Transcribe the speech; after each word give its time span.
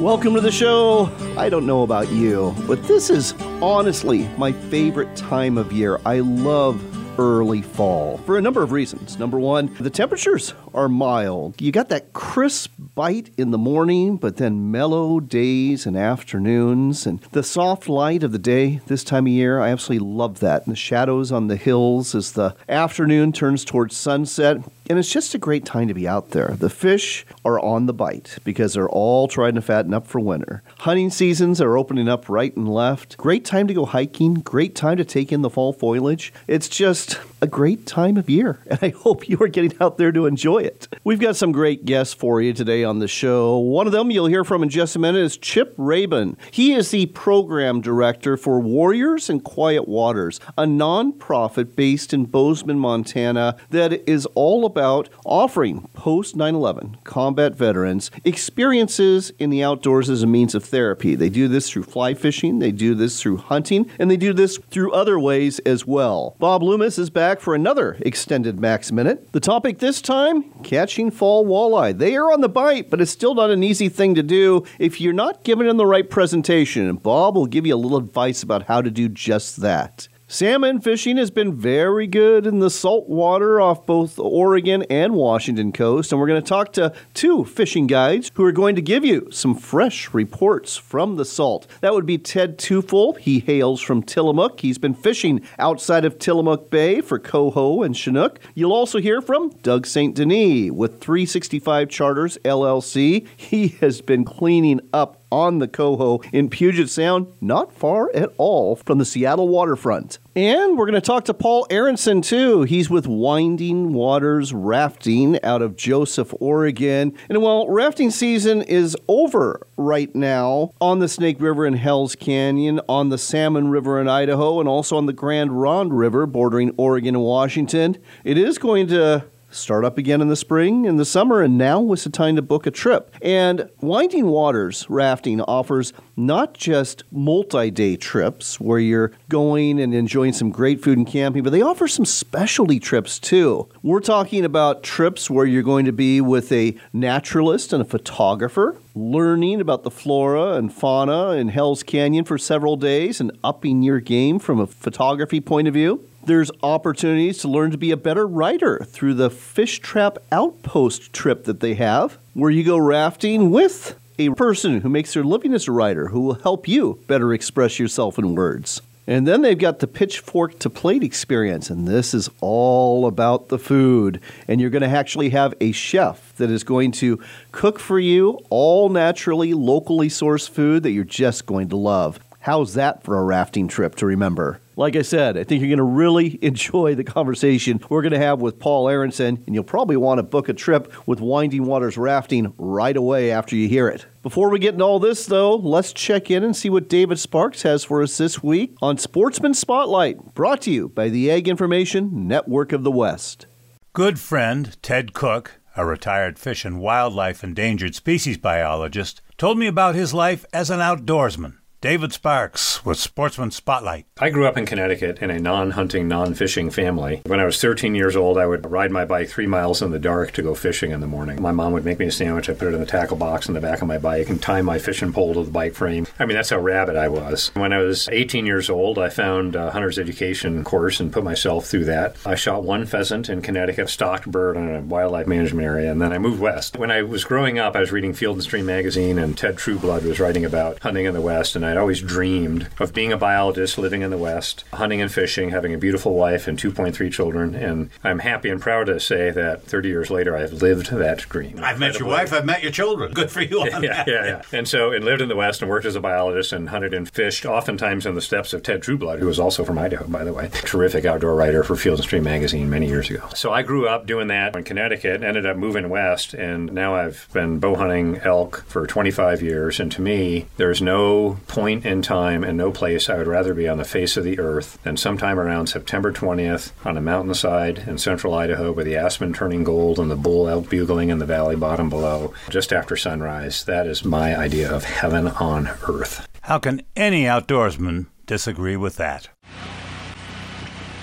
Welcome 0.00 0.32
to 0.32 0.40
the 0.40 0.50
show. 0.50 1.10
I 1.36 1.50
don't 1.50 1.66
know 1.66 1.82
about 1.82 2.10
you, 2.10 2.54
but 2.66 2.82
this 2.84 3.10
is 3.10 3.34
honestly 3.60 4.26
my 4.38 4.50
favorite 4.50 5.14
time 5.14 5.58
of 5.58 5.74
year. 5.74 6.00
I 6.06 6.20
love 6.20 6.82
early 7.20 7.60
fall 7.60 8.16
for 8.24 8.38
a 8.38 8.40
number 8.40 8.62
of 8.62 8.72
reasons. 8.72 9.18
Number 9.18 9.38
one, 9.38 9.76
the 9.78 9.90
temperatures 9.90 10.54
are 10.72 10.88
mild. 10.88 11.60
You 11.60 11.70
got 11.70 11.90
that 11.90 12.14
crisp 12.14 12.72
bite 12.94 13.30
in 13.36 13.50
the 13.50 13.58
morning, 13.58 14.16
but 14.16 14.38
then 14.38 14.70
mellow 14.70 15.20
days 15.20 15.84
and 15.84 15.98
afternoons, 15.98 17.06
and 17.06 17.20
the 17.32 17.42
soft 17.42 17.86
light 17.86 18.22
of 18.22 18.32
the 18.32 18.38
day 18.38 18.80
this 18.86 19.04
time 19.04 19.26
of 19.26 19.32
year. 19.34 19.60
I 19.60 19.68
absolutely 19.68 20.08
love 20.08 20.40
that. 20.40 20.64
And 20.64 20.72
the 20.72 20.78
shadows 20.78 21.30
on 21.30 21.48
the 21.48 21.56
hills 21.56 22.14
as 22.14 22.32
the 22.32 22.56
afternoon 22.70 23.32
turns 23.32 23.66
towards 23.66 23.98
sunset. 23.98 24.62
And 24.90 24.98
it's 24.98 25.12
just 25.12 25.36
a 25.36 25.38
great 25.38 25.64
time 25.64 25.86
to 25.86 25.94
be 25.94 26.08
out 26.08 26.30
there. 26.30 26.48
The 26.58 26.68
fish 26.68 27.24
are 27.44 27.60
on 27.60 27.86
the 27.86 27.94
bite 27.94 28.38
because 28.42 28.74
they're 28.74 28.88
all 28.88 29.28
trying 29.28 29.54
to 29.54 29.62
fatten 29.62 29.94
up 29.94 30.04
for 30.04 30.18
winter. 30.18 30.64
Hunting 30.80 31.10
seasons 31.10 31.60
are 31.60 31.78
opening 31.78 32.08
up 32.08 32.28
right 32.28 32.56
and 32.56 32.68
left. 32.68 33.16
Great 33.16 33.44
time 33.44 33.68
to 33.68 33.74
go 33.74 33.84
hiking, 33.84 34.34
great 34.34 34.74
time 34.74 34.96
to 34.96 35.04
take 35.04 35.30
in 35.30 35.42
the 35.42 35.48
fall 35.48 35.72
foliage. 35.72 36.32
It's 36.48 36.68
just 36.68 37.20
a 37.42 37.46
great 37.46 37.86
time 37.86 38.16
of 38.16 38.28
year, 38.28 38.60
and 38.66 38.78
I 38.82 38.90
hope 38.90 39.28
you 39.28 39.38
are 39.40 39.48
getting 39.48 39.74
out 39.80 39.98
there 39.98 40.12
to 40.12 40.26
enjoy 40.26 40.58
it. 40.58 40.88
We've 41.04 41.20
got 41.20 41.36
some 41.36 41.52
great 41.52 41.84
guests 41.84 42.14
for 42.14 42.40
you 42.40 42.52
today 42.52 42.84
on 42.84 42.98
the 42.98 43.08
show. 43.08 43.58
One 43.58 43.86
of 43.86 43.92
them 43.92 44.10
you'll 44.10 44.26
hear 44.26 44.44
from 44.44 44.62
in 44.62 44.68
just 44.68 44.96
a 44.96 44.98
minute 44.98 45.22
is 45.22 45.36
Chip 45.36 45.76
Raybon. 45.76 46.36
He 46.50 46.72
is 46.72 46.90
the 46.90 47.06
program 47.06 47.80
director 47.80 48.36
for 48.36 48.60
Warriors 48.60 49.30
and 49.30 49.42
Quiet 49.42 49.88
Waters, 49.88 50.40
a 50.58 50.64
nonprofit 50.64 51.74
based 51.74 52.12
in 52.12 52.26
Bozeman, 52.26 52.78
Montana, 52.78 53.56
that 53.70 54.08
is 54.08 54.26
all 54.34 54.66
about 54.66 55.08
offering 55.24 55.88
post 55.94 56.36
9 56.36 56.54
11 56.54 56.98
combat 57.04 57.54
veterans 57.54 58.10
experiences 58.24 59.32
in 59.38 59.50
the 59.50 59.62
outdoors 59.62 60.10
as 60.10 60.22
a 60.22 60.26
means 60.26 60.54
of 60.54 60.64
therapy. 60.64 61.14
They 61.14 61.28
do 61.28 61.48
this 61.48 61.70
through 61.70 61.84
fly 61.84 62.14
fishing, 62.14 62.58
they 62.58 62.72
do 62.72 62.94
this 62.94 63.20
through 63.20 63.38
hunting, 63.38 63.90
and 63.98 64.10
they 64.10 64.16
do 64.16 64.32
this 64.32 64.58
through 64.70 64.92
other 64.92 65.18
ways 65.18 65.58
as 65.60 65.86
well. 65.86 66.36
Bob 66.38 66.62
Loomis 66.62 66.98
is 66.98 67.10
back 67.10 67.29
for 67.38 67.54
another 67.54 67.98
extended 68.00 68.58
Mack's 68.58 68.90
Minute. 68.90 69.30
The 69.32 69.40
topic 69.40 69.78
this 69.78 70.00
time 70.00 70.50
catching 70.62 71.10
fall 71.10 71.44
walleye. 71.44 71.98
They 71.98 72.16
are 72.16 72.32
on 72.32 72.40
the 72.40 72.48
bite, 72.48 72.88
but 72.88 73.02
it's 73.02 73.10
still 73.10 73.34
not 73.34 73.50
an 73.50 73.62
easy 73.62 73.90
thing 73.90 74.14
to 74.14 74.22
do 74.22 74.64
if 74.78 75.02
you're 75.02 75.12
not 75.12 75.44
given 75.44 75.66
them 75.66 75.76
the 75.76 75.84
right 75.84 76.08
presentation. 76.08 76.88
And 76.88 77.02
Bob 77.02 77.36
will 77.36 77.46
give 77.46 77.66
you 77.66 77.74
a 77.74 77.76
little 77.76 77.98
advice 77.98 78.42
about 78.42 78.62
how 78.62 78.80
to 78.80 78.90
do 78.90 79.10
just 79.10 79.58
that. 79.58 80.08
Salmon 80.32 80.80
fishing 80.80 81.16
has 81.16 81.32
been 81.32 81.56
very 81.56 82.06
good 82.06 82.46
in 82.46 82.60
the 82.60 82.70
salt 82.70 83.08
water 83.08 83.60
off 83.60 83.84
both 83.84 84.14
the 84.14 84.22
Oregon 84.22 84.84
and 84.88 85.12
Washington 85.14 85.72
coast, 85.72 86.12
and 86.12 86.20
we're 86.20 86.28
going 86.28 86.40
to 86.40 86.48
talk 86.48 86.72
to 86.74 86.92
two 87.14 87.44
fishing 87.44 87.88
guides 87.88 88.30
who 88.34 88.44
are 88.44 88.52
going 88.52 88.76
to 88.76 88.80
give 88.80 89.04
you 89.04 89.26
some 89.32 89.56
fresh 89.56 90.14
reports 90.14 90.76
from 90.76 91.16
the 91.16 91.24
salt. 91.24 91.66
That 91.80 91.94
would 91.94 92.06
be 92.06 92.16
Ted 92.16 92.58
Teufel. 92.58 93.18
He 93.18 93.40
hails 93.40 93.80
from 93.80 94.04
Tillamook. 94.04 94.60
He's 94.60 94.78
been 94.78 94.94
fishing 94.94 95.40
outside 95.58 96.04
of 96.04 96.20
Tillamook 96.20 96.70
Bay 96.70 97.00
for 97.00 97.18
coho 97.18 97.82
and 97.82 97.96
chinook. 97.96 98.38
You'll 98.54 98.72
also 98.72 99.00
hear 99.00 99.20
from 99.20 99.50
Doug 99.62 99.84
St. 99.84 100.14
Denis 100.14 100.70
with 100.70 101.00
365 101.00 101.88
Charters 101.88 102.38
LLC. 102.44 103.26
He 103.36 103.66
has 103.80 104.00
been 104.00 104.24
cleaning 104.24 104.80
up 104.92 105.19
on 105.30 105.58
the 105.58 105.68
Coho 105.68 106.20
in 106.32 106.48
Puget 106.48 106.88
Sound, 106.88 107.26
not 107.40 107.72
far 107.72 108.10
at 108.14 108.32
all 108.38 108.76
from 108.76 108.98
the 108.98 109.04
Seattle 109.04 109.48
waterfront. 109.48 110.18
And 110.36 110.78
we're 110.78 110.86
going 110.86 110.94
to 110.94 111.00
talk 111.00 111.24
to 111.26 111.34
Paul 111.34 111.66
Arentsen 111.70 112.22
too. 112.24 112.62
He's 112.62 112.88
with 112.88 113.06
Winding 113.06 113.92
Waters 113.92 114.54
Rafting 114.54 115.42
out 115.42 115.60
of 115.60 115.76
Joseph, 115.76 116.32
Oregon. 116.40 117.12
And 117.28 117.42
while 117.42 117.68
rafting 117.68 118.10
season 118.10 118.62
is 118.62 118.96
over 119.08 119.66
right 119.76 120.14
now 120.14 120.70
on 120.80 121.00
the 121.00 121.08
Snake 121.08 121.40
River 121.40 121.66
in 121.66 121.74
Hells 121.74 122.14
Canyon, 122.14 122.80
on 122.88 123.08
the 123.08 123.18
Salmon 123.18 123.68
River 123.68 124.00
in 124.00 124.08
Idaho, 124.08 124.60
and 124.60 124.68
also 124.68 124.96
on 124.96 125.06
the 125.06 125.12
Grande 125.12 125.60
Ronde 125.60 125.92
River 125.92 126.26
bordering 126.26 126.72
Oregon 126.76 127.10
and 127.10 127.24
Washington, 127.24 127.98
it 128.24 128.38
is 128.38 128.58
going 128.58 128.86
to 128.88 129.24
start 129.50 129.84
up 129.84 129.98
again 129.98 130.20
in 130.20 130.28
the 130.28 130.36
spring 130.36 130.86
and 130.86 130.98
the 130.98 131.04
summer, 131.04 131.42
and 131.42 131.58
now 131.58 131.80
was 131.80 132.04
the 132.04 132.10
time 132.10 132.36
to 132.36 132.42
book 132.42 132.66
a 132.66 132.70
trip. 132.70 133.14
And 133.22 133.68
Winding 133.80 134.26
Waters 134.26 134.86
Rafting 134.88 135.40
offers 135.42 135.92
not 136.16 136.54
just 136.54 137.02
multi 137.10 137.70
day 137.70 137.96
trips 137.96 138.60
where 138.60 138.78
you're 138.78 139.12
going 139.28 139.80
and 139.80 139.94
enjoying 139.94 140.32
some 140.32 140.50
great 140.50 140.82
food 140.82 140.98
and 140.98 141.06
camping, 141.06 141.42
but 141.42 141.50
they 141.50 141.62
offer 141.62 141.88
some 141.88 142.04
specialty 142.04 142.78
trips 142.78 143.18
too. 143.18 143.68
We're 143.82 144.00
talking 144.00 144.44
about 144.44 144.82
trips 144.82 145.30
where 145.30 145.46
you're 145.46 145.62
going 145.62 145.86
to 145.86 145.92
be 145.92 146.20
with 146.20 146.52
a 146.52 146.76
naturalist 146.92 147.72
and 147.72 147.82
a 147.82 147.86
photographer. 147.86 148.76
Learning 148.94 149.60
about 149.60 149.84
the 149.84 149.90
flora 149.90 150.54
and 150.54 150.72
fauna 150.72 151.30
in 151.30 151.48
Hell's 151.48 151.82
Canyon 151.82 152.24
for 152.24 152.38
several 152.38 152.76
days 152.76 153.20
and 153.20 153.30
upping 153.44 153.82
your 153.82 154.00
game 154.00 154.38
from 154.38 154.58
a 154.60 154.66
photography 154.66 155.40
point 155.40 155.68
of 155.68 155.74
view. 155.74 156.04
There's 156.22 156.50
opportunities 156.62 157.38
to 157.38 157.48
learn 157.48 157.70
to 157.70 157.78
be 157.78 157.90
a 157.90 157.96
better 157.96 158.26
writer 158.26 158.84
through 158.84 159.14
the 159.14 159.30
Fish 159.30 159.78
Trap 159.78 160.18
Outpost 160.30 161.14
trip 161.14 161.44
that 161.44 161.60
they 161.60 161.74
have, 161.74 162.18
where 162.34 162.50
you 162.50 162.62
go 162.62 162.76
rafting 162.76 163.50
with 163.50 163.98
a 164.18 164.28
person 164.30 164.82
who 164.82 164.90
makes 164.90 165.14
their 165.14 165.24
living 165.24 165.54
as 165.54 165.66
a 165.66 165.72
writer 165.72 166.08
who 166.08 166.20
will 166.20 166.34
help 166.34 166.68
you 166.68 167.02
better 167.06 167.32
express 167.32 167.78
yourself 167.78 168.18
in 168.18 168.34
words. 168.34 168.82
And 169.06 169.26
then 169.26 169.40
they've 169.40 169.58
got 169.58 169.78
the 169.78 169.86
pitchfork 169.86 170.58
to 170.58 170.68
plate 170.68 171.02
experience, 171.02 171.70
and 171.70 171.88
this 171.88 172.12
is 172.12 172.28
all 172.42 173.06
about 173.06 173.48
the 173.48 173.58
food. 173.58 174.20
And 174.46 174.60
you're 174.60 174.70
going 174.70 174.82
to 174.82 174.88
actually 174.88 175.30
have 175.30 175.54
a 175.58 175.72
chef 175.72 176.36
that 176.36 176.50
is 176.50 176.64
going 176.64 176.92
to 176.92 177.18
cook 177.50 177.78
for 177.78 177.98
you 177.98 178.38
all 178.50 178.90
naturally, 178.90 179.54
locally 179.54 180.08
sourced 180.08 180.50
food 180.50 180.82
that 180.82 180.90
you're 180.90 181.02
just 181.02 181.46
going 181.46 181.70
to 181.70 181.76
love. 181.76 182.20
How's 182.40 182.74
that 182.74 183.02
for 183.02 183.18
a 183.18 183.24
rafting 183.24 183.68
trip 183.68 183.94
to 183.96 184.06
remember? 184.06 184.60
Like 184.80 184.96
I 184.96 185.02
said, 185.02 185.36
I 185.36 185.44
think 185.44 185.60
you're 185.60 185.68
going 185.68 185.76
to 185.76 185.82
really 185.82 186.38
enjoy 186.42 186.94
the 186.94 187.04
conversation 187.04 187.82
we're 187.90 188.00
going 188.00 188.14
to 188.14 188.18
have 188.18 188.40
with 188.40 188.58
Paul 188.58 188.86
Arentsen, 188.86 189.46
and 189.46 189.54
you'll 189.54 189.62
probably 189.62 189.98
want 189.98 190.20
to 190.20 190.22
book 190.22 190.48
a 190.48 190.54
trip 190.54 190.90
with 191.06 191.20
Winding 191.20 191.66
Waters 191.66 191.98
Rafting 191.98 192.54
right 192.56 192.96
away 192.96 193.30
after 193.30 193.54
you 193.54 193.68
hear 193.68 193.88
it. 193.88 194.06
Before 194.22 194.48
we 194.48 194.58
get 194.58 194.72
into 194.72 194.86
all 194.86 194.98
this, 194.98 195.26
though, 195.26 195.54
let's 195.54 195.92
check 195.92 196.30
in 196.30 196.42
and 196.42 196.56
see 196.56 196.70
what 196.70 196.88
David 196.88 197.18
Sparks 197.18 197.60
has 197.60 197.84
for 197.84 198.02
us 198.02 198.16
this 198.16 198.42
week 198.42 198.74
on 198.80 198.96
Sportsman 198.96 199.52
Spotlight, 199.52 200.32
brought 200.32 200.62
to 200.62 200.70
you 200.70 200.88
by 200.88 201.10
the 201.10 201.30
Ag 201.30 201.46
Information 201.46 202.26
Network 202.26 202.72
of 202.72 202.82
the 202.82 202.90
West. 202.90 203.48
Good 203.92 204.18
friend 204.18 204.78
Ted 204.80 205.12
Cook, 205.12 205.60
a 205.76 205.84
retired 205.84 206.38
fish 206.38 206.64
and 206.64 206.80
wildlife 206.80 207.44
endangered 207.44 207.94
species 207.94 208.38
biologist, 208.38 209.20
told 209.36 209.58
me 209.58 209.66
about 209.66 209.94
his 209.94 210.14
life 210.14 210.46
as 210.54 210.70
an 210.70 210.80
outdoorsman. 210.80 211.59
David 211.82 212.12
Sparks 212.12 212.84
with 212.84 212.98
Sportsman 212.98 213.50
Spotlight. 213.52 214.04
I 214.18 214.28
grew 214.28 214.46
up 214.46 214.58
in 214.58 214.66
Connecticut 214.66 215.22
in 215.22 215.30
a 215.30 215.38
non 215.38 215.70
hunting, 215.70 216.08
non 216.08 216.34
fishing 216.34 216.68
family. 216.68 217.22
When 217.24 217.40
I 217.40 217.46
was 217.46 217.58
13 217.58 217.94
years 217.94 218.16
old, 218.16 218.36
I 218.36 218.44
would 218.44 218.70
ride 218.70 218.90
my 218.90 219.06
bike 219.06 219.30
three 219.30 219.46
miles 219.46 219.80
in 219.80 219.90
the 219.90 219.98
dark 219.98 220.32
to 220.32 220.42
go 220.42 220.54
fishing 220.54 220.90
in 220.90 221.00
the 221.00 221.06
morning. 221.06 221.40
My 221.40 221.52
mom 221.52 221.72
would 221.72 221.86
make 221.86 221.98
me 221.98 222.04
a 222.04 222.12
sandwich. 222.12 222.50
I 222.50 222.52
put 222.52 222.68
it 222.68 222.74
in 222.74 222.80
the 222.80 222.86
tackle 222.86 223.16
box 223.16 223.48
in 223.48 223.54
the 223.54 223.62
back 223.62 223.80
of 223.80 223.88
my 223.88 223.96
bike 223.96 224.28
and 224.28 224.42
tie 224.42 224.60
my 224.60 224.78
fishing 224.78 225.10
pole 225.10 225.32
to 225.32 225.42
the 225.42 225.50
bike 225.50 225.72
frame. 225.72 226.06
I 226.18 226.26
mean, 226.26 226.36
that's 226.36 226.50
how 226.50 226.58
rabid 226.58 226.96
I 226.96 227.08
was. 227.08 227.50
When 227.54 227.72
I 227.72 227.78
was 227.78 228.10
18 228.12 228.44
years 228.44 228.68
old, 228.68 228.98
I 228.98 229.08
found 229.08 229.56
a 229.56 229.70
hunter's 229.70 229.98
education 229.98 230.62
course 230.64 231.00
and 231.00 231.10
put 231.10 231.24
myself 231.24 231.64
through 231.64 231.86
that. 231.86 232.14
I 232.26 232.34
shot 232.34 232.62
one 232.62 232.84
pheasant 232.84 233.30
in 233.30 233.40
Connecticut, 233.40 233.88
stocked 233.88 234.30
bird 234.30 234.58
in 234.58 234.68
a 234.68 234.82
wildlife 234.82 235.26
management 235.26 235.66
area, 235.66 235.90
and 235.90 236.02
then 236.02 236.12
I 236.12 236.18
moved 236.18 236.42
west. 236.42 236.76
When 236.76 236.90
I 236.90 237.00
was 237.00 237.24
growing 237.24 237.58
up, 237.58 237.74
I 237.74 237.80
was 237.80 237.90
reading 237.90 238.12
Field 238.12 238.36
and 238.36 238.44
Stream 238.44 238.66
magazine, 238.66 239.18
and 239.18 239.34
Ted 239.34 239.56
Trueblood 239.56 240.04
was 240.04 240.20
writing 240.20 240.44
about 240.44 240.78
hunting 240.80 241.06
in 241.06 241.14
the 241.14 241.22
West, 241.22 241.56
and 241.56 241.69
I'd 241.70 241.76
always 241.76 242.00
dreamed 242.00 242.68
of 242.78 242.92
being 242.92 243.12
a 243.12 243.16
biologist 243.16 243.78
living 243.78 244.02
in 244.02 244.10
the 244.10 244.18
West, 244.18 244.64
hunting 244.72 245.00
and 245.00 245.12
fishing, 245.12 245.50
having 245.50 245.72
a 245.72 245.78
beautiful 245.78 246.14
wife 246.14 246.48
and 246.48 246.58
2.3 246.58 247.12
children. 247.12 247.54
And 247.54 247.90
I'm 248.02 248.18
happy 248.18 248.50
and 248.50 248.60
proud 248.60 248.86
to 248.86 248.98
say 248.98 249.30
that 249.30 249.62
30 249.64 249.88
years 249.88 250.10
later, 250.10 250.36
I've 250.36 250.52
lived 250.52 250.90
that 250.90 251.18
dream. 251.18 251.60
I've 251.62 251.78
met 251.78 251.98
your 251.98 252.08
wife, 252.08 252.32
I've 252.32 252.44
met 252.44 252.62
your 252.62 252.72
children. 252.72 253.12
Good 253.12 253.30
for 253.30 253.40
you. 253.40 253.60
yeah, 253.66 253.80
yeah, 253.80 254.04
yeah, 254.06 254.24
yeah. 254.26 254.42
And 254.52 254.66
so, 254.66 254.92
and 254.92 255.04
lived 255.04 255.22
in 255.22 255.28
the 255.28 255.36
West 255.36 255.62
and 255.62 255.70
worked 255.70 255.86
as 255.86 255.96
a 255.96 256.00
biologist 256.00 256.52
and 256.52 256.68
hunted 256.68 256.92
and 256.92 257.08
fished, 257.08 257.46
oftentimes 257.46 258.06
in 258.06 258.14
the 258.14 258.20
steps 258.20 258.52
of 258.52 258.62
Ted 258.62 258.82
Trueblood, 258.82 259.20
who 259.20 259.26
was 259.26 259.38
also 259.38 259.64
from 259.64 259.78
Idaho, 259.78 260.06
by 260.06 260.24
the 260.24 260.32
way. 260.32 260.48
Terrific 260.52 261.04
outdoor 261.04 261.34
writer 261.34 261.62
for 261.62 261.76
Field 261.76 261.98
and 261.98 262.04
Stream 262.04 262.24
magazine 262.24 262.68
many 262.68 262.88
years 262.88 263.10
ago. 263.10 263.28
So 263.34 263.52
I 263.52 263.62
grew 263.62 263.86
up 263.86 264.06
doing 264.06 264.28
that 264.28 264.56
in 264.56 264.64
Connecticut, 264.64 265.22
ended 265.22 265.46
up 265.46 265.56
moving 265.56 265.88
west, 265.88 266.34
and 266.34 266.72
now 266.72 266.94
I've 266.94 267.28
been 267.32 267.58
bow 267.58 267.76
hunting 267.76 268.18
elk 268.18 268.64
for 268.66 268.86
25 268.86 269.42
years. 269.42 269.80
And 269.80 269.92
to 269.92 270.02
me, 270.02 270.46
there's 270.56 270.82
no 270.82 271.38
point 271.46 271.59
point 271.60 271.84
in 271.84 272.00
time 272.00 272.42
and 272.42 272.56
no 272.56 272.72
place 272.72 273.10
I 273.10 273.18
would 273.18 273.26
rather 273.26 273.52
be 273.52 273.68
on 273.68 273.76
the 273.76 273.84
face 273.84 274.16
of 274.16 274.24
the 274.24 274.38
earth 274.38 274.82
than 274.82 274.96
sometime 274.96 275.38
around 275.38 275.66
September 275.66 276.10
20th 276.10 276.72
on 276.86 276.96
a 276.96 277.02
mountainside 277.02 277.80
in 277.86 277.98
central 277.98 278.32
Idaho 278.32 278.72
with 278.72 278.86
the 278.86 278.96
aspen 278.96 279.34
turning 279.34 279.62
gold 279.62 279.98
and 279.98 280.10
the 280.10 280.16
bull 280.16 280.48
elk 280.48 280.70
bugling 280.70 281.10
in 281.10 281.18
the 281.18 281.26
valley 281.26 281.56
bottom 281.56 281.90
below 281.90 282.32
just 282.48 282.72
after 282.72 282.96
sunrise. 282.96 283.62
That 283.64 283.86
is 283.86 284.06
my 284.06 284.34
idea 284.34 284.72
of 284.72 284.84
heaven 284.84 285.28
on 285.28 285.68
earth. 285.86 286.26
How 286.40 286.58
can 286.58 286.80
any 286.96 287.24
outdoorsman 287.24 288.06
disagree 288.24 288.78
with 288.78 288.96
that? 288.96 289.28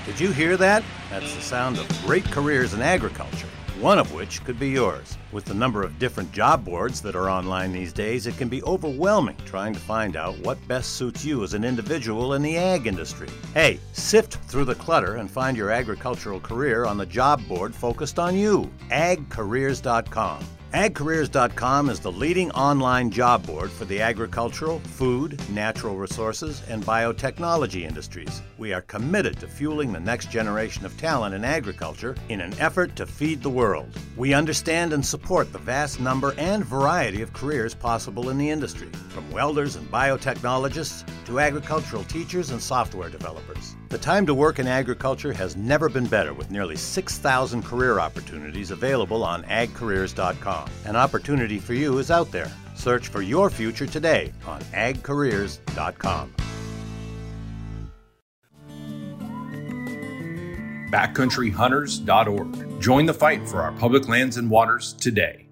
Did 0.07 0.19
you 0.19 0.31
hear 0.31 0.57
that? 0.57 0.83
That's 1.11 1.35
the 1.35 1.41
sound 1.43 1.77
of 1.77 1.87
great 2.03 2.25
careers 2.25 2.73
in 2.73 2.81
agriculture 2.81 3.47
one 3.81 3.99
of 3.99 4.13
which 4.13 4.43
could 4.43 4.59
be 4.59 4.69
yours. 4.69 5.17
With 5.31 5.45
the 5.45 5.53
number 5.53 5.83
of 5.83 5.99
different 5.99 6.31
job 6.31 6.65
boards 6.65 7.01
that 7.01 7.15
are 7.15 7.29
online 7.29 7.71
these 7.71 7.93
days, 7.93 8.25
it 8.25 8.37
can 8.37 8.49
be 8.49 8.63
overwhelming 8.63 9.37
trying 9.45 9.73
to 9.73 9.79
find 9.79 10.15
out 10.15 10.37
what 10.39 10.67
best 10.67 10.93
suits 10.93 11.23
you 11.23 11.43
as 11.43 11.53
an 11.53 11.63
individual 11.63 12.33
in 12.33 12.41
the 12.41 12.57
ag 12.57 12.87
industry. 12.87 13.29
Hey, 13.53 13.79
sift 13.93 14.35
through 14.49 14.65
the 14.65 14.75
clutter 14.75 15.17
and 15.17 15.29
find 15.29 15.55
your 15.55 15.71
agricultural 15.71 16.39
career 16.39 16.85
on 16.85 16.97
the 16.97 17.05
job 17.05 17.47
board 17.47 17.75
focused 17.75 18.19
on 18.19 18.35
you 18.35 18.69
agcareers.com. 18.89 20.56
AgCareers.com 20.73 21.89
is 21.89 22.01
the 22.01 22.11
leading 22.11 22.51
online 22.51 23.09
job 23.09 23.47
board 23.47 23.71
for 23.71 23.85
the 23.85 24.01
agricultural, 24.01 24.79
food, 24.79 25.39
natural 25.49 25.95
resources, 25.95 26.61
and 26.67 26.83
biotechnology 26.83 27.83
industries. 27.83 28.41
We 28.57 28.73
are 28.73 28.81
committed 28.81 29.39
to 29.39 29.47
fueling 29.47 29.93
the 29.93 30.01
next 30.01 30.29
generation 30.29 30.85
of 30.85 30.97
talent 30.97 31.33
in 31.33 31.45
agriculture 31.45 32.17
in 32.27 32.41
an 32.41 32.53
effort 32.59 32.97
to 32.97 33.07
feed 33.07 33.41
the 33.41 33.49
world. 33.49 33.97
We 34.17 34.33
understand 34.33 34.91
and 34.91 35.05
support 35.05 35.53
the 35.53 35.59
vast 35.59 36.01
number 36.01 36.35
and 36.37 36.65
variety 36.65 37.21
of 37.21 37.31
careers 37.31 37.73
possible 37.73 38.29
in 38.29 38.37
the 38.37 38.49
industry, 38.49 38.89
from 39.07 39.31
welders 39.31 39.77
and 39.77 39.89
biotechnologists 39.89 41.07
to 41.27 41.39
agricultural 41.39 42.03
teachers 42.03 42.49
and 42.49 42.61
software 42.61 43.09
developers. 43.09 43.76
The 43.89 43.97
time 43.97 44.25
to 44.25 44.33
work 44.33 44.59
in 44.59 44.67
agriculture 44.67 45.31
has 45.31 45.55
never 45.55 45.87
been 45.87 46.07
better 46.07 46.33
with 46.33 46.51
nearly 46.51 46.75
6,000 46.75 47.63
career 47.63 47.99
opportunities 47.99 48.71
available 48.71 49.23
on 49.23 49.43
agcareers.com. 49.43 50.69
An 50.83 50.97
opportunity 50.97 51.57
for 51.57 51.73
you 51.73 51.97
is 51.97 52.11
out 52.11 52.29
there. 52.29 52.51
Search 52.75 53.07
for 53.07 53.21
your 53.21 53.49
future 53.49 53.87
today 53.87 54.33
on 54.45 54.59
agcareers.com. 54.73 56.33
Backcountryhunters.org. 60.91 62.81
Join 62.81 63.05
the 63.05 63.13
fight 63.13 63.47
for 63.47 63.61
our 63.61 63.71
public 63.73 64.09
lands 64.09 64.35
and 64.35 64.49
waters 64.49 64.91
today. 64.93 65.46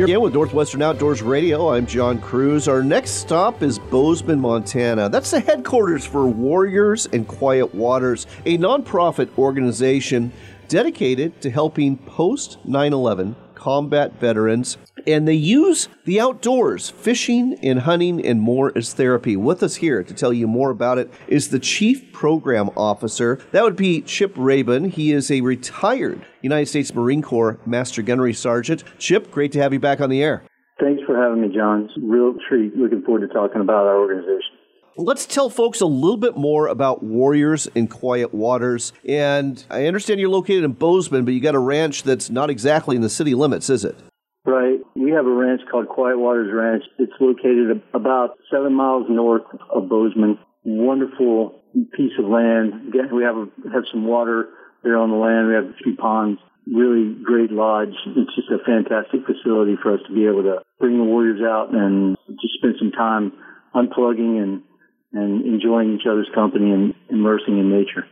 Here 0.00 0.06
again 0.06 0.22
with 0.22 0.32
Northwestern 0.32 0.80
Outdoors 0.80 1.20
Radio. 1.20 1.74
I'm 1.74 1.84
John 1.84 2.22
Kruse. 2.22 2.68
Our 2.68 2.82
next 2.82 3.16
stop 3.16 3.62
is 3.62 3.78
Bozeman, 3.78 4.40
Montana. 4.40 5.10
That's 5.10 5.30
the 5.30 5.40
headquarters 5.40 6.06
for 6.06 6.26
Warriors 6.26 7.04
and 7.12 7.28
Quiet 7.28 7.74
Waters, 7.74 8.26
a 8.46 8.56
nonprofit 8.56 9.28
organization 9.36 10.32
dedicated 10.68 11.38
to 11.42 11.50
helping 11.50 11.98
post 11.98 12.56
9 12.64 12.94
11 12.94 13.36
combat 13.60 14.18
veterans, 14.18 14.78
and 15.06 15.28
they 15.28 15.34
use 15.34 15.88
the 16.06 16.18
outdoors, 16.18 16.88
fishing 16.88 17.58
and 17.62 17.80
hunting 17.80 18.24
and 18.24 18.40
more 18.40 18.72
as 18.74 18.94
therapy. 18.94 19.36
With 19.36 19.62
us 19.62 19.76
here 19.76 20.02
to 20.02 20.14
tell 20.14 20.32
you 20.32 20.46
more 20.46 20.70
about 20.70 20.96
it 20.96 21.12
is 21.28 21.50
the 21.50 21.58
Chief 21.58 22.10
Program 22.12 22.70
Officer. 22.76 23.38
That 23.52 23.62
would 23.62 23.76
be 23.76 24.00
Chip 24.00 24.34
Raybon. 24.34 24.90
He 24.90 25.12
is 25.12 25.30
a 25.30 25.42
retired 25.42 26.24
United 26.40 26.66
States 26.66 26.94
Marine 26.94 27.22
Corps 27.22 27.58
Master 27.66 28.00
Gunnery 28.00 28.32
Sergeant. 28.32 28.82
Chip, 28.98 29.30
great 29.30 29.52
to 29.52 29.60
have 29.60 29.74
you 29.74 29.80
back 29.80 30.00
on 30.00 30.08
the 30.08 30.22
air. 30.22 30.42
Thanks 30.80 31.02
for 31.06 31.14
having 31.14 31.42
me, 31.42 31.54
John. 31.54 31.84
It's 31.84 31.96
a 31.98 32.00
real 32.00 32.34
treat. 32.48 32.74
Looking 32.74 33.02
forward 33.02 33.28
to 33.28 33.32
talking 33.32 33.60
about 33.60 33.86
our 33.86 33.98
organization. 33.98 34.56
Let's 34.96 35.24
tell 35.24 35.50
folks 35.50 35.80
a 35.80 35.86
little 35.86 36.16
bit 36.16 36.36
more 36.36 36.66
about 36.66 37.02
Warriors 37.02 37.68
in 37.74 37.86
Quiet 37.86 38.34
Waters. 38.34 38.92
And 39.08 39.64
I 39.70 39.86
understand 39.86 40.20
you're 40.20 40.28
located 40.28 40.64
in 40.64 40.72
Bozeman, 40.72 41.24
but 41.24 41.32
you 41.32 41.40
got 41.40 41.54
a 41.54 41.60
ranch 41.60 42.02
that's 42.02 42.28
not 42.28 42.50
exactly 42.50 42.96
in 42.96 43.02
the 43.02 43.08
city 43.08 43.34
limits, 43.34 43.70
is 43.70 43.84
it? 43.84 43.96
Right. 44.44 44.80
We 44.96 45.12
have 45.12 45.26
a 45.26 45.32
ranch 45.32 45.60
called 45.70 45.88
Quiet 45.88 46.18
Waters 46.18 46.50
Ranch. 46.52 46.82
It's 46.98 47.12
located 47.20 47.82
about 47.94 48.38
seven 48.50 48.74
miles 48.74 49.06
north 49.08 49.44
of 49.72 49.88
Bozeman. 49.88 50.38
Wonderful 50.64 51.60
piece 51.96 52.12
of 52.18 52.24
land. 52.24 52.88
Again, 52.88 53.14
we 53.14 53.22
have 53.22 53.36
a, 53.36 53.46
have 53.72 53.84
some 53.92 54.06
water 54.06 54.48
there 54.82 54.96
on 54.96 55.10
the 55.10 55.16
land. 55.16 55.48
We 55.48 55.54
have 55.54 55.64
a 55.64 55.82
few 55.84 55.96
ponds. 55.96 56.40
Really 56.66 57.16
great 57.22 57.50
lodge. 57.50 57.94
It's 58.06 58.34
just 58.34 58.50
a 58.50 58.58
fantastic 58.64 59.20
facility 59.24 59.76
for 59.82 59.94
us 59.94 60.00
to 60.08 60.14
be 60.14 60.26
able 60.26 60.42
to 60.42 60.58
bring 60.78 60.98
the 60.98 61.04
warriors 61.04 61.40
out 61.42 61.72
and 61.72 62.16
just 62.42 62.54
spend 62.58 62.74
some 62.78 62.92
time 62.92 63.32
unplugging 63.74 64.42
and 64.42 64.62
and 65.12 65.44
enjoying 65.44 65.94
each 65.94 66.06
other's 66.06 66.28
company 66.34 66.72
and 66.72 66.94
immersing 67.08 67.58
in 67.58 67.70
nature. 67.70 68.06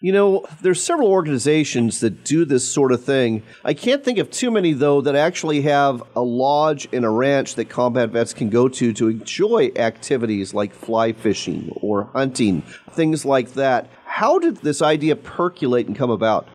You 0.00 0.10
know, 0.10 0.44
there's 0.60 0.82
several 0.82 1.08
organizations 1.08 2.00
that 2.00 2.24
do 2.24 2.44
this 2.44 2.68
sort 2.68 2.90
of 2.90 3.04
thing. 3.04 3.44
I 3.64 3.72
can't 3.72 4.02
think 4.02 4.18
of 4.18 4.32
too 4.32 4.50
many 4.50 4.72
though 4.72 5.00
that 5.02 5.14
actually 5.14 5.62
have 5.62 6.02
a 6.16 6.20
lodge 6.20 6.88
and 6.92 7.04
a 7.04 7.08
ranch 7.08 7.54
that 7.54 7.68
combat 7.68 8.10
vets 8.10 8.34
can 8.34 8.50
go 8.50 8.68
to 8.68 8.92
to 8.94 9.08
enjoy 9.08 9.70
activities 9.76 10.54
like 10.54 10.74
fly 10.74 11.12
fishing 11.12 11.70
or 11.80 12.10
hunting, 12.14 12.62
things 12.90 13.24
like 13.24 13.52
that. 13.52 13.88
How 14.04 14.40
did 14.40 14.56
this 14.56 14.82
idea 14.82 15.14
percolate 15.14 15.86
and 15.86 15.96
come 15.96 16.10
about? 16.10 16.48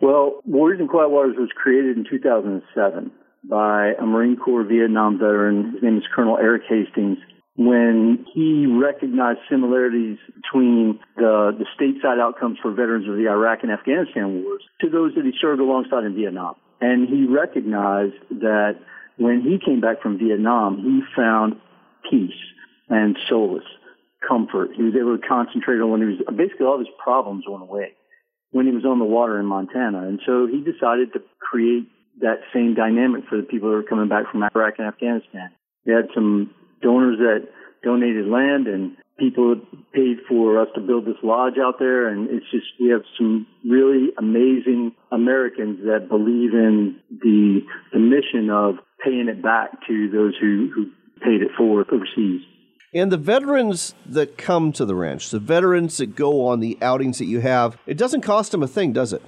Well, 0.00 0.40
Warriors 0.46 0.80
in 0.80 0.88
Quiet 0.88 1.10
Waters 1.10 1.36
was 1.38 1.50
created 1.54 1.98
in 1.98 2.06
2007 2.08 3.10
by 3.44 3.92
a 4.00 4.06
Marine 4.06 4.38
Corps 4.38 4.64
Vietnam 4.64 5.18
veteran. 5.18 5.72
His 5.74 5.82
name 5.82 5.98
is 5.98 6.04
Colonel 6.14 6.38
Eric 6.38 6.62
Hastings 6.66 7.18
when 7.56 8.26
he 8.34 8.66
recognized 8.66 9.40
similarities 9.50 10.18
between 10.34 11.00
the, 11.16 11.56
the 11.58 11.64
stateside 11.78 12.20
outcomes 12.20 12.58
for 12.60 12.70
veterans 12.70 13.08
of 13.08 13.16
the 13.16 13.28
Iraq 13.28 13.60
and 13.62 13.72
Afghanistan 13.72 14.42
wars 14.42 14.62
to 14.82 14.90
those 14.90 15.14
that 15.14 15.24
he 15.24 15.32
served 15.40 15.60
alongside 15.60 16.04
in 16.04 16.14
Vietnam. 16.14 16.54
And 16.80 17.08
he 17.08 17.24
recognized 17.24 18.20
that 18.30 18.76
when 19.16 19.40
he 19.40 19.58
came 19.64 19.80
back 19.80 20.02
from 20.02 20.18
Vietnam, 20.18 20.76
he 20.76 21.00
found 21.16 21.56
peace 22.10 22.36
and 22.90 23.16
solace, 23.28 23.64
comfort. 24.28 24.70
He 24.76 24.82
was 24.82 24.94
able 24.94 25.16
to 25.16 25.26
concentrate 25.26 25.80
on 25.80 25.90
when 25.90 26.00
he 26.02 26.06
was 26.08 26.36
basically 26.36 26.66
all 26.66 26.78
his 26.78 26.92
problems 27.02 27.44
went 27.48 27.62
away 27.62 27.92
when 28.50 28.66
he 28.66 28.72
was 28.72 28.84
on 28.84 28.98
the 28.98 29.04
water 29.04 29.40
in 29.40 29.46
Montana. 29.46 30.06
And 30.06 30.20
so 30.24 30.46
he 30.46 30.60
decided 30.60 31.12
to 31.14 31.20
create 31.40 31.88
that 32.20 32.40
same 32.52 32.74
dynamic 32.74 33.24
for 33.28 33.36
the 33.36 33.42
people 33.42 33.70
that 33.70 33.76
were 33.76 33.82
coming 33.82 34.08
back 34.08 34.30
from 34.30 34.42
Iraq 34.42 34.74
and 34.78 34.88
Afghanistan. 34.88 35.50
He 35.84 35.92
had 35.92 36.08
some 36.14 36.54
donors 36.82 37.18
that 37.18 37.48
donated 37.82 38.26
land 38.26 38.66
and 38.66 38.96
people 39.18 39.56
paid 39.92 40.18
for 40.28 40.60
us 40.60 40.68
to 40.74 40.80
build 40.80 41.06
this 41.06 41.16
lodge 41.22 41.54
out 41.58 41.78
there 41.78 42.08
and 42.08 42.28
it's 42.30 42.44
just 42.50 42.66
we 42.80 42.88
have 42.88 43.02
some 43.16 43.46
really 43.64 44.08
amazing 44.18 44.92
Americans 45.10 45.78
that 45.84 46.08
believe 46.08 46.52
in 46.52 46.96
the 47.10 47.60
the 47.92 47.98
mission 47.98 48.50
of 48.50 48.76
paying 49.02 49.28
it 49.28 49.42
back 49.42 49.70
to 49.86 50.10
those 50.10 50.34
who, 50.40 50.70
who 50.74 50.90
paid 51.22 51.42
it 51.42 51.50
forward 51.56 51.86
overseas. 51.92 52.42
And 52.94 53.12
the 53.12 53.16
veterans 53.16 53.94
that 54.06 54.38
come 54.38 54.72
to 54.72 54.84
the 54.84 54.94
ranch, 54.94 55.30
the 55.30 55.38
veterans 55.38 55.98
that 55.98 56.14
go 56.14 56.46
on 56.46 56.60
the 56.60 56.78
outings 56.80 57.18
that 57.18 57.26
you 57.26 57.40
have, 57.40 57.76
it 57.86 57.98
doesn't 57.98 58.22
cost 58.22 58.52
them 58.52 58.62
a 58.62 58.68
thing, 58.68 58.92
does 58.92 59.12
it? 59.12 59.22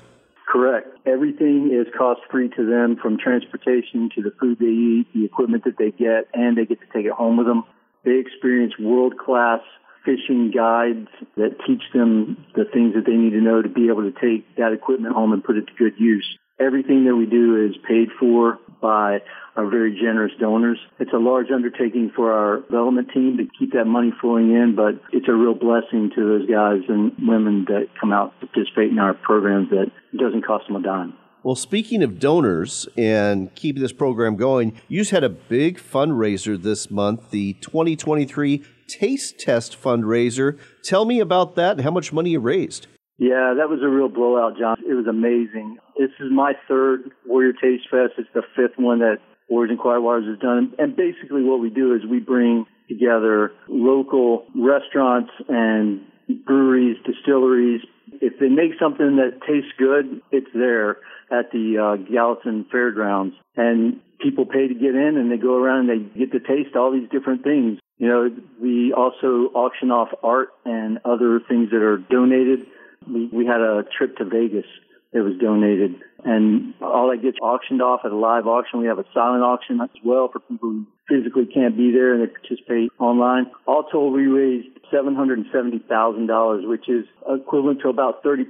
Everything 1.18 1.72
is 1.72 1.92
cost 1.98 2.20
free 2.30 2.48
to 2.50 2.64
them 2.64 2.96
from 3.02 3.18
transportation 3.18 4.08
to 4.14 4.22
the 4.22 4.30
food 4.38 4.60
they 4.60 4.66
eat, 4.66 5.08
the 5.12 5.24
equipment 5.24 5.64
that 5.64 5.76
they 5.76 5.90
get, 5.90 6.28
and 6.32 6.56
they 6.56 6.64
get 6.64 6.78
to 6.78 6.86
take 6.94 7.06
it 7.06 7.10
home 7.10 7.36
with 7.36 7.48
them. 7.48 7.64
They 8.04 8.20
experience 8.20 8.74
world 8.78 9.18
class 9.18 9.58
fishing 10.04 10.52
guides 10.52 11.08
that 11.36 11.56
teach 11.66 11.82
them 11.92 12.46
the 12.54 12.66
things 12.72 12.94
that 12.94 13.04
they 13.04 13.16
need 13.16 13.30
to 13.30 13.40
know 13.40 13.60
to 13.60 13.68
be 13.68 13.88
able 13.88 14.08
to 14.08 14.12
take 14.12 14.46
that 14.58 14.72
equipment 14.72 15.12
home 15.12 15.32
and 15.32 15.42
put 15.42 15.56
it 15.56 15.66
to 15.66 15.72
good 15.76 15.94
use. 15.98 16.38
Everything 16.60 17.04
that 17.04 17.14
we 17.14 17.26
do 17.26 17.66
is 17.66 17.76
paid 17.86 18.08
for 18.18 18.58
by 18.80 19.18
our 19.56 19.68
very 19.68 19.92
generous 19.92 20.32
donors. 20.40 20.78
It's 20.98 21.12
a 21.12 21.18
large 21.18 21.50
undertaking 21.52 22.12
for 22.14 22.32
our 22.32 22.60
development 22.62 23.10
team 23.12 23.36
to 23.38 23.44
keep 23.58 23.72
that 23.72 23.86
money 23.86 24.12
flowing 24.20 24.50
in, 24.52 24.74
but 24.76 25.00
it's 25.12 25.28
a 25.28 25.34
real 25.34 25.54
blessing 25.54 26.10
to 26.14 26.38
those 26.38 26.48
guys 26.48 26.82
and 26.88 27.12
women 27.26 27.64
that 27.68 27.88
come 28.00 28.12
out 28.12 28.38
to 28.40 28.46
participate 28.46 28.90
in 28.90 28.98
our 28.98 29.14
programs 29.14 29.70
that 29.70 29.90
doesn't 30.16 30.42
cost 30.46 30.66
them 30.68 30.76
a 30.76 30.82
dime. 30.82 31.14
Well, 31.44 31.54
speaking 31.54 32.02
of 32.02 32.18
donors 32.18 32.88
and 32.96 33.54
keeping 33.54 33.80
this 33.80 33.92
program 33.92 34.36
going, 34.36 34.80
you 34.88 35.00
just 35.00 35.12
had 35.12 35.24
a 35.24 35.28
big 35.28 35.78
fundraiser 35.78 36.60
this 36.60 36.90
month, 36.90 37.30
the 37.30 37.54
2023 37.54 38.64
Taste 38.88 39.42
Fest 39.42 39.80
fundraiser. 39.80 40.58
Tell 40.82 41.04
me 41.04 41.20
about 41.20 41.54
that 41.54 41.72
and 41.72 41.82
how 41.82 41.90
much 41.90 42.12
money 42.12 42.30
you 42.30 42.40
raised. 42.40 42.88
Yeah, 43.18 43.54
that 43.58 43.68
was 43.68 43.80
a 43.82 43.88
real 43.88 44.08
blowout, 44.08 44.56
John. 44.58 44.78
It 44.88 44.94
was 44.94 45.06
amazing. 45.08 45.78
This 45.98 46.10
is 46.20 46.30
my 46.30 46.52
third 46.68 47.10
Warrior 47.26 47.52
Taste 47.52 47.90
Fest. 47.90 48.14
It's 48.16 48.28
the 48.32 48.42
fifth 48.54 48.78
one 48.78 49.00
that 49.00 49.18
Warriors 49.48 49.70
and 49.70 49.78
Quiet 49.78 50.02
Waters 50.02 50.26
has 50.28 50.38
done. 50.38 50.72
And 50.78 50.94
basically 50.94 51.42
what 51.42 51.58
we 51.58 51.68
do 51.68 51.94
is 51.94 52.02
we 52.08 52.20
bring 52.20 52.66
together 52.88 53.52
local 53.66 54.46
restaurants 54.54 55.32
and 55.48 56.00
breweries, 56.46 56.96
distilleries. 57.04 57.80
If 58.20 58.38
they 58.38 58.48
make 58.48 58.78
something 58.80 59.16
that 59.16 59.40
tastes 59.46 59.72
good, 59.76 60.22
it's 60.30 60.50
there 60.54 60.98
at 61.30 61.50
the 61.50 61.76
uh, 61.76 61.96
Gallatin 62.10 62.66
Fairgrounds. 62.70 63.34
And 63.56 64.00
people 64.20 64.46
pay 64.46 64.68
to 64.68 64.74
get 64.74 64.94
in 64.94 65.16
and 65.16 65.30
they 65.30 65.36
go 65.36 65.56
around 65.56 65.90
and 65.90 66.12
they 66.14 66.18
get 66.18 66.32
to 66.32 66.40
taste 66.40 66.76
all 66.76 66.92
these 66.92 67.08
different 67.10 67.42
things. 67.42 67.80
You 67.98 68.06
know, 68.06 68.30
we 68.62 68.92
also 68.92 69.50
auction 69.54 69.90
off 69.90 70.08
art 70.22 70.50
and 70.64 70.98
other 71.04 71.40
things 71.48 71.70
that 71.70 71.82
are 71.82 71.98
donated. 71.98 72.66
We, 73.06 73.26
we 73.32 73.46
had 73.46 73.60
a 73.60 73.84
trip 73.96 74.16
to 74.16 74.24
Vegas 74.24 74.66
that 75.12 75.22
was 75.22 75.34
donated 75.40 75.94
and 76.24 76.74
all 76.82 77.10
that 77.10 77.22
gets 77.22 77.38
auctioned 77.40 77.80
off 77.80 78.00
at 78.04 78.10
a 78.10 78.16
live 78.16 78.46
auction. 78.46 78.80
We 78.80 78.86
have 78.88 78.98
a 78.98 79.06
silent 79.14 79.42
auction 79.42 79.80
as 79.80 79.88
well 80.04 80.28
for 80.30 80.40
people 80.40 80.68
who 80.68 80.86
physically 81.08 81.46
can't 81.46 81.76
be 81.76 81.92
there 81.92 82.12
and 82.12 82.22
they 82.22 82.26
participate 82.26 82.90
online. 82.98 83.50
All 83.66 83.84
told, 83.84 84.12
we 84.12 84.26
raised 84.26 84.68
$770,000, 84.92 86.68
which 86.68 86.88
is 86.88 87.06
equivalent 87.26 87.80
to 87.82 87.88
about 87.88 88.22
30% 88.22 88.44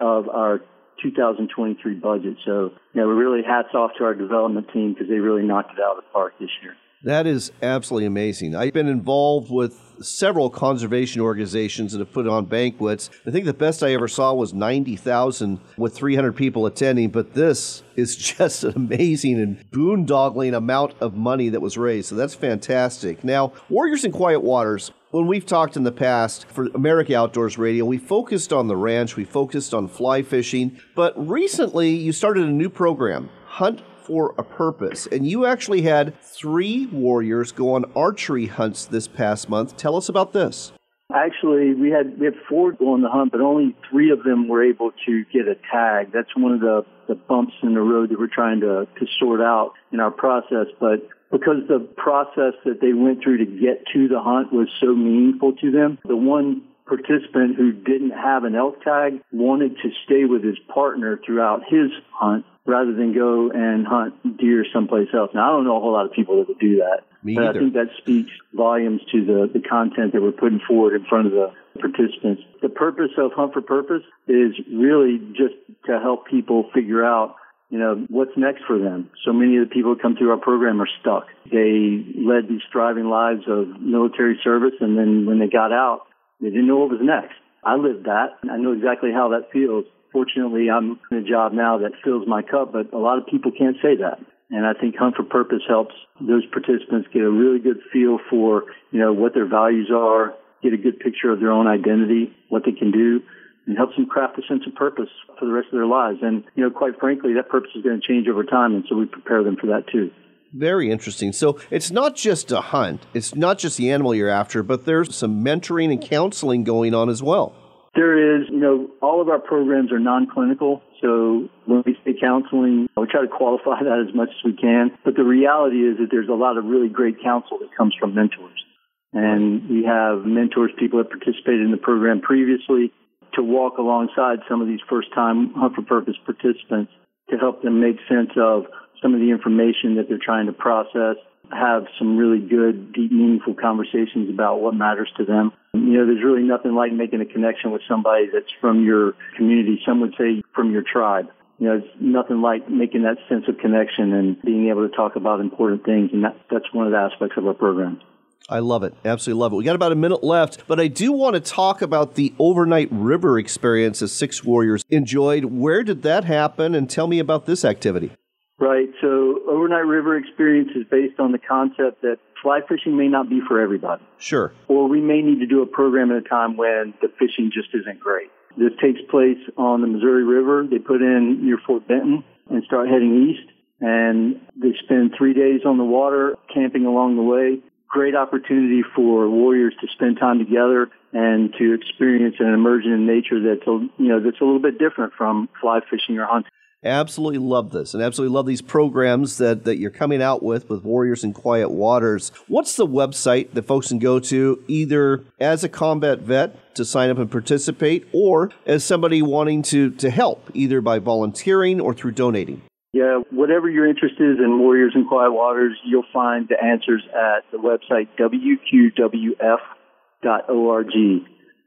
of 0.00 0.28
our 0.28 0.60
2023 1.02 1.94
budget. 1.94 2.36
So, 2.44 2.72
you 2.92 3.00
know, 3.00 3.06
really 3.06 3.42
hats 3.46 3.74
off 3.74 3.92
to 3.98 4.04
our 4.04 4.14
development 4.14 4.68
team 4.72 4.94
because 4.94 5.08
they 5.08 5.18
really 5.18 5.42
knocked 5.42 5.72
it 5.72 5.78
out 5.80 5.96
of 5.96 6.04
the 6.04 6.10
park 6.12 6.34
this 6.40 6.50
year. 6.62 6.74
That 7.02 7.26
is 7.26 7.50
absolutely 7.62 8.06
amazing. 8.06 8.54
I've 8.54 8.74
been 8.74 8.88
involved 8.88 9.50
with 9.50 9.90
several 10.02 10.50
conservation 10.50 11.22
organizations 11.22 11.92
that 11.92 11.98
have 11.98 12.12
put 12.12 12.28
on 12.28 12.44
banquets. 12.44 13.08
I 13.26 13.30
think 13.30 13.46
the 13.46 13.54
best 13.54 13.82
I 13.82 13.94
ever 13.94 14.06
saw 14.06 14.34
was 14.34 14.52
90,000 14.52 15.60
with 15.78 15.94
300 15.94 16.36
people 16.36 16.66
attending, 16.66 17.08
but 17.08 17.32
this 17.32 17.82
is 17.96 18.16
just 18.36 18.64
an 18.64 18.74
amazing 18.76 19.40
and 19.40 19.70
boondoggling 19.70 20.54
amount 20.54 20.94
of 21.00 21.14
money 21.14 21.48
that 21.48 21.60
was 21.60 21.78
raised. 21.78 22.08
So 22.08 22.16
that's 22.16 22.34
fantastic. 22.34 23.24
Now, 23.24 23.54
Warriors 23.70 24.04
in 24.04 24.12
Quiet 24.12 24.40
Waters, 24.40 24.92
when 25.10 25.26
we've 25.26 25.46
talked 25.46 25.76
in 25.76 25.84
the 25.84 25.92
past 25.92 26.46
for 26.48 26.66
America 26.74 27.16
Outdoors 27.16 27.56
Radio, 27.56 27.86
we 27.86 27.96
focused 27.96 28.52
on 28.52 28.68
the 28.68 28.76
ranch, 28.76 29.16
we 29.16 29.24
focused 29.24 29.72
on 29.72 29.88
fly 29.88 30.22
fishing, 30.22 30.78
but 30.94 31.14
recently 31.28 31.90
you 31.90 32.12
started 32.12 32.44
a 32.44 32.52
new 32.52 32.68
program, 32.68 33.30
Hunt 33.46 33.82
for 34.10 34.34
a 34.38 34.42
purpose. 34.42 35.06
And 35.06 35.24
you 35.24 35.46
actually 35.46 35.82
had 35.82 36.20
three 36.20 36.86
warriors 36.86 37.52
go 37.52 37.74
on 37.74 37.84
archery 37.94 38.46
hunts 38.46 38.86
this 38.86 39.06
past 39.06 39.48
month. 39.48 39.76
Tell 39.76 39.94
us 39.94 40.08
about 40.08 40.32
this. 40.32 40.72
Actually, 41.14 41.74
we 41.74 41.90
had 41.90 42.18
we 42.18 42.24
had 42.24 42.34
four 42.48 42.72
go 42.72 42.92
on 42.94 43.02
the 43.02 43.08
hunt, 43.08 43.30
but 43.30 43.40
only 43.40 43.76
three 43.88 44.10
of 44.10 44.24
them 44.24 44.48
were 44.48 44.64
able 44.64 44.90
to 45.06 45.24
get 45.32 45.46
a 45.46 45.54
tag. 45.70 46.10
That's 46.12 46.34
one 46.36 46.52
of 46.52 46.60
the, 46.60 46.84
the 47.06 47.14
bumps 47.14 47.52
in 47.62 47.74
the 47.74 47.80
road 47.80 48.10
that 48.10 48.18
we're 48.18 48.26
trying 48.26 48.60
to, 48.60 48.88
to 48.98 49.06
sort 49.20 49.40
out 49.40 49.74
in 49.92 50.00
our 50.00 50.10
process. 50.10 50.66
But 50.80 51.06
because 51.30 51.62
the 51.68 51.78
process 51.96 52.54
that 52.64 52.80
they 52.80 52.92
went 52.92 53.22
through 53.22 53.38
to 53.38 53.46
get 53.46 53.86
to 53.92 54.08
the 54.08 54.20
hunt 54.20 54.52
was 54.52 54.66
so 54.80 54.88
meaningful 54.88 55.52
to 55.62 55.70
them, 55.70 55.98
the 56.04 56.16
one 56.16 56.62
participant 56.86 57.54
who 57.56 57.70
didn't 57.70 58.10
have 58.10 58.42
an 58.42 58.56
elk 58.56 58.82
tag 58.82 59.20
wanted 59.30 59.76
to 59.76 59.90
stay 60.04 60.24
with 60.24 60.42
his 60.42 60.58
partner 60.74 61.20
throughout 61.24 61.62
his 61.68 61.90
hunt 62.12 62.44
rather 62.66 62.92
than 62.92 63.14
go 63.14 63.50
and 63.50 63.86
hunt 63.86 64.38
deer 64.38 64.64
someplace 64.72 65.08
else. 65.14 65.30
Now, 65.34 65.50
I 65.50 65.56
don't 65.56 65.64
know 65.64 65.76
a 65.76 65.80
whole 65.80 65.92
lot 65.92 66.06
of 66.06 66.12
people 66.12 66.38
that 66.38 66.48
would 66.48 66.58
do 66.58 66.76
that. 66.76 67.02
Me 67.22 67.34
but 67.34 67.44
either. 67.44 67.58
I 67.58 67.62
think 67.62 67.74
that 67.74 67.88
speaks 67.98 68.30
volumes 68.54 69.00
to 69.12 69.24
the, 69.24 69.50
the 69.52 69.60
content 69.66 70.12
that 70.12 70.22
we're 70.22 70.32
putting 70.32 70.60
forward 70.66 70.94
in 70.94 71.04
front 71.06 71.26
of 71.26 71.32
the 71.32 71.52
participants. 71.80 72.42
The 72.62 72.68
purpose 72.68 73.12
of 73.18 73.32
Hunt 73.32 73.52
for 73.52 73.62
Purpose 73.62 74.02
is 74.28 74.52
really 74.72 75.18
just 75.32 75.54
to 75.86 75.98
help 76.00 76.26
people 76.26 76.70
figure 76.74 77.04
out 77.04 77.36
you 77.70 77.78
know, 77.78 78.04
what's 78.08 78.32
next 78.36 78.64
for 78.66 78.78
them? 78.78 79.10
So 79.24 79.32
many 79.32 79.56
of 79.56 79.68
the 79.68 79.72
people 79.72 79.94
who 79.94 80.00
come 80.00 80.16
through 80.16 80.30
our 80.32 80.36
program 80.36 80.82
are 80.82 80.88
stuck. 81.00 81.26
They 81.50 82.04
led 82.18 82.48
these 82.48 82.62
thriving 82.72 83.08
lives 83.08 83.42
of 83.46 83.80
military 83.80 84.38
service, 84.42 84.74
and 84.80 84.98
then 84.98 85.24
when 85.24 85.38
they 85.38 85.46
got 85.46 85.70
out, 85.72 86.02
they 86.40 86.48
didn't 86.48 86.66
know 86.66 86.78
what 86.78 86.90
was 86.90 87.00
next. 87.00 87.38
I 87.62 87.76
lived 87.76 88.06
that. 88.06 88.38
I 88.50 88.56
know 88.56 88.72
exactly 88.72 89.12
how 89.12 89.28
that 89.28 89.52
feels. 89.52 89.84
Fortunately, 90.12 90.68
I'm 90.70 90.98
in 91.10 91.18
a 91.18 91.22
job 91.22 91.52
now 91.52 91.78
that 91.78 91.92
fills 92.02 92.26
my 92.26 92.42
cup, 92.42 92.72
but 92.72 92.92
a 92.92 92.98
lot 92.98 93.18
of 93.18 93.26
people 93.26 93.52
can't 93.56 93.76
say 93.82 93.96
that. 93.96 94.18
And 94.50 94.66
I 94.66 94.72
think 94.72 94.96
Hunt 94.96 95.14
for 95.14 95.22
Purpose 95.22 95.62
helps 95.68 95.94
those 96.20 96.44
participants 96.46 97.08
get 97.12 97.22
a 97.22 97.30
really 97.30 97.60
good 97.60 97.78
feel 97.92 98.18
for, 98.28 98.64
you 98.90 98.98
know, 98.98 99.12
what 99.12 99.34
their 99.34 99.46
values 99.46 99.90
are, 99.94 100.34
get 100.62 100.72
a 100.72 100.76
good 100.76 100.98
picture 100.98 101.30
of 101.30 101.38
their 101.38 101.52
own 101.52 101.68
identity, 101.68 102.34
what 102.48 102.64
they 102.64 102.72
can 102.72 102.90
do, 102.90 103.20
and 103.66 103.76
helps 103.76 103.94
them 103.94 104.06
craft 104.06 104.38
a 104.38 104.42
sense 104.48 104.62
of 104.66 104.74
purpose 104.74 105.08
for 105.38 105.46
the 105.46 105.52
rest 105.52 105.66
of 105.66 105.78
their 105.78 105.86
lives. 105.86 106.18
And, 106.22 106.42
you 106.56 106.64
know, 106.64 106.70
quite 106.70 106.98
frankly, 106.98 107.34
that 107.34 107.48
purpose 107.48 107.70
is 107.76 107.84
going 107.84 108.00
to 108.00 108.06
change 108.06 108.26
over 108.26 108.42
time, 108.42 108.74
and 108.74 108.84
so 108.88 108.96
we 108.96 109.06
prepare 109.06 109.44
them 109.44 109.56
for 109.56 109.68
that 109.68 109.84
too. 109.90 110.10
Very 110.52 110.90
interesting. 110.90 111.32
So 111.32 111.60
it's 111.70 111.92
not 111.92 112.16
just 112.16 112.50
a 112.50 112.60
hunt, 112.60 113.06
it's 113.14 113.36
not 113.36 113.58
just 113.58 113.76
the 113.76 113.92
animal 113.92 114.16
you're 114.16 114.28
after, 114.28 114.64
but 114.64 114.84
there's 114.84 115.14
some 115.14 115.44
mentoring 115.44 115.92
and 115.92 116.02
counseling 116.02 116.64
going 116.64 116.92
on 116.92 117.08
as 117.08 117.22
well. 117.22 117.54
There 117.94 118.36
is, 118.36 118.46
you 118.48 118.60
know, 118.60 118.88
all 119.02 119.20
of 119.20 119.28
our 119.28 119.40
programs 119.40 119.90
are 119.90 119.98
non-clinical. 119.98 120.82
So 121.02 121.48
when 121.66 121.82
we 121.84 121.96
say 122.04 122.14
counseling, 122.20 122.88
we 122.96 123.06
try 123.10 123.22
to 123.22 123.28
qualify 123.28 123.82
that 123.84 124.06
as 124.08 124.14
much 124.14 124.28
as 124.28 124.44
we 124.44 124.56
can. 124.56 124.92
But 125.04 125.16
the 125.16 125.24
reality 125.24 125.78
is 125.78 125.98
that 125.98 126.08
there's 126.10 126.28
a 126.28 126.38
lot 126.38 126.56
of 126.56 126.64
really 126.64 126.88
great 126.88 127.22
counsel 127.22 127.58
that 127.58 127.74
comes 127.76 127.94
from 127.98 128.14
mentors. 128.14 128.64
And 129.12 129.68
we 129.68 129.84
have 129.84 130.24
mentors, 130.24 130.70
people 130.78 130.98
that 130.98 131.10
participated 131.10 131.62
in 131.62 131.72
the 131.72 131.82
program 131.82 132.20
previously 132.20 132.92
to 133.34 133.42
walk 133.42 133.78
alongside 133.78 134.38
some 134.48 134.60
of 134.60 134.68
these 134.68 134.80
first 134.88 135.12
time 135.14 135.52
Hunt 135.54 135.74
for 135.74 135.82
Purpose 135.82 136.16
participants 136.24 136.92
to 137.30 137.36
help 137.38 137.62
them 137.62 137.80
make 137.80 137.96
sense 138.08 138.30
of 138.36 138.66
some 139.02 139.14
of 139.14 139.20
the 139.20 139.30
information 139.30 139.96
that 139.96 140.06
they're 140.08 140.22
trying 140.22 140.46
to 140.46 140.52
process, 140.52 141.16
have 141.52 141.86
some 141.98 142.16
really 142.16 142.38
good, 142.38 142.92
deep, 142.92 143.12
meaningful 143.12 143.54
conversations 143.54 144.30
about 144.30 144.60
what 144.60 144.74
matters 144.74 145.10
to 145.16 145.24
them. 145.24 145.52
You 145.72 145.98
know, 145.98 146.06
there's 146.06 146.24
really 146.24 146.42
nothing 146.42 146.74
like 146.74 146.92
making 146.92 147.20
a 147.20 147.26
connection 147.26 147.70
with 147.70 147.82
somebody 147.88 148.26
that's 148.32 148.50
from 148.60 148.84
your 148.84 149.14
community. 149.36 149.80
Some 149.86 150.00
would 150.00 150.14
say 150.18 150.42
from 150.54 150.72
your 150.72 150.82
tribe. 150.82 151.26
You 151.58 151.66
know, 151.68 151.76
it's 151.76 151.86
nothing 152.00 152.40
like 152.40 152.68
making 152.70 153.02
that 153.02 153.18
sense 153.28 153.44
of 153.46 153.58
connection 153.58 154.12
and 154.12 154.40
being 154.42 154.68
able 154.68 154.88
to 154.88 154.94
talk 154.94 155.16
about 155.16 155.40
important 155.40 155.84
things. 155.84 156.10
And 156.12 156.24
that, 156.24 156.36
that's 156.50 156.72
one 156.72 156.86
of 156.86 156.92
the 156.92 156.98
aspects 156.98 157.36
of 157.36 157.46
our 157.46 157.54
program. 157.54 158.00
I 158.48 158.58
love 158.58 158.82
it. 158.82 158.94
Absolutely 159.04 159.40
love 159.40 159.52
it. 159.52 159.56
We 159.56 159.64
got 159.64 159.76
about 159.76 159.92
a 159.92 159.96
minute 159.96 160.24
left, 160.24 160.66
but 160.66 160.80
I 160.80 160.88
do 160.88 161.12
want 161.12 161.34
to 161.34 161.40
talk 161.40 161.82
about 161.82 162.14
the 162.14 162.34
overnight 162.38 162.88
river 162.90 163.38
experience 163.38 164.00
that 164.00 164.08
Six 164.08 164.42
Warriors 164.42 164.84
enjoyed. 164.90 165.44
Where 165.44 165.84
did 165.84 166.02
that 166.02 166.24
happen? 166.24 166.74
And 166.74 166.90
tell 166.90 167.06
me 167.06 167.20
about 167.20 167.46
this 167.46 167.64
activity. 167.64 168.10
Right. 168.60 168.90
So, 169.00 169.40
overnight 169.48 169.86
river 169.86 170.18
experience 170.18 170.70
is 170.76 170.84
based 170.90 171.18
on 171.18 171.32
the 171.32 171.38
concept 171.38 172.02
that 172.02 172.18
fly 172.42 172.60
fishing 172.68 172.94
may 172.94 173.08
not 173.08 173.30
be 173.30 173.40
for 173.48 173.58
everybody. 173.58 174.02
Sure. 174.18 174.52
Or 174.68 174.86
we 174.86 175.00
may 175.00 175.22
need 175.22 175.40
to 175.40 175.46
do 175.46 175.62
a 175.62 175.66
program 175.66 176.10
at 176.10 176.18
a 176.18 176.28
time 176.28 176.58
when 176.58 176.92
the 177.00 177.08
fishing 177.18 177.50
just 177.52 177.68
isn't 177.72 177.98
great. 178.00 178.30
This 178.58 178.72
takes 178.82 179.00
place 179.10 179.38
on 179.56 179.80
the 179.80 179.86
Missouri 179.86 180.24
River. 180.24 180.66
They 180.70 180.78
put 180.78 181.00
in 181.00 181.44
near 181.44 181.56
Fort 181.66 181.88
Benton 181.88 182.22
and 182.50 182.62
start 182.64 182.88
heading 182.88 183.30
east. 183.30 183.50
And 183.80 184.42
they 184.56 184.74
spend 184.84 185.12
three 185.16 185.32
days 185.32 185.62
on 185.64 185.78
the 185.78 185.84
water, 185.84 186.36
camping 186.52 186.84
along 186.84 187.16
the 187.16 187.22
way. 187.22 187.62
Great 187.88 188.14
opportunity 188.14 188.82
for 188.94 189.30
warriors 189.30 189.74
to 189.80 189.86
spend 189.94 190.18
time 190.18 190.38
together 190.38 190.90
and 191.14 191.54
to 191.58 191.72
experience 191.72 192.36
an 192.40 192.52
immersion 192.52 192.92
in 192.92 193.06
nature 193.06 193.40
that's 193.42 193.66
a, 193.66 193.88
you 193.96 194.08
know 194.08 194.20
that's 194.20 194.40
a 194.40 194.44
little 194.44 194.60
bit 194.60 194.78
different 194.78 195.12
from 195.16 195.48
fly 195.60 195.80
fishing 195.90 196.18
or 196.18 196.26
hunting. 196.26 196.52
Absolutely 196.82 197.38
love 197.38 197.72
this 197.72 197.92
and 197.92 198.02
absolutely 198.02 198.34
love 198.34 198.46
these 198.46 198.62
programs 198.62 199.36
that, 199.36 199.64
that 199.64 199.76
you're 199.76 199.90
coming 199.90 200.22
out 200.22 200.42
with 200.42 200.70
with 200.70 200.82
Warriors 200.82 201.22
in 201.22 201.34
Quiet 201.34 201.70
Waters. 201.70 202.32
What's 202.48 202.76
the 202.76 202.86
website 202.86 203.52
that 203.52 203.66
folks 203.66 203.88
can 203.88 203.98
go 203.98 204.18
to 204.20 204.64
either 204.66 205.22
as 205.38 205.62
a 205.62 205.68
combat 205.68 206.20
vet 206.20 206.74
to 206.76 206.86
sign 206.86 207.10
up 207.10 207.18
and 207.18 207.30
participate 207.30 208.08
or 208.14 208.50
as 208.64 208.82
somebody 208.82 209.20
wanting 209.20 209.60
to, 209.64 209.90
to 209.90 210.08
help 210.08 210.50
either 210.54 210.80
by 210.80 210.98
volunteering 210.98 211.82
or 211.82 211.92
through 211.92 212.12
donating? 212.12 212.62
Yeah, 212.94 213.20
whatever 213.30 213.68
your 213.68 213.86
interest 213.86 214.14
is 214.18 214.38
in 214.38 214.58
Warriors 214.58 214.92
in 214.94 215.06
Quiet 215.06 215.32
Waters, 215.32 215.76
you'll 215.84 216.06
find 216.14 216.48
the 216.48 216.56
answers 216.64 217.02
at 217.08 217.44
the 217.52 217.58
website 217.58 218.08
wqwf.org. 218.18 219.36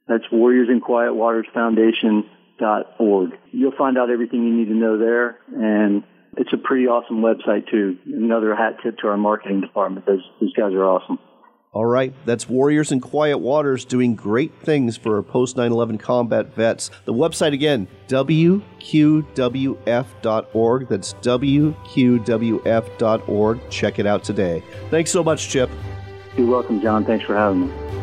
That's 0.08 0.24
Warriors 0.32 0.70
in 0.70 0.82
Quiet 0.82 1.14
Waters 1.14 1.46
Foundation 1.54 2.28
org. 3.00 3.32
You'll 3.52 3.76
find 3.78 3.98
out 3.98 4.10
everything 4.10 4.44
you 4.44 4.54
need 4.54 4.68
to 4.70 4.76
know 4.76 4.98
there, 4.98 5.40
and 5.56 6.04
it's 6.38 6.54
a 6.54 6.58
pretty 6.58 6.88
awesome 6.88 7.22
website 7.22 7.70
too. 7.70 7.98
Another 8.06 8.56
hat 8.56 8.78
tip 8.84 8.98
to 9.00 9.08
our 9.08 9.18
marketing 9.18 9.62
department. 9.62 10.06
Those, 10.06 10.24
those 10.40 10.54
guys 10.54 10.74
are 10.74 10.84
awesome. 10.84 11.20
All 11.74 11.86
right, 11.86 12.14
that's 12.24 12.48
Warriors 12.48 12.92
in 12.92 13.00
Quiet 13.00 13.40
Waters 13.40 13.84
doing 13.84 14.14
great 14.16 14.54
things 14.62 14.96
for 14.96 15.16
our 15.16 15.24
post 15.24 15.58
9 15.58 15.72
11 15.72 15.98
combat 15.98 16.54
vets. 16.54 16.92
The 17.06 17.14
website 17.14 17.54
again, 17.54 17.88
wqwf.org. 18.08 18.62
That's 20.88 21.14
wqwf.org. 21.16 21.70
Check 23.72 23.98
it 24.00 24.06
out 24.06 24.24
today. 24.24 24.64
Thanks 24.92 25.10
so 25.10 25.24
much, 25.24 25.50
Chip. 25.50 25.72
You're 26.38 26.46
welcome, 26.46 26.80
John. 26.80 27.06
Thanks 27.06 27.26
for 27.26 27.36
having 27.36 27.68
me. 27.68 28.03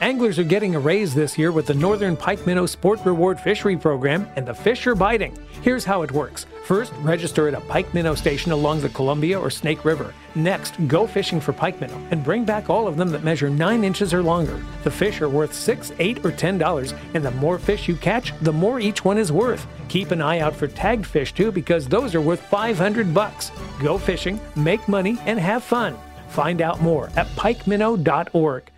Anglers 0.00 0.38
are 0.38 0.44
getting 0.44 0.74
a 0.74 0.80
raise 0.80 1.14
this 1.14 1.36
year 1.36 1.52
with 1.52 1.66
the 1.66 1.74
Northern 1.74 2.16
Pike 2.16 2.46
Minnow 2.46 2.64
Sport 2.64 3.00
Reward 3.04 3.38
Fishery 3.38 3.76
Program, 3.76 4.26
and 4.34 4.46
the 4.46 4.54
fish 4.54 4.86
are 4.86 4.94
biting. 4.94 5.36
Here's 5.60 5.84
how 5.84 6.00
it 6.00 6.10
works. 6.10 6.46
First, 6.64 6.94
register 7.00 7.48
at 7.48 7.52
a 7.52 7.60
pike 7.60 7.92
minnow 7.92 8.14
station 8.14 8.50
along 8.50 8.80
the 8.80 8.88
Columbia 8.88 9.38
or 9.38 9.50
Snake 9.50 9.84
River. 9.84 10.14
Next, 10.34 10.76
go 10.88 11.06
fishing 11.06 11.38
for 11.38 11.52
pike 11.52 11.82
minnow 11.82 12.00
and 12.10 12.24
bring 12.24 12.46
back 12.46 12.70
all 12.70 12.88
of 12.88 12.96
them 12.96 13.10
that 13.10 13.24
measure 13.24 13.50
9 13.50 13.84
inches 13.84 14.14
or 14.14 14.22
longer. 14.22 14.58
The 14.84 14.90
fish 14.90 15.20
are 15.20 15.28
worth 15.28 15.52
6 15.52 15.92
8 15.98 16.24
or 16.24 16.32
$10, 16.32 16.98
and 17.12 17.22
the 17.22 17.30
more 17.32 17.58
fish 17.58 17.86
you 17.86 17.94
catch, 17.94 18.32
the 18.40 18.54
more 18.54 18.80
each 18.80 19.04
one 19.04 19.18
is 19.18 19.30
worth. 19.30 19.66
Keep 19.88 20.12
an 20.12 20.22
eye 20.22 20.38
out 20.38 20.56
for 20.56 20.66
tagged 20.66 21.04
fish 21.04 21.34
too 21.34 21.52
because 21.52 21.86
those 21.86 22.14
are 22.14 22.22
worth 22.22 22.40
500 22.40 23.12
bucks. 23.12 23.52
Go 23.82 23.98
fishing, 23.98 24.40
make 24.56 24.88
money, 24.88 25.18
and 25.26 25.38
have 25.38 25.62
fun. 25.62 25.94
Find 26.30 26.62
out 26.62 26.80
more 26.80 27.10
at 27.16 27.26
pikeminnow.org. 27.36 28.70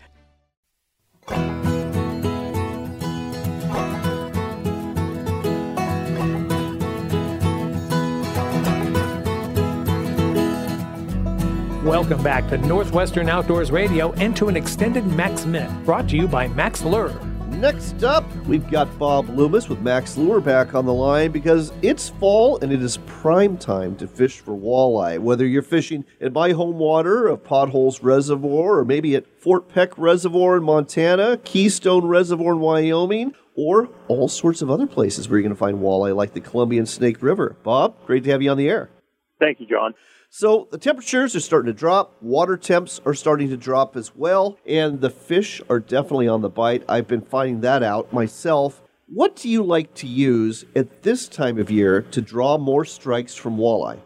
Welcome 11.85 12.23
back 12.23 12.49
to 12.49 12.59
Northwestern 12.59 13.29
Outdoors 13.29 13.71
Radio 13.71 14.13
and 14.15 14.37
to 14.37 14.49
an 14.49 14.57
extended 14.57 15.07
Mack's 15.07 15.47
Minute 15.47 15.85
brought 15.85 16.09
to 16.09 16.17
you 16.17 16.27
by 16.27 16.49
Mack's 16.49 16.83
Lure. 16.83 17.32
Next 17.63 18.03
up, 18.03 18.25
we've 18.49 18.69
got 18.73 18.99
Bob 18.99 19.29
Loomis 19.29 19.69
with 19.69 19.81
Mack's 19.83 20.17
Lure 20.17 20.41
back 20.41 20.75
on 20.75 20.85
the 20.85 20.93
line 20.93 21.31
because 21.31 21.73
it's 21.81 22.09
fall 22.09 22.59
and 22.59 22.73
it 22.73 22.83
is 22.83 22.97
prime 23.07 23.57
time 23.57 23.95
to 23.99 24.09
fish 24.09 24.41
for 24.41 24.51
walleye. 24.51 25.21
Whether 25.21 25.47
you're 25.47 25.63
fishing 25.63 26.05
at 26.21 26.33
my 26.33 26.51
home 26.51 26.77
water 26.77 27.29
of 27.29 27.45
Potholes 27.45 28.03
Reservoir 28.03 28.81
or 28.81 28.85
maybe 28.85 29.15
at 29.15 29.29
Fort 29.41 29.69
Peck 29.69 29.97
Reservoir 29.97 30.57
in 30.57 30.65
Montana, 30.65 31.37
Keystone 31.45 32.05
Reservoir 32.05 32.55
in 32.55 32.59
Wyoming, 32.59 33.33
or 33.55 33.89
all 34.09 34.27
sorts 34.27 34.61
of 34.61 34.69
other 34.69 34.89
places 34.89 35.29
where 35.29 35.39
you're 35.39 35.49
going 35.49 35.55
to 35.55 35.57
find 35.57 35.79
walleye 35.79 36.17
like 36.17 36.33
the 36.33 36.41
Columbia 36.41 36.85
Snake 36.85 37.23
River. 37.23 37.57
Bob, 37.63 37.95
great 38.07 38.25
to 38.25 38.31
have 38.31 38.43
you 38.43 38.51
on 38.51 38.57
the 38.57 38.69
air. 38.69 38.91
Thank 39.39 39.61
you, 39.61 39.67
John. 39.67 39.95
So 40.35 40.67
the 40.71 40.79
temperatures 40.79 41.37
are 41.37 41.41
starting 41.41 41.67
to 41.67 41.79
drop, 41.79 42.17
water 42.23 42.57
temps 42.57 43.03
are 43.05 43.13
starting 43.13 43.51
to 43.51 43.57
drop 43.59 43.99
as 43.99 44.17
well, 44.17 44.57
and 44.67 44.99
the 44.99 45.11
fish 45.11 45.61
are 45.69 45.79
definitely 45.79 46.27
on 46.27 46.41
the 46.41 46.49
bite. 46.49 46.85
I've 46.89 47.07
been 47.07 47.21
finding 47.21 47.61
that 47.61 47.83
out 47.83 48.15
myself. 48.15 48.83
What 49.09 49.37
do 49.37 49.51
you 49.51 49.63
like 49.63 49.93
to 49.97 50.07
use 50.07 50.65
at 50.75 51.03
this 51.03 51.29
time 51.29 51.59
of 51.59 51.71
year 51.71 52.01
to 52.01 52.23
draw 52.23 52.57
more 52.57 52.87
strikes 52.87 53.35
from 53.35 53.59
walleye? 53.59 53.99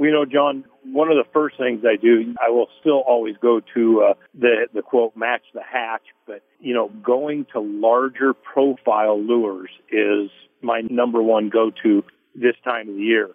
You 0.00 0.10
know, 0.10 0.24
John, 0.24 0.64
one 0.82 1.12
of 1.12 1.16
the 1.16 1.30
first 1.32 1.56
things 1.58 1.84
I 1.86 1.94
do, 1.94 2.34
I 2.44 2.50
will 2.50 2.66
still 2.80 3.04
always 3.06 3.36
go 3.40 3.60
to 3.74 4.02
uh, 4.02 4.14
the 4.36 4.66
the 4.74 4.82
quote 4.82 5.16
match 5.16 5.42
the 5.54 5.62
hatch, 5.62 6.02
but 6.26 6.42
you 6.58 6.74
know, 6.74 6.88
going 7.04 7.46
to 7.52 7.60
larger 7.60 8.34
profile 8.34 9.22
lures 9.22 9.70
is 9.92 10.28
my 10.60 10.80
number 10.90 11.22
one 11.22 11.50
go 11.50 11.70
to 11.84 12.02
this 12.34 12.56
time 12.64 12.88
of 12.88 12.96
the 12.96 13.00
year. 13.00 13.30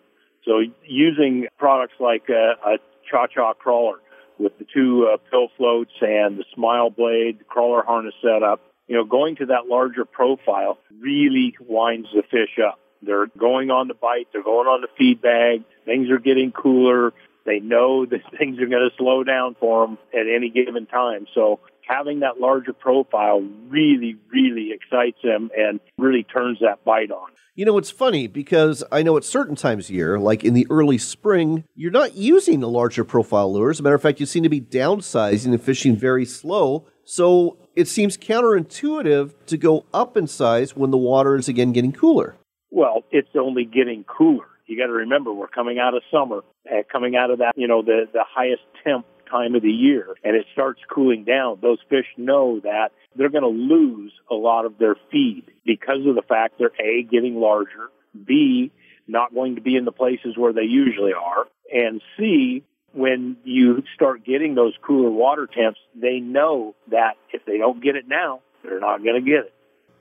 So 0.45 0.61
using 0.85 1.47
products 1.57 1.95
like 1.99 2.29
a, 2.29 2.53
a 2.65 2.77
cha-cha 3.09 3.53
crawler 3.53 3.99
with 4.37 4.57
the 4.57 4.65
two 4.73 5.09
uh, 5.11 5.17
pill 5.29 5.47
floats 5.57 5.93
and 6.01 6.37
the 6.37 6.45
smile 6.53 6.89
blade, 6.89 7.39
the 7.39 7.43
crawler 7.45 7.83
harness 7.83 8.15
setup, 8.21 8.61
you 8.87 8.95
know, 8.95 9.05
going 9.05 9.35
to 9.37 9.45
that 9.47 9.67
larger 9.67 10.05
profile 10.05 10.77
really 10.99 11.55
winds 11.59 12.09
the 12.13 12.23
fish 12.23 12.59
up. 12.65 12.79
They're 13.01 13.27
going 13.27 13.69
on 13.69 13.87
the 13.87 13.93
bite, 13.93 14.27
they're 14.31 14.43
going 14.43 14.67
on 14.67 14.81
the 14.81 14.87
feed 14.97 15.21
bag, 15.21 15.63
things 15.85 16.09
are 16.09 16.19
getting 16.19 16.51
cooler. 16.51 17.13
They 17.45 17.59
know 17.59 18.05
that 18.09 18.21
things 18.37 18.59
are 18.59 18.67
going 18.67 18.89
to 18.89 18.95
slow 18.97 19.23
down 19.23 19.55
for 19.59 19.85
them 19.85 19.97
at 20.13 20.27
any 20.33 20.49
given 20.49 20.85
time. 20.85 21.27
So 21.33 21.59
having 21.87 22.21
that 22.21 22.39
larger 22.39 22.73
profile 22.73 23.43
really, 23.67 24.15
really 24.31 24.71
excites 24.71 25.21
them 25.23 25.51
and 25.55 25.79
really 25.97 26.23
turns 26.23 26.59
that 26.61 26.83
bite 26.83 27.11
on. 27.11 27.29
You 27.55 27.65
know, 27.65 27.77
it's 27.77 27.91
funny 27.91 28.25
because 28.25 28.83
I 28.91 29.03
know 29.03 29.15
at 29.15 29.23
certain 29.23 29.55
times 29.55 29.85
of 29.85 29.91
year, 29.95 30.17
like 30.17 30.43
in 30.43 30.55
the 30.55 30.65
early 30.71 30.97
spring, 30.97 31.65
you're 31.75 31.91
not 31.91 32.15
using 32.15 32.61
the 32.61 32.67
larger 32.67 33.03
profile 33.03 33.53
lures. 33.53 33.75
As 33.75 33.79
a 33.81 33.83
matter 33.83 33.95
of 33.95 34.01
fact, 34.01 34.19
you 34.19 34.25
seem 34.25 34.41
to 34.41 34.49
be 34.49 34.59
downsizing 34.59 35.51
and 35.51 35.61
fishing 35.61 35.95
very 35.95 36.25
slow. 36.25 36.87
So 37.03 37.59
it 37.75 37.87
seems 37.87 38.17
counterintuitive 38.17 39.33
to 39.45 39.57
go 39.57 39.85
up 39.93 40.17
in 40.17 40.25
size 40.25 40.75
when 40.75 40.89
the 40.89 40.97
water 40.97 41.35
is 41.35 41.47
again 41.47 41.73
getting 41.73 41.91
cooler. 41.91 42.37
Well, 42.71 43.03
it's 43.11 43.29
only 43.35 43.65
getting 43.65 44.03
cooler. 44.05 44.47
You 44.65 44.75
got 44.75 44.87
to 44.87 44.93
remember, 44.93 45.31
we're 45.31 45.47
coming 45.47 45.77
out 45.77 45.93
of 45.93 46.01
summer, 46.09 46.41
uh, 46.67 46.81
coming 46.91 47.15
out 47.15 47.29
of 47.29 47.37
that, 47.37 47.51
you 47.55 47.67
know, 47.67 47.83
the, 47.83 48.05
the 48.11 48.23
highest 48.27 48.63
temp 48.83 49.05
time 49.33 49.55
of 49.55 49.63
the 49.63 49.71
year, 49.71 50.15
and 50.23 50.35
it 50.35 50.45
starts 50.53 50.79
cooling 50.93 51.23
down. 51.23 51.57
Those 51.61 51.79
fish 51.89 52.05
know 52.17 52.59
that 52.59 52.89
they're 53.15 53.29
going 53.29 53.43
to 53.43 53.75
lose 53.75 54.13
a 54.29 54.35
lot 54.35 54.65
of 54.65 54.77
their 54.77 54.95
feed 55.11 55.45
because 55.65 56.05
of 56.05 56.15
the 56.15 56.21
fact 56.21 56.55
they're 56.59 56.71
A, 56.79 57.03
getting 57.03 57.35
larger, 57.35 57.89
B, 58.25 58.71
not 59.07 59.33
going 59.33 59.55
to 59.55 59.61
be 59.61 59.75
in 59.75 59.85
the 59.85 59.91
places 59.91 60.37
where 60.37 60.53
they 60.53 60.63
usually 60.63 61.13
are, 61.13 61.45
and 61.73 62.01
C, 62.17 62.63
when 62.93 63.37
you 63.43 63.83
start 63.95 64.23
getting 64.23 64.53
those 64.53 64.73
cooler 64.85 65.09
water 65.09 65.47
temps, 65.47 65.79
they 65.99 66.19
know 66.19 66.75
that 66.91 67.13
if 67.33 67.43
they 67.45 67.57
don't 67.57 67.83
get 67.83 67.95
it 67.95 68.07
now, 68.07 68.41
they're 68.63 68.79
not 68.79 69.03
going 69.03 69.15
to 69.15 69.29
get 69.29 69.45
it. 69.45 69.52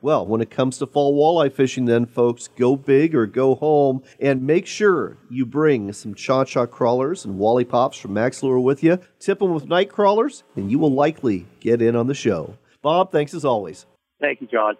Well, 0.03 0.27
when 0.27 0.41
it 0.41 0.51
comes 0.51 0.79
to 0.79 0.87
fall 0.89 1.15
walleye 1.15 1.53
fishing, 1.53 1.85
then, 1.85 2.07
folks, 2.07 2.49
go 2.49 2.75
big 2.75 3.15
or 3.15 3.25
go 3.25 3.55
home 3.55 4.03
and 4.19 4.43
make 4.43 4.67
sure 4.67 5.17
you 5.31 5.47
bring 5.47 5.93
some 5.93 6.17
cha 6.17 6.45
cha 6.45 6.67
crawlers 6.67 7.25
and 7.25 7.39
wally 7.39 7.65
pops 7.65 7.99
from 7.99 8.15
Mack's 8.15 8.43
Lure 8.43 8.59
with 8.59 8.83
you. 8.83 8.99
Tip 9.21 9.39
them 9.39 9.55
with 9.55 9.69
night 9.69 9.91
crawlers, 9.91 10.43
and 10.57 10.73
you 10.73 10.81
will 10.81 10.91
likely 10.91 11.47
get 11.61 11.81
in 11.81 11.95
on 11.95 12.09
the 12.09 12.15
show. 12.15 12.59
Bob, 12.83 13.13
thanks 13.13 13.33
as 13.33 13.45
always. 13.45 13.87
Thank 14.21 14.41
you, 14.41 14.49
John. 14.49 14.75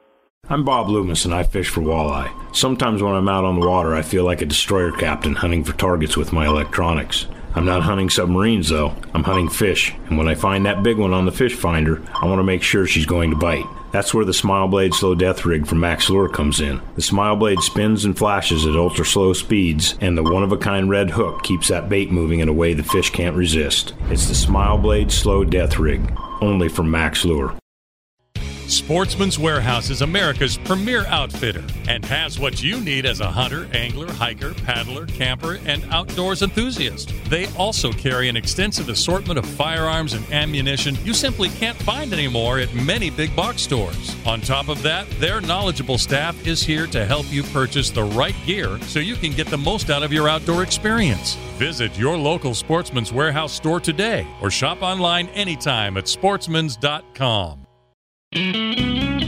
I'm 0.49 0.65
Bob 0.65 0.89
Loomis 0.89 1.25
and 1.25 1.33
I 1.33 1.45
fish 1.45 1.69
for 1.69 1.83
walleye. 1.83 2.33
Sometimes 2.55 3.01
when 3.01 3.15
I'm 3.15 3.29
out 3.29 3.45
on 3.45 3.61
the 3.61 3.69
water, 3.69 3.95
I 3.95 4.03
feel 4.03 4.25
like 4.25 4.43
a 4.43 4.47
destroyer 4.47 4.91
captain 4.91 5.37
hunting 5.37 5.63
for 5.63 5.73
targets 5.75 6.17
with 6.17 6.33
my 6.33 6.47
electronics. 6.47 7.27
I'm 7.55 7.65
not 7.65 7.83
hunting 7.83 8.11
submarines 8.11 8.71
though, 8.71 8.97
I'm 9.15 9.23
hunting 9.23 9.49
fish, 9.49 9.95
and 10.09 10.19
when 10.19 10.27
I 10.27 10.35
find 10.35 10.67
that 10.67 10.83
big 10.83 10.99
one 10.99 11.13
on 11.13 11.27
the 11.27 11.33
fish 11.33 11.55
finder, 11.55 12.03
I 12.13 12.27
want 12.27 12.41
to 12.41 12.45
make 12.45 12.65
sure 12.65 12.89
she's 12.89 13.07
going 13.07 13.31
to 13.31 13.37
bite. 13.37 13.67
That's 13.93 14.15
where 14.15 14.25
the 14.25 14.33
Smile 14.33 14.69
Blade 14.69 14.95
Slow 14.95 15.15
Death 15.15 15.45
Rig 15.45 15.67
from 15.67 15.81
Mack's 15.81 16.09
Lure 16.09 16.29
comes 16.29 16.61
in. 16.61 16.81
The 16.97 17.03
Smile 17.03 17.37
Blade 17.37 17.61
spins 17.61 18.05
and 18.05 18.17
flashes 18.17 18.67
at 18.67 18.75
ultra 18.75 19.05
slow 19.05 19.35
speeds, 19.35 19.97
and 20.01 20.17
the 20.17 20.23
one 20.23 20.43
of 20.43 20.51
a 20.51 20.57
kind 20.57 20.89
red 20.89 21.11
hook 21.11 21.43
keeps 21.43 21.69
that 21.69 21.89
bait 21.89 22.11
moving 22.11 22.41
in 22.41 22.49
a 22.49 22.53
way 22.53 22.73
the 22.73 22.83
fish 22.83 23.11
can't 23.11 23.37
resist. 23.37 23.93
It's 24.09 24.27
the 24.27 24.35
Smile 24.35 24.79
Blade 24.79 25.13
Slow 25.13 25.45
Death 25.45 25.79
Rig, 25.79 26.13
only 26.41 26.69
from 26.69 26.91
Mack's 26.91 27.25
Lure. 27.25 27.55
Sportsman's 28.73 29.39
Warehouse 29.39 29.91
is 29.91 30.01
America's 30.01 30.57
premier 30.57 31.05
outfitter 31.09 31.63
and 31.89 32.03
has 32.07 32.41
what 32.41 32.63
you 32.63 32.81
need 32.81 33.05
as 33.05 33.21
a 33.21 33.31
hunter, 33.31 33.69
angler, 33.75 34.11
hiker, 34.11 34.55
paddler, 34.55 35.05
camper, 35.05 35.59
and 35.67 35.85
outdoors 35.91 36.41
enthusiast. 36.41 37.13
They 37.29 37.49
also 37.55 37.93
carry 37.93 38.31
an 38.31 38.37
extensive 38.37 38.89
assortment 38.89 39.39
of 39.39 39.45
firearms 39.45 40.15
and 40.15 40.25
ammunition 40.33 40.97
you 41.05 41.13
simply 41.13 41.51
can't 41.51 41.77
find 41.83 42.15
anymore 42.15 42.61
at 42.61 42.75
many 42.75 43.11
big 43.11 43.37
box 43.37 43.61
stores. 43.61 44.17
On 44.25 44.41
top 44.41 44.69
of 44.69 44.81
that, 44.83 45.07
their 45.21 45.43
knowledgeable 45.43 45.99
staff 45.99 46.47
is 46.47 46.63
here 46.63 46.87
to 46.87 47.05
help 47.05 47.31
you 47.31 47.43
purchase 47.43 47.91
the 47.91 48.05
right 48.05 48.37
gear 48.47 48.81
so 48.85 49.01
you 49.01 49.17
can 49.17 49.33
get 49.33 49.49
the 49.49 49.59
most 49.59 49.91
out 49.91 50.03
of 50.03 50.15
your 50.15 50.31
outdoor 50.31 50.63
experience. 50.63 51.35
Visit 51.59 51.99
your 51.99 52.17
local 52.17 52.55
Sportsman's 52.55 53.13
Warehouse 53.13 53.53
store 53.53 53.81
today 53.81 54.27
or 54.41 54.51
shop 54.51 54.81
online 54.81 55.29
anytime 55.29 55.99
at 55.99 56.05
sportsmans.com. 56.07 57.62
Música 58.35 59.22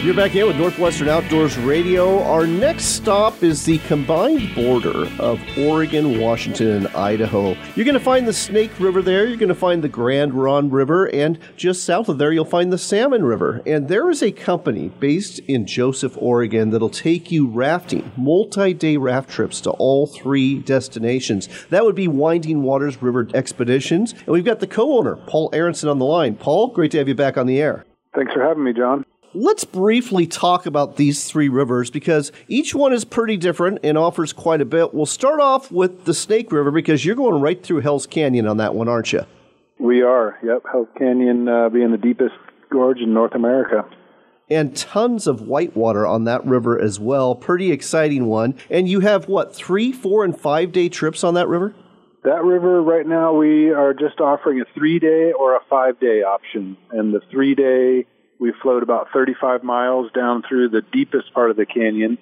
You're 0.00 0.14
back 0.14 0.36
in 0.36 0.46
with 0.46 0.56
Northwestern 0.56 1.08
Outdoors 1.08 1.58
Radio. 1.58 2.22
Our 2.22 2.46
next 2.46 2.84
stop 2.84 3.42
is 3.42 3.64
the 3.64 3.78
combined 3.78 4.54
border 4.54 5.08
of 5.18 5.40
Oregon, 5.58 6.20
Washington, 6.20 6.68
and 6.68 6.86
Idaho. 6.88 7.56
You're 7.74 7.84
going 7.84 7.94
to 7.94 8.00
find 8.00 8.26
the 8.26 8.32
Snake 8.32 8.70
River 8.78 9.02
there. 9.02 9.26
You're 9.26 9.36
going 9.36 9.48
to 9.48 9.56
find 9.56 9.82
the 9.82 9.88
Grande 9.88 10.34
Ronde 10.34 10.72
River, 10.72 11.06
and 11.06 11.36
just 11.56 11.82
south 11.82 12.08
of 12.08 12.16
there, 12.16 12.30
you'll 12.30 12.44
find 12.44 12.72
the 12.72 12.78
Salmon 12.78 13.24
River. 13.24 13.60
And 13.66 13.88
there 13.88 14.08
is 14.08 14.22
a 14.22 14.30
company 14.30 14.88
based 15.00 15.40
in 15.40 15.66
Joseph, 15.66 16.16
Oregon, 16.16 16.70
that'll 16.70 16.90
take 16.90 17.32
you 17.32 17.48
rafting, 17.48 18.12
multi-day 18.16 18.96
raft 18.96 19.28
trips 19.28 19.60
to 19.62 19.70
all 19.72 20.06
three 20.06 20.60
destinations. 20.60 21.48
That 21.70 21.84
would 21.84 21.96
be 21.96 22.06
Winding 22.06 22.62
Waters 22.62 23.02
River 23.02 23.28
Expeditions. 23.34 24.12
And 24.12 24.28
we've 24.28 24.44
got 24.44 24.60
the 24.60 24.68
co-owner, 24.68 25.16
Paul 25.16 25.50
Arentsen, 25.50 25.90
on 25.90 25.98
the 25.98 26.06
line. 26.06 26.36
Paul, 26.36 26.68
great 26.68 26.92
to 26.92 26.98
have 26.98 27.08
you 27.08 27.16
back 27.16 27.36
on 27.36 27.48
the 27.48 27.60
air. 27.60 27.84
Thanks 28.14 28.32
for 28.32 28.42
having 28.42 28.62
me, 28.62 28.72
John. 28.72 29.04
Let's 29.34 29.64
briefly 29.64 30.26
talk 30.26 30.64
about 30.64 30.96
these 30.96 31.30
three 31.30 31.50
rivers 31.50 31.90
because 31.90 32.32
each 32.48 32.74
one 32.74 32.94
is 32.94 33.04
pretty 33.04 33.36
different 33.36 33.80
and 33.82 33.98
offers 33.98 34.32
quite 34.32 34.62
a 34.62 34.64
bit. 34.64 34.94
We'll 34.94 35.04
start 35.04 35.38
off 35.38 35.70
with 35.70 36.06
the 36.06 36.14
Snake 36.14 36.50
River 36.50 36.70
because 36.70 37.04
you're 37.04 37.14
going 37.14 37.42
right 37.42 37.62
through 37.62 37.80
Hell's 37.80 38.06
Canyon 38.06 38.46
on 38.46 38.56
that 38.56 38.74
one, 38.74 38.88
aren't 38.88 39.12
you? 39.12 39.26
We 39.78 40.00
are. 40.00 40.38
Yep, 40.42 40.62
Hell's 40.72 40.88
Canyon 40.96 41.46
uh, 41.46 41.68
being 41.68 41.90
the 41.90 41.98
deepest 41.98 42.36
gorge 42.70 43.00
in 43.00 43.12
North 43.12 43.34
America. 43.34 43.84
And 44.48 44.74
tons 44.74 45.26
of 45.26 45.42
whitewater 45.42 46.06
on 46.06 46.24
that 46.24 46.42
river 46.46 46.80
as 46.80 46.98
well. 46.98 47.34
Pretty 47.34 47.70
exciting 47.70 48.24
one. 48.26 48.54
And 48.70 48.88
you 48.88 49.00
have 49.00 49.28
what, 49.28 49.54
three, 49.54 49.92
four, 49.92 50.24
and 50.24 50.38
five 50.38 50.72
day 50.72 50.88
trips 50.88 51.22
on 51.22 51.34
that 51.34 51.48
river? 51.48 51.74
That 52.24 52.42
river, 52.44 52.82
right 52.82 53.06
now, 53.06 53.34
we 53.34 53.70
are 53.70 53.92
just 53.92 54.20
offering 54.20 54.62
a 54.62 54.64
three 54.74 54.98
day 54.98 55.32
or 55.32 55.54
a 55.54 55.60
five 55.68 56.00
day 56.00 56.22
option. 56.22 56.78
And 56.90 57.12
the 57.12 57.20
three 57.30 57.54
day 57.54 58.06
we 58.40 58.52
float 58.62 58.82
about 58.82 59.08
35 59.12 59.62
miles 59.62 60.10
down 60.12 60.42
through 60.48 60.68
the 60.70 60.82
deepest 60.92 61.32
part 61.34 61.50
of 61.50 61.56
the 61.56 61.66
canyon. 61.66 62.18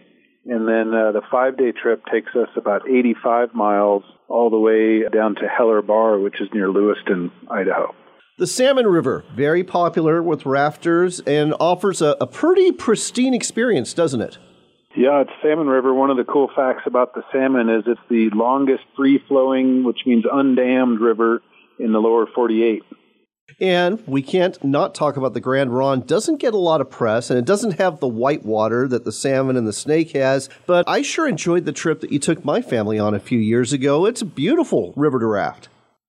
And 0.47 0.69
then 0.69 0.95
uh, 0.95 1.13
the 1.13 1.23
five 1.31 1.57
day 1.59 1.73
trip 1.73 2.05
takes 2.11 2.35
us 2.37 2.49
about 2.57 2.89
85 2.89 3.55
miles 3.55 4.05
all 4.29 4.51
the 4.51 4.59
way 4.59 5.09
down 5.09 5.35
to 5.37 5.49
Heller 5.49 5.83
Bar, 5.83 6.19
which 6.19 6.41
is 6.41 6.49
near 6.53 6.71
Lewiston, 6.71 7.33
Idaho. 7.51 7.95
The 8.39 8.47
Salmon 8.47 8.87
River, 8.87 9.25
very 9.35 9.65
popular 9.65 10.23
with 10.23 10.45
rafters 10.45 11.21
and 11.21 11.55
offers 11.59 12.03
a, 12.03 12.17
a 12.21 12.27
pretty 12.27 12.71
pristine 12.71 13.33
experience, 13.33 13.95
doesn't 13.95 14.21
it? 14.21 14.39
Yeah, 14.95 15.23
it's 15.23 15.31
Salmon 15.43 15.67
River. 15.67 15.93
One 15.93 16.11
of 16.11 16.17
the 16.17 16.25
cool 16.25 16.51
facts 16.55 16.83
about 16.87 17.15
the 17.15 17.23
salmon 17.33 17.69
is 17.69 17.85
it's 17.87 18.01
the 18.09 18.31
longest 18.35 18.85
free 18.97 19.23
flowing, 19.29 19.85
which 19.85 20.01
means 20.07 20.25
undammed 20.25 21.01
river 21.01 21.43
in 21.79 21.93
the 21.93 21.99
lower 21.99 22.27
48. 22.35 22.83
And 23.61 24.07
we 24.07 24.23
can't 24.23 24.63
not 24.63 24.95
talk 24.95 25.17
about 25.17 25.35
the 25.35 25.41
Grande 25.41 25.73
Ronde. 25.73 26.07
Doesn't 26.07 26.41
get 26.41 26.53
a 26.53 26.59
lot 26.59 26.81
of 26.81 26.91
press, 26.91 27.31
and 27.31 27.39
it 27.39 27.45
doesn't 27.45 27.79
have 27.79 28.01
the 28.01 28.09
white 28.09 28.45
water 28.45 28.87
that 28.89 29.05
the 29.05 29.13
salmon 29.13 29.57
and 29.57 29.67
the 29.67 29.73
snake 29.73 30.13
has. 30.13 30.49
But 30.67 30.89
I 30.89 31.03
sure 31.03 31.27
enjoyed 31.27 31.65
the 31.65 31.73
trip 31.73 32.01
that 32.01 32.13
you 32.13 32.19
took 32.19 32.45
my 32.45 32.61
family 32.61 32.99
on 32.99 33.15
a 33.15 33.21
few 33.21 33.39
years 33.39 33.73
ago. 33.73 34.05
It's 34.05 34.23
a 34.23 34.27
beautiful 34.27 34.93
river 34.97 35.19
to 35.21 35.27
raft. 35.27 35.69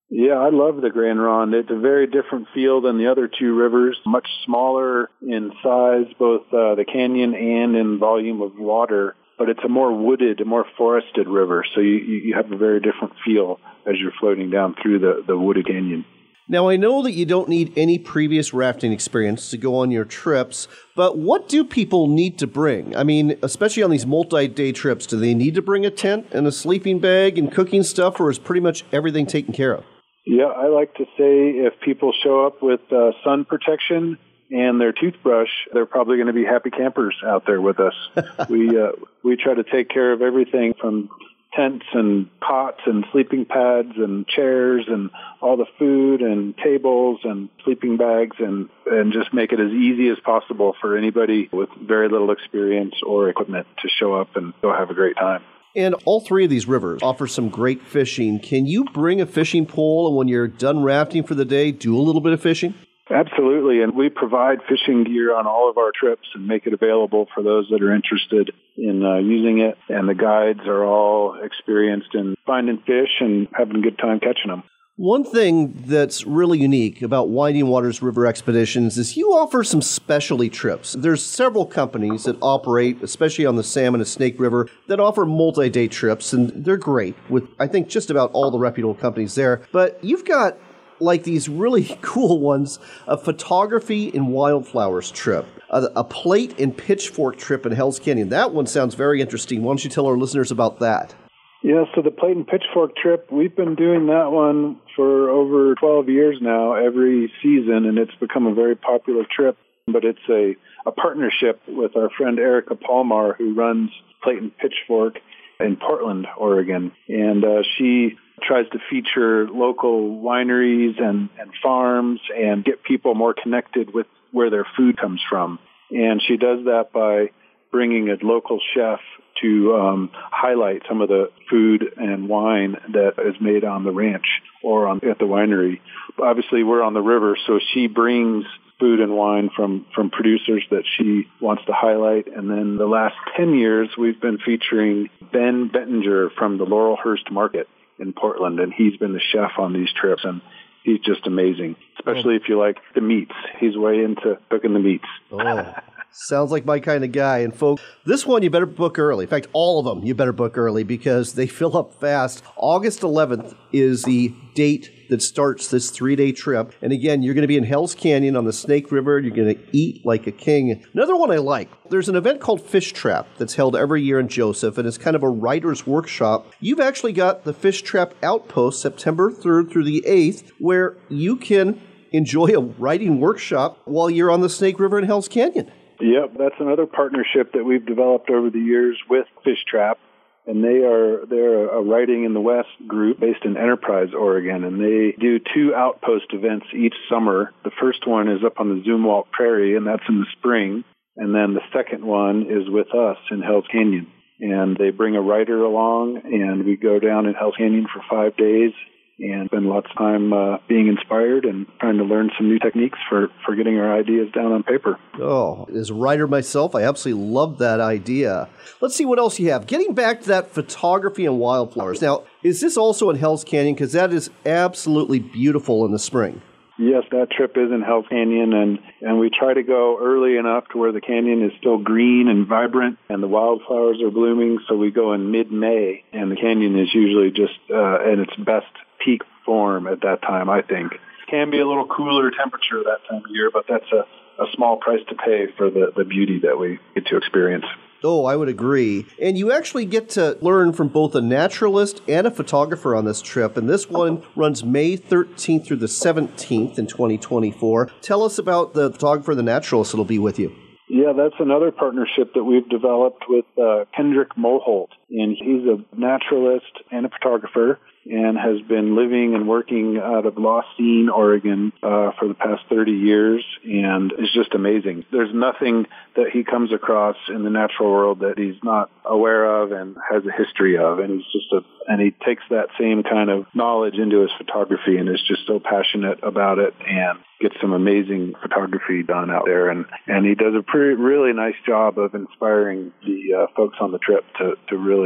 Yeah, 0.10 0.36
I 0.36 0.50
love 0.52 0.82
the 0.82 0.90
Grande 0.90 1.22
Ronde. 1.22 1.54
It's 1.54 1.70
a 1.70 1.80
very 1.80 2.08
different 2.08 2.48
feel 2.54 2.82
than 2.82 2.98
the 2.98 3.12
other 3.12 3.28
two 3.28 3.54
rivers. 3.56 3.98
Much 4.06 4.28
smaller 4.46 5.10
in 5.22 5.52
size, 5.62 6.06
both 6.18 6.44
uh, 6.48 6.76
the 6.76 6.86
canyon 6.92 7.36
and 7.36 7.76
in 7.76 8.00
volume 8.00 8.42
of 8.42 8.58
water. 8.58 9.16
But 9.38 9.50
it's 9.50 9.64
a 9.64 9.70
more 9.70 9.94
wooded, 9.94 10.42
a 10.42 10.46
more 10.46 10.66
forested 10.78 11.28
river, 11.28 11.64
so 11.76 11.82
you, 11.82 11.98
you 11.98 12.34
have 12.36 12.52
a 12.52 12.58
very 12.58 12.80
different 12.80 13.14
feel 13.24 13.60
as 13.86 13.94
you're 14.02 14.14
floating 14.20 14.50
down 14.50 14.76
through 14.82 15.00
the, 15.00 15.24
the 15.28 15.38
wooded 15.38 15.68
canyon. 15.68 16.06
Now, 16.50 16.70
I 16.70 16.78
know 16.78 17.04
that 17.04 17.12
you 17.12 17.26
don't 17.26 17.50
need 17.50 17.74
any 17.76 18.00
previous 18.00 18.54
rafting 18.54 18.94
experience 18.94 19.50
to 19.52 19.58
go 19.58 19.76
on 19.76 19.92
your 19.92 20.06
trips, 20.06 20.70
but 20.96 21.18
what 21.18 21.50
do 21.50 21.66
people 21.66 22.08
need 22.08 22.40
to 22.40 22.48
bring? 22.48 22.96
I 22.96 23.04
mean, 23.04 23.38
especially 23.42 23.84
on 23.84 23.90
these 23.92 24.06
multi 24.06 24.48
day 24.48 24.72
trips, 24.72 25.06
do 25.06 25.20
they 25.20 25.34
need 25.34 25.56
to 25.56 25.62
bring 25.62 25.86
a 25.86 25.92
tent 25.92 26.28
and 26.32 26.48
a 26.48 26.52
sleeping 26.54 27.00
bag 27.00 27.38
and 27.38 27.52
cooking 27.52 27.84
stuff, 27.84 28.22
or 28.22 28.30
is 28.30 28.40
pretty 28.40 28.62
much 28.62 28.86
everything 28.94 29.26
taken 29.26 29.54
care 29.54 29.74
of? 29.74 29.84
Yeah, 30.26 30.46
I 30.46 30.68
like 30.68 30.94
to 30.96 31.04
say 31.18 31.52
if 31.52 31.74
people 31.82 32.14
show 32.24 32.46
up 32.46 32.62
with 32.62 32.82
uh, 32.94 33.12
sun 33.26 33.44
protection 33.44 34.18
and 34.50 34.80
their 34.80 34.94
toothbrush, 34.94 35.50
they're 35.74 35.86
probably 35.86 36.16
going 36.16 36.28
to 36.28 36.34
be 36.34 36.46
happy 36.46 36.70
campers 36.70 37.16
out 37.26 37.46
there 37.46 37.60
with 37.60 37.80
us. 37.82 37.94
we 38.50 38.70
uh, 38.70 38.92
we 39.22 39.36
try 39.36 39.54
to 39.54 39.64
take 39.64 39.90
care 39.90 40.14
of 40.14 40.22
everything 40.22 40.74
from 40.80 41.10
tents 41.58 41.86
and 41.94 42.30
cots 42.40 42.82
and 42.86 43.06
sleeping 43.12 43.46
pads 43.46 43.94
and 43.98 44.28
chairs 44.28 44.86
and 44.88 45.10
all 45.42 45.58
the 45.58 45.66
food 45.80 46.22
and 46.22 46.56
tables 46.58 47.20
and 47.24 47.50
sleeping 47.64 47.98
bags 47.98 48.38
and 48.40 48.70
and 48.86 49.12
just 49.12 49.34
make 49.34 49.52
it 49.52 49.60
as 49.60 49.72
easy 49.72 50.10
as 50.10 50.18
possible 50.24 50.76
for 50.80 50.96
anybody 50.96 51.50
with 51.52 51.70
very 51.82 52.08
little 52.08 52.32
experience 52.32 52.94
or 53.06 53.28
equipment 53.28 53.68
to 53.82 53.90
show 53.90 54.14
up 54.14 54.36
and 54.36 54.54
go 54.62 54.72
have 54.72 54.90
a 54.90 54.94
great 54.94 55.16
time. 55.18 55.42
And 55.76 55.96
all 56.06 56.22
three 56.22 56.44
of 56.44 56.50
these 56.50 56.68
rivers 56.68 57.02
offer 57.04 57.28
some 57.28 57.50
great 57.50 57.82
fishing. 57.82 58.40
Can 58.40 58.66
you 58.66 58.86
bring 58.86 59.20
a 59.22 59.26
fishing 59.26 59.66
pole 59.66 60.08
and 60.08 60.16
when 60.16 60.28
you're 60.28 60.48
done 60.48 60.84
rafting 60.84 61.24
for 61.24 61.36
the 61.36 61.46
day, 61.46 61.72
do 61.72 61.96
a 61.96 62.02
little 62.02 62.22
bit 62.22 62.34
of 62.34 62.42
fishing? 62.42 62.74
Absolutely. 63.10 63.82
And 63.82 63.96
we 63.96 64.10
provide 64.10 64.60
fishing 64.68 65.04
gear 65.04 65.36
on 65.36 65.48
all 65.48 65.70
of 65.70 65.78
our 65.78 65.92
trips 65.98 66.28
and 66.36 66.48
make 66.48 66.68
it 66.68 66.74
available 66.74 67.28
for 67.34 67.42
those 67.42 67.68
that 67.72 67.82
are 67.82 67.94
interested 67.94 68.52
in 68.76 69.04
uh, 69.04 69.18
using 69.18 69.60
it. 69.60 69.78
And 69.90 70.10
the 70.10 70.16
guides 70.16 70.68
are 70.68 70.84
all 70.84 71.40
experienced 71.42 72.14
in 72.14 72.36
finding 72.46 72.80
fish 72.80 73.22
and 73.22 73.48
having 73.54 73.78
a 73.78 73.82
good 73.82 73.98
time 73.98 74.20
catching 74.20 74.50
them. 74.50 74.64
One 75.00 75.24
thing 75.24 75.76
that's 75.86 76.26
really 76.26 76.58
unique 76.58 77.04
about 77.04 77.30
Winding 77.30 77.68
Waters 77.68 78.02
River 78.02 78.26
Expeditions 78.26 78.98
is 78.98 79.16
you 79.16 79.30
offer 79.30 79.64
some 79.64 79.84
specialty 79.84 80.50
trips. 80.50 80.94
There's 80.94 81.24
several 81.24 81.68
companies 81.68 82.24
that 82.24 82.36
operate, 82.42 83.04
especially 83.04 83.46
on 83.46 83.58
the 83.58 83.64
Salmon 83.64 84.02
and 84.02 84.08
Snake 84.08 84.40
River, 84.40 84.68
that 84.88 85.00
offer 85.00 85.24
multi-day 85.24 85.88
trips, 85.88 86.34
and 86.34 86.66
they're 86.66 86.78
great 86.78 87.16
with, 87.30 87.48
I 87.60 87.68
think, 87.68 87.90
just 87.90 88.10
about 88.10 88.32
all 88.32 88.50
the 88.50 88.58
reputable 88.58 88.96
companies 88.96 89.36
there. 89.36 89.62
But 89.72 90.04
you've 90.04 90.26
got 90.26 90.58
like 91.00 91.24
these 91.24 91.50
really 91.50 91.98
cool 92.02 92.40
ones 92.40 92.80
a 93.08 93.18
photography 93.18 94.08
in 94.08 94.28
wildflowers 94.28 95.12
trip, 95.12 95.46
a, 95.70 95.90
a, 95.96 96.04
plate 96.04 96.60
and 96.60 96.76
pitchfork 96.76 97.38
trip 97.38 97.66
in 97.66 97.72
Hell's 97.72 98.00
Canyon. 98.00 98.30
That 98.30 98.54
one 98.54 98.66
sounds 98.66 98.96
very 98.96 99.22
interesting. 99.22 99.64
Why 99.64 99.72
don't 99.72 99.84
you 99.84 99.90
tell 99.90 100.08
our 100.08 100.18
listeners 100.18 100.52
about 100.52 100.80
that? 100.80 101.16
Yeah, 101.64 101.86
so 101.96 102.02
the 102.02 102.12
plate 102.12 102.36
and 102.36 102.48
pitchfork 102.48 102.96
trip, 102.96 103.32
we've 103.32 103.56
been 103.56 103.76
doing 103.76 104.08
that 104.08 104.32
one 104.32 104.80
for 104.96 105.30
over 105.30 105.76
12 105.76 106.08
years 106.10 106.38
now, 106.40 106.74
every 106.74 107.32
season, 107.42 107.86
and 107.86 107.98
it's 107.98 108.14
become 108.20 108.46
a 108.46 108.54
very 108.54 108.76
popular 108.76 109.26
trip. 109.30 109.58
But 109.88 110.04
it's 110.04 110.20
a, 110.30 110.56
a 110.86 110.92
partnership 110.92 111.62
with 111.68 111.96
our 111.96 112.10
friend 112.10 112.40
Erika 112.40 112.76
Polmar, 112.76 113.36
who 113.38 113.54
runs 113.54 113.90
Plate 114.22 114.42
and 114.42 114.58
Pitchfork 114.58 115.16
in 115.60 115.76
Portland, 115.78 116.28
Oregon. 116.38 116.92
And 117.08 117.44
uh, 117.44 117.64
she 117.78 118.18
tries 118.42 118.70
to 118.70 118.80
feature 118.90 119.48
local 119.48 120.22
wineries 120.22 121.02
and, 121.02 121.30
and 121.40 121.52
farms 121.62 122.20
and 122.36 122.64
get 122.64 122.84
people 122.84 123.16
more 123.16 123.34
connected 123.34 123.94
with 123.94 124.08
where 124.32 124.50
their 124.50 124.68
food 124.76 124.98
comes 124.98 125.22
from. 125.30 125.60
And 125.90 126.22
she 126.22 126.38
does 126.38 126.66
that 126.66 126.92
by 126.94 127.32
bringing 127.72 128.10
a 128.10 128.18
local 128.26 128.60
chef 128.76 129.00
to 129.42 129.76
um, 129.76 130.10
highlight 130.14 130.82
some 130.88 131.02
of 131.02 131.10
the 131.10 131.32
food 131.50 131.94
and 131.98 132.28
wine 132.28 132.76
that 132.94 133.14
is 133.20 133.36
made 133.40 133.64
on 133.64 133.84
the 133.84 133.92
ranch 133.92 134.26
or 134.64 134.88
on, 134.88 134.98
at 135.08 135.20
the 135.20 135.26
winery. 135.26 135.80
Obviously, 136.20 136.64
we're 136.64 136.82
on 136.82 136.94
the 136.94 137.02
river, 137.02 137.38
so 137.46 137.60
she 137.74 137.88
brings 137.88 138.46
food 138.80 139.00
and 139.00 139.16
wine 139.16 139.50
from 139.56 139.86
from 139.96 140.10
producers 140.10 140.64
that 140.72 140.84
she 140.98 141.28
wants 141.42 141.66
to 141.66 141.74
highlight. 141.74 142.28
And 142.28 142.50
then 142.50 142.78
the 142.78 142.86
last 142.86 143.16
ten 143.36 143.54
years, 143.56 143.90
we've 143.98 144.20
been 144.20 144.38
featuring 144.38 145.10
Ben 145.32 145.70
Bettinger 145.70 146.30
from 146.38 146.58
the 146.58 146.66
Laurelhurst 146.66 147.32
Market 147.32 147.68
in 148.00 148.14
Portland, 148.14 148.60
and 148.60 148.74
he's 148.74 148.98
been 148.98 149.14
the 149.14 149.22
chef 149.32 149.52
on 149.58 149.74
these 149.74 149.90
trips, 150.00 150.24
and 150.24 150.42
he's 150.84 151.00
just 151.00 151.26
amazing. 151.26 151.76
Especially 151.98 152.36
if 152.36 152.44
you 152.48 152.60
like 152.60 152.78
the 152.94 153.02
meats, 153.02 153.34
he's 153.60 153.76
way 153.76 154.04
into 154.04 154.38
cooking 154.50 154.74
the 154.74 154.80
meats. 154.80 155.08
Oh. 155.32 155.74
Sounds 156.20 156.52
like 156.52 156.66
my 156.66 156.80
kind 156.80 157.04
of 157.04 157.12
guy. 157.12 157.40
And 157.40 157.56
folks, 157.56 157.84
this 158.04 158.26
one 158.26 158.42
you 158.42 158.50
better 158.50 158.66
book 158.66 158.98
early. 158.98 159.26
In 159.26 159.30
fact, 159.30 159.46
all 159.54 159.78
of 159.78 159.86
them 159.86 160.04
you 160.04 160.16
better 160.16 160.34
book 160.34 160.58
early 160.58 160.84
because 160.84 161.34
they 161.34 161.46
fill 161.48 161.78
up 161.78 161.94
fast. 162.00 162.44
August 162.56 163.02
11th 163.02 163.56
is 163.72 164.02
the 164.02 164.34
date 164.56 164.92
that 165.10 165.22
starts 165.22 165.68
this 165.68 165.92
three 165.92 166.16
day 166.16 166.32
trip. 166.32 166.74
And 166.82 166.92
again, 166.92 167.22
you're 167.22 167.36
going 167.36 167.44
to 167.44 167.48
be 167.48 167.56
in 167.56 167.64
Hell's 167.64 167.94
Canyon 167.94 168.36
on 168.36 168.46
the 168.46 168.52
Snake 168.52 168.92
River. 168.92 169.20
You're 169.20 169.36
going 169.36 169.56
to 169.56 169.78
eat 169.78 170.04
like 170.08 170.26
a 170.26 170.32
king. 170.32 170.84
Another 170.92 171.16
one 171.16 171.30
I 171.30 171.38
like 171.38 171.70
there's 171.92 172.10
an 172.10 172.16
event 172.16 172.42
called 172.42 172.62
Fish 172.62 172.94
Trap 172.94 173.28
that's 173.38 173.54
held 173.54 173.76
every 173.76 174.02
year 174.02 174.20
in 174.20 174.28
Joseph, 174.28 174.80
and 174.80 174.88
it's 174.88 174.98
kind 174.98 175.16
of 175.16 175.22
a 175.22 175.30
writer's 175.30 175.86
workshop. 175.86 176.52
You've 176.60 176.80
actually 176.80 177.14
got 177.14 177.44
the 177.44 177.54
Fish 177.54 177.84
Trap 177.84 178.16
Outpost 178.24 178.82
September 178.82 179.32
3rd 179.32 179.72
through 179.72 179.84
the 179.86 180.04
8th, 180.08 180.50
where 180.58 180.98
you 181.10 181.36
can 181.36 181.80
enjoy 182.12 182.48
a 182.48 182.60
writing 182.60 183.20
workshop 183.20 183.80
while 183.86 184.10
you're 184.10 184.32
on 184.32 184.42
the 184.42 184.50
Snake 184.50 184.80
River 184.80 184.98
in 184.98 185.06
Hell's 185.06 185.28
Canyon. 185.28 185.72
Yep, 186.00 186.34
that's 186.38 186.56
another 186.60 186.86
partnership 186.86 187.54
that 187.54 187.64
we've 187.64 187.86
developed 187.86 188.30
over 188.30 188.50
the 188.50 188.60
years 188.60 188.98
with 189.10 189.26
Fish 189.44 189.64
Trap. 189.70 189.98
And 190.46 190.64
they 190.64 190.86
are 190.86 191.26
they're 191.26 191.68
a 191.68 191.82
writing 191.82 192.24
in 192.24 192.34
the 192.34 192.40
West 192.40 192.70
group 192.88 193.20
based 193.20 193.44
in 193.44 193.58
Enterprise, 193.58 194.10
Oregon, 194.18 194.64
and 194.64 194.80
they 194.80 195.14
do 195.20 195.40
two 195.40 195.76
outpost 195.76 196.28
events 196.30 196.68
each 196.74 196.94
summer. 197.10 197.52
The 197.66 197.72
first 197.82 198.08
one 198.08 198.30
is 198.30 198.46
up 198.46 198.58
on 198.58 198.70
the 198.70 198.82
Zumwalt 198.90 199.30
Prairie, 199.32 199.76
and 199.76 199.86
that's 199.86 200.08
in 200.08 200.20
the 200.20 200.26
spring. 200.38 200.86
And 201.18 201.36
then 201.36 201.54
the 201.54 201.68
second 201.74 202.06
one 202.06 202.44
is 202.44 202.70
with 202.70 202.96
us 202.96 203.18
in 203.30 203.42
Hell's 203.42 203.66
Canyon. 203.70 204.08
And 204.40 204.78
they 204.78 204.92
bring 204.92 205.18
a 205.18 205.22
writer 205.22 205.62
along, 205.64 206.22
and 206.24 206.64
we 206.64 206.78
go 206.78 206.98
down 207.00 207.26
in 207.26 207.34
Hell's 207.34 207.56
Canyon 207.58 207.88
for 207.92 208.02
five 208.10 208.38
days 208.38 208.72
and 209.20 209.48
spend 209.48 209.66
lots 209.66 209.88
of 209.90 209.98
time 209.98 210.34
uh, 210.34 210.58
being 210.68 210.88
inspired 210.88 211.46
and 211.46 211.66
trying 211.80 211.98
to 211.98 212.04
learn 212.04 212.30
some 212.38 212.48
new 212.48 212.60
techniques 212.60 213.00
for, 213.10 213.30
for 213.46 213.56
getting 213.56 213.78
our 213.78 213.98
ideas 213.98 214.32
down 214.34 214.52
on 214.52 214.64
paper. 214.64 215.00
Oh, 215.20 215.66
as 215.76 215.90
a 215.90 215.94
writer 215.94 216.28
myself, 216.28 216.76
I 216.76 216.84
absolutely 216.84 217.24
love 217.24 217.58
that 217.58 217.80
idea. 217.80 218.50
Let's 218.82 218.96
see 218.96 219.06
what 219.06 219.20
else 219.20 219.40
you 219.40 219.52
have. 219.52 219.68
Getting 219.68 219.94
back 219.94 220.22
to 220.22 220.28
that 220.28 220.52
photography 220.52 221.26
and 221.26 221.40
wildflowers. 221.40 222.02
Now, 222.02 222.24
is 222.44 222.62
this 222.62 222.78
also 222.78 223.10
in 223.10 223.18
Hell's 223.18 223.44
Canyon? 223.44 223.76
Because 223.76 223.94
that 223.94 224.14
is 224.14 224.30
absolutely 224.46 225.20
beautiful 225.20 225.86
in 225.86 225.92
the 225.92 226.00
spring. 226.00 226.42
Yes, 226.80 227.06
that 227.10 227.32
trip 227.32 227.58
is 227.58 227.72
in 227.72 227.82
Hell's 227.82 228.06
Canyon, 228.08 228.54
and 228.54 228.78
and 229.02 229.18
we 229.18 229.32
try 229.32 229.52
to 229.52 229.64
go 229.64 229.98
early 230.00 230.38
enough 230.38 230.66
to 230.72 230.78
where 230.78 230.92
the 230.92 231.02
canyon 231.02 231.44
is 231.44 231.52
still 231.58 231.80
green 231.80 232.28
and 232.28 232.46
vibrant, 232.46 233.00
and 233.10 233.24
the 233.24 233.28
wildflowers 233.28 234.00
are 234.04 234.12
blooming. 234.12 234.60
So 234.70 234.76
we 234.76 234.92
go 234.92 235.14
in 235.14 235.32
mid-May, 235.32 236.04
and 236.14 236.32
the 236.32 236.36
canyon 236.36 236.78
is 236.78 236.94
usually 236.94 237.32
just 237.32 237.58
uh, 237.72 237.96
at 237.96 238.20
its 238.20 238.36
best 238.36 238.68
peak 239.08 239.22
form 239.46 239.88
at 239.88 240.02
that 240.02 240.22
time. 240.22 240.50
I 240.50 240.62
think 240.62 240.92
can 241.30 241.50
be 241.50 241.60
a 241.60 241.68
little 241.68 241.88
cooler 241.88 242.32
temperature 242.32 242.84
that 242.84 243.00
time 243.10 243.24
of 243.24 243.32
year, 243.32 243.50
but 243.52 243.66
that's 243.68 243.92
a 243.92 244.06
a 244.40 244.46
small 244.56 244.78
price 244.78 245.00
to 245.10 245.16
pay 245.16 245.48
for 245.58 245.70
the 245.70 245.92
the 245.96 246.04
beauty 246.04 246.40
that 246.40 246.60
we 246.60 246.80
get 246.94 247.06
to 247.08 247.18
experience. 247.18 247.66
Oh, 248.04 248.26
I 248.26 248.36
would 248.36 248.48
agree. 248.48 249.08
And 249.20 249.40
you 249.40 249.52
actually 249.52 249.86
get 249.86 250.10
to 250.10 250.38
learn 250.40 250.74
from 250.74 250.90
both 250.90 251.16
a 251.16 251.22
naturalist 251.22 252.02
and 252.08 252.28
a 252.28 252.32
photographer 252.32 252.96
on 252.96 253.06
this 253.06 253.24
trip. 253.24 253.58
And 253.58 253.68
this 253.68 253.90
one 253.90 254.22
runs 254.36 254.64
May 254.64 254.98
13th 254.98 255.66
through 255.66 255.78
the 255.78 255.88
17th 255.88 256.78
in 256.78 256.86
2024. 256.86 257.90
Tell 258.02 258.22
us 258.22 258.38
about 258.38 258.76
the 258.76 258.92
photographer 258.92 259.32
and 259.32 259.40
the 259.40 259.44
naturalist 259.44 259.94
that'll 259.94 260.06
be 260.06 260.20
with 260.20 260.38
you. 260.38 260.56
Yeah, 260.88 261.14
that's 261.18 261.36
another 261.40 261.72
partnership 261.72 262.36
that 262.36 262.44
we've 262.44 262.70
developed 262.70 263.24
with 263.28 263.46
uh, 263.58 263.86
Kendrick 263.96 264.36
Moholt. 264.36 264.90
And 265.10 265.36
he's 265.38 265.64
a 265.66 265.84
naturalist 265.96 266.66
and 266.92 267.06
a 267.06 267.10
photographer 267.10 267.80
and 268.10 268.38
has 268.38 268.62
been 268.68 268.96
living 268.96 269.36
and 269.36 269.48
working 269.48 269.98
out 269.98 270.26
of 270.26 270.36
Lostine, 270.36 271.10
Oregon, 271.10 271.74
uh, 271.84 272.12
for 272.18 272.28
the 272.28 272.34
past 272.34 272.64
30 272.70 272.92
years, 272.92 273.44
and 273.64 274.14
is 274.14 274.32
just 274.34 274.54
amazing. 274.54 275.06
There's 275.12 275.34
nothing 275.34 275.88
that 276.16 276.30
he 276.32 276.44
comes 276.44 276.72
across 276.74 277.18
in 277.30 277.44
the 277.44 277.50
natural 277.50 277.92
world 277.92 278.20
that 278.20 278.38
he's 278.38 278.62
not 278.64 278.90
aware 279.06 279.62
of 279.62 279.72
and 279.72 279.98
has 280.10 280.24
a 280.26 280.32
history 280.32 280.78
of, 280.78 281.00
and 281.00 281.12
he's 281.12 281.32
just 281.32 281.52
a 281.52 281.62
and 281.88 282.02
he 282.02 282.12
takes 282.26 282.44
that 282.50 282.68
same 282.80 283.02
kind 283.04 283.30
of 283.30 283.46
knowledge 283.54 283.96
into 283.96 284.20
his 284.22 284.32
photography 284.38 284.98
and 284.98 285.08
is 285.08 285.24
just 285.26 285.48
so 285.48 285.60
passionate 285.60 286.20
about 286.22 286.60
it 286.60 286.74
and 286.86 287.20
gets 287.40 287.56
some 287.62 287.72
amazing 287.72 288.34
photography 288.42 289.04
done 289.04 289.32
out 289.32 289.46
there 289.46 289.70
and 289.70 289.86
and 290.08 290.26
he 290.26 290.36
does 290.36 290.54
a 290.58 290.64
pretty 290.64 290.96
really 290.96 291.34
nice 291.34 291.56
job 291.66 291.98
of 291.98 292.14
inspiring 292.14 292.92
the 293.06 293.34
uh, 293.34 293.48
folks 293.56 293.78
on 293.80 293.92
the 293.92 294.00
trip 294.00 294.26
to 294.38 294.56
to 294.68 294.78
really 294.78 294.97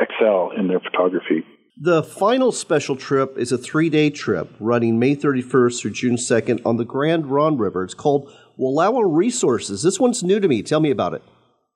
excel 0.00 0.50
in 0.56 0.68
their 0.68 0.80
photography. 0.80 1.44
The 1.80 2.02
final 2.02 2.50
special 2.50 2.96
trip 2.96 3.38
is 3.38 3.52
a 3.52 3.58
three 3.58 3.88
day 3.88 4.10
trip 4.10 4.52
running 4.58 4.98
May 4.98 5.14
31st 5.14 5.80
through 5.80 5.92
June 5.92 6.16
2nd 6.16 6.60
on 6.66 6.76
the 6.76 6.84
Grande 6.84 7.26
Ronde 7.26 7.60
River. 7.60 7.84
It's 7.84 7.94
called 7.94 8.32
Wallowa 8.58 9.04
Resources. 9.06 9.82
This 9.82 10.00
one's 10.00 10.24
new 10.24 10.40
to 10.40 10.48
me. 10.48 10.62
Tell 10.62 10.80
me 10.80 10.90
about 10.90 11.14
it. 11.14 11.22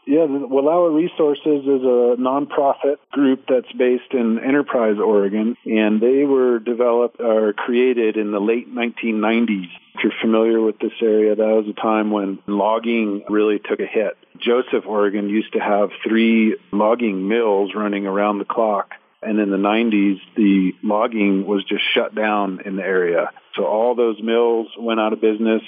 Yeah, 0.04 0.26
the 0.26 0.46
Wallowa 0.48 0.94
Resources 0.94 1.62
is 1.62 1.82
a 1.82 2.16
nonprofit 2.18 2.96
group 3.12 3.44
that's 3.48 3.70
based 3.72 4.12
in 4.12 4.40
Enterprise, 4.40 4.96
Oregon, 4.98 5.56
and 5.64 6.00
they 6.00 6.24
were 6.24 6.58
developed 6.58 7.20
or 7.20 7.52
created 7.52 8.16
in 8.16 8.32
the 8.32 8.40
late 8.40 8.68
1990s. 8.68 9.68
If 9.94 10.02
you're 10.02 10.12
familiar 10.20 10.60
with 10.60 10.78
this 10.80 10.92
area, 11.00 11.36
that 11.36 11.44
was 11.44 11.66
a 11.68 11.80
time 11.80 12.10
when 12.10 12.40
logging 12.46 13.24
really 13.28 13.60
took 13.60 13.78
a 13.78 13.86
hit. 13.86 14.16
Joseph, 14.38 14.86
Oregon 14.86 15.28
used 15.28 15.52
to 15.52 15.60
have 15.60 15.90
three 16.02 16.56
logging 16.72 17.28
mills 17.28 17.72
running 17.74 18.06
around 18.06 18.38
the 18.38 18.44
clock 18.44 18.94
and 19.22 19.38
in 19.38 19.50
the 19.50 19.56
90s, 19.56 20.20
the 20.36 20.74
logging 20.82 21.46
was 21.46 21.64
just 21.64 21.84
shut 21.94 22.14
down 22.14 22.60
in 22.64 22.76
the 22.76 22.82
area. 22.82 23.30
So 23.54 23.64
all 23.64 23.94
those 23.94 24.20
mills 24.20 24.68
went 24.76 24.98
out 24.98 25.12
of 25.12 25.20
business 25.20 25.62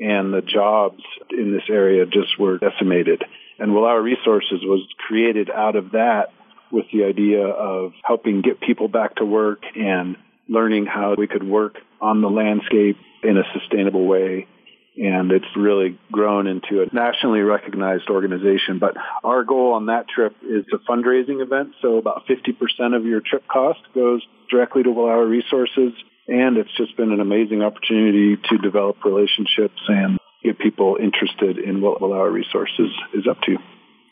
and 0.00 0.32
the 0.32 0.40
jobs 0.40 1.02
in 1.30 1.52
this 1.52 1.68
area 1.68 2.06
just 2.06 2.38
were 2.38 2.58
decimated. 2.58 3.22
And 3.58 3.72
Wallowa 3.72 4.02
Resources 4.02 4.60
was 4.62 4.86
created 5.06 5.50
out 5.50 5.76
of 5.76 5.92
that 5.92 6.32
with 6.70 6.86
the 6.92 7.04
idea 7.04 7.46
of 7.46 7.92
helping 8.04 8.42
get 8.42 8.60
people 8.60 8.88
back 8.88 9.16
to 9.16 9.24
work 9.24 9.62
and 9.74 10.16
learning 10.48 10.86
how 10.86 11.14
we 11.16 11.26
could 11.26 11.42
work 11.42 11.76
on 12.00 12.20
the 12.20 12.28
landscape 12.28 12.96
in 13.22 13.36
a 13.36 13.42
sustainable 13.58 14.06
way. 14.06 14.46
And 14.98 15.30
it's 15.30 15.56
really 15.56 15.98
grown 16.10 16.46
into 16.46 16.82
a 16.82 16.86
nationally 16.94 17.40
recognized 17.40 18.08
organization. 18.08 18.78
But 18.78 18.96
our 19.22 19.44
goal 19.44 19.74
on 19.74 19.86
that 19.86 20.08
trip 20.08 20.34
is 20.42 20.64
a 20.72 20.78
fundraising 20.90 21.42
event, 21.42 21.74
so 21.82 21.98
about 21.98 22.26
50% 22.26 22.96
of 22.96 23.04
your 23.04 23.20
trip 23.20 23.46
cost 23.46 23.80
goes 23.94 24.22
directly 24.50 24.82
to 24.84 24.88
Wallowa 24.88 25.28
Resources, 25.28 25.92
and 26.28 26.56
it's 26.56 26.74
just 26.78 26.96
been 26.96 27.12
an 27.12 27.20
amazing 27.20 27.62
opportunity 27.62 28.36
to 28.36 28.58
develop 28.58 29.04
relationships 29.04 29.80
and 29.86 30.18
get 30.46 30.58
people 30.58 30.96
interested 31.00 31.58
in 31.58 31.80
what 31.80 32.00
Wallowa 32.00 32.32
Resources 32.32 32.90
is 33.12 33.26
up 33.28 33.40
to. 33.42 33.56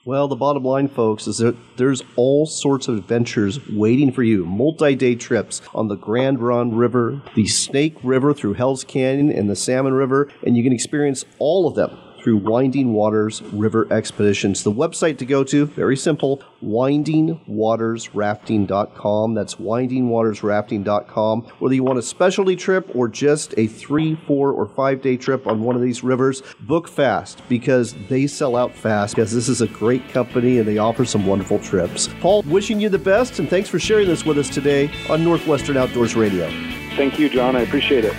Well, 0.07 0.29
the 0.29 0.37
bottom 0.37 0.65
line, 0.65 0.89
folks, 0.89 1.27
is 1.27 1.39
that 1.39 1.57
there's 1.79 2.03
all 2.17 2.45
sorts 2.45 2.89
of 2.89 2.99
adventures 2.99 3.59
waiting 3.71 4.13
for 4.13 4.23
you. 4.23 4.45
Multi 4.45 4.95
day 4.95 5.15
trips 5.15 5.63
on 5.75 5.89
the 5.89 5.97
Grande 5.97 6.41
Ronde 6.41 6.77
River, 6.77 7.23
the 7.35 7.47
Snake 7.47 7.97
River 8.03 8.35
through 8.35 8.55
Hell's 8.55 8.85
Canyon, 8.85 9.31
and 9.33 9.49
the 9.49 9.57
Salmon 9.57 9.95
River, 9.95 10.29
and 10.45 10.59
you 10.59 10.63
can 10.63 10.75
experience 10.75 11.25
all 11.39 11.67
of 11.67 11.75
them 11.75 11.97
through 12.25 12.39
Winding 12.39 12.93
Waters 12.95 13.43
River 13.53 13.87
Expeditions. 13.93 14.65
The 14.65 14.73
website 14.73 15.19
to 15.19 15.27
go 15.27 15.45
to, 15.45 15.67
very 15.67 15.99
simple, 15.99 16.43
windingwatersrafting.com. 16.65 19.35
That's 19.35 19.57
windingwatersrafting.com. 19.57 21.43
Whether 21.59 21.75
you 21.75 21.85
want 21.85 21.99
a 21.99 22.03
specialty 22.03 22.57
trip 22.57 22.91
or 22.95 23.09
just 23.09 23.53
a 23.59 23.67
three, 23.67 24.15
four, 24.27 24.53
or 24.53 24.65
five 24.67 25.03
day 25.03 25.19
trip 25.19 25.47
on 25.47 25.61
one 25.61 25.77
of 25.77 25.83
these 25.83 26.03
rivers, 26.03 26.43
book 26.61 26.89
fast 26.89 27.43
because 27.51 27.95
they 28.09 28.27
sell 28.27 28.57
out 28.57 28.75
fast 28.75 29.15
because 29.15 29.35
this 29.35 29.51
is 29.51 29.61
a 29.61 29.69
great 29.69 30.09
company 30.09 30.57
and 30.59 30.67
they 30.67 30.79
offer 30.79 31.05
some 31.05 31.27
wonderful 31.27 31.59
trips. 31.59 32.09
Paul, 32.21 32.41
wishing 32.45 32.81
you 32.81 32.89
the 32.89 32.99
best 32.99 33.39
and 33.39 33.51
thanks 33.51 33.69
for 33.69 33.79
sharing 33.79 34.09
this 34.09 34.25
with 34.25 34.39
us 34.39 34.49
today 34.49 34.91
on 35.11 35.23
Northwestern 35.23 35.77
Outdoors 35.77 36.17
Radio. 36.17 36.49
Thank 36.97 37.19
you, 37.19 37.29
John. 37.29 37.55
I 37.55 37.61
appreciate 37.61 38.07
it. 38.07 38.15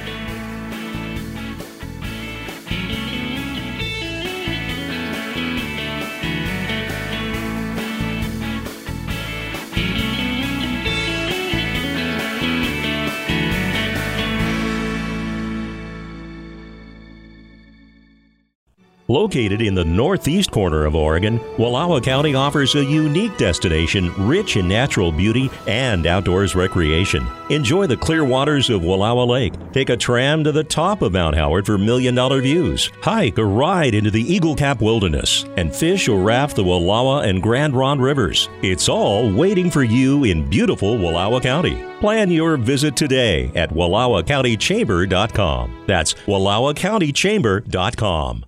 Located 19.16 19.62
in 19.62 19.74
the 19.74 19.86
northeast 19.86 20.52
corner 20.52 20.84
of 20.84 20.94
Oregon, 20.94 21.40
Wallowa 21.56 22.04
County 22.04 22.36
offers 22.36 22.76
a 22.76 22.84
unique 22.84 23.38
destination 23.38 24.12
rich 24.28 24.58
in 24.58 24.68
natural 24.68 25.10
beauty 25.10 25.50
and 25.68 26.06
outdoors 26.06 26.54
recreation. 26.54 27.26
Enjoy 27.50 27.88
the 27.88 27.96
clear 27.96 28.26
waters 28.26 28.70
of 28.70 28.82
Wallowa 28.82 29.26
Lake. 29.26 29.54
Take 29.72 29.90
a 29.90 29.96
tram 29.96 30.44
to 30.44 30.52
the 30.52 30.66
top 30.66 31.02
of 31.02 31.14
Mount 31.14 31.34
Howard 31.34 31.66
for 31.66 31.78
million 31.78 32.14
dollar 32.14 32.42
views. 32.42 32.92
Hike 33.02 33.40
or 33.40 33.48
ride 33.48 33.94
into 33.94 34.12
the 34.12 34.22
Eagle 34.22 34.54
Cap 34.54 34.82
Wilderness 34.82 35.46
and 35.56 35.74
fish 35.74 36.10
or 36.10 36.22
raft 36.22 36.58
the 36.58 36.66
Wallowa 36.66 37.26
and 37.26 37.42
Grande 37.42 37.74
Ronde 37.74 38.02
rivers. 38.02 38.50
It's 38.62 38.90
all 38.90 39.34
waiting 39.34 39.72
for 39.72 39.86
you 39.86 40.26
in 40.26 40.50
beautiful 40.50 40.98
Wallowa 40.98 41.42
County. 41.42 41.82
Plan 42.02 42.30
your 42.30 42.58
visit 42.58 42.98
today 42.98 43.50
at 43.56 43.70
WallowaCountyChamber.com. 43.70 45.84
That's 45.88 46.16
WallowaCountyChamber.com. 46.16 48.46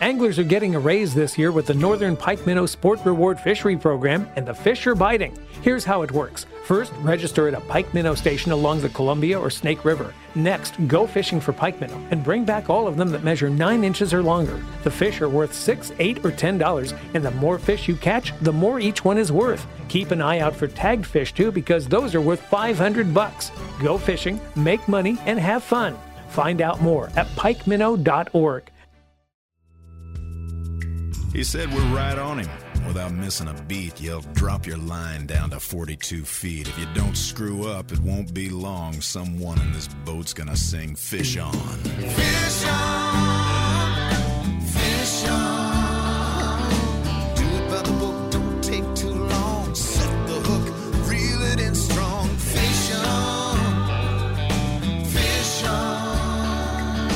Anglers 0.00 0.38
are 0.38 0.44
getting 0.44 0.74
a 0.74 0.80
raise 0.80 1.12
this 1.12 1.36
year 1.36 1.52
with 1.52 1.66
the 1.66 1.74
Northern 1.74 2.16
Pike 2.16 2.46
Minnow 2.46 2.64
Sport 2.64 3.00
Reward 3.04 3.38
Fishery 3.38 3.76
Program, 3.76 4.26
and 4.34 4.46
the 4.48 4.54
fish 4.54 4.86
are 4.86 4.94
biting. 4.94 5.36
Here's 5.60 5.84
how 5.84 6.00
it 6.00 6.10
works. 6.10 6.46
First, 6.64 6.94
register 7.00 7.48
at 7.48 7.52
a 7.52 7.60
pike 7.60 7.92
minnow 7.92 8.14
station 8.14 8.50
along 8.50 8.80
the 8.80 8.88
Columbia 8.88 9.38
or 9.38 9.50
Snake 9.50 9.84
River. 9.84 10.14
Next, 10.34 10.76
go 10.88 11.06
fishing 11.06 11.38
for 11.38 11.52
pike 11.52 11.82
minnow 11.82 12.02
and 12.10 12.24
bring 12.24 12.46
back 12.46 12.70
all 12.70 12.88
of 12.88 12.96
them 12.96 13.10
that 13.10 13.24
measure 13.24 13.50
9 13.50 13.84
inches 13.84 14.14
or 14.14 14.22
longer. 14.22 14.64
The 14.84 14.90
fish 14.90 15.20
are 15.20 15.28
worth 15.28 15.52
6 15.52 15.92
8 15.98 16.24
or 16.24 16.30
$10, 16.30 16.98
and 17.12 17.22
the 17.22 17.30
more 17.32 17.58
fish 17.58 17.86
you 17.86 17.94
catch, 17.94 18.32
the 18.40 18.54
more 18.54 18.80
each 18.80 19.04
one 19.04 19.18
is 19.18 19.30
worth. 19.30 19.66
Keep 19.88 20.12
an 20.12 20.22
eye 20.22 20.38
out 20.38 20.56
for 20.56 20.66
tagged 20.66 21.04
fish 21.04 21.34
too 21.34 21.52
because 21.52 21.86
those 21.86 22.14
are 22.14 22.22
worth 22.22 22.40
500 22.40 23.12
bucks. 23.12 23.52
Go 23.82 23.98
fishing, 23.98 24.40
make 24.56 24.88
money, 24.88 25.18
and 25.26 25.38
have 25.38 25.62
fun. 25.62 25.94
Find 26.30 26.62
out 26.62 26.80
more 26.80 27.10
at 27.16 27.26
pikeminnow.org. 27.36 28.70
He 31.32 31.44
said 31.44 31.72
we're 31.72 31.94
right 31.94 32.18
on 32.18 32.40
him. 32.40 32.50
Without 32.88 33.12
missing 33.12 33.46
a 33.46 33.54
beat, 33.68 34.00
You'll 34.00 34.22
Drop 34.34 34.66
your 34.66 34.78
line 34.78 35.26
down 35.26 35.50
to 35.50 35.60
42 35.60 36.24
feet. 36.24 36.66
If 36.66 36.76
you 36.76 36.86
don't 36.92 37.16
screw 37.16 37.68
up, 37.68 37.92
it 37.92 38.00
won't 38.00 38.34
be 38.34 38.48
long. 38.48 39.00
Someone 39.00 39.60
in 39.60 39.72
this 39.72 39.86
boat's 40.04 40.32
gonna 40.32 40.56
sing 40.56 40.96
Fish 40.96 41.36
On. 41.36 41.52
Fish 41.52 42.64
On! 42.66 44.60
Fish 44.60 45.28
On! 45.28 46.68
Do 47.36 47.44
it 47.44 47.70
by 47.70 47.82
the 47.82 47.92
book, 48.00 48.32
don't 48.32 48.64
take 48.64 48.92
too 48.96 49.14
long. 49.14 49.72
Set 49.74 50.26
the 50.26 50.34
hook, 50.34 50.74
reel 51.08 51.42
it 51.52 51.60
in 51.60 51.76
strong. 51.76 52.28
Fish 52.28 52.92
On! 53.04 55.04
Fish 55.04 55.64
On! 55.64 57.10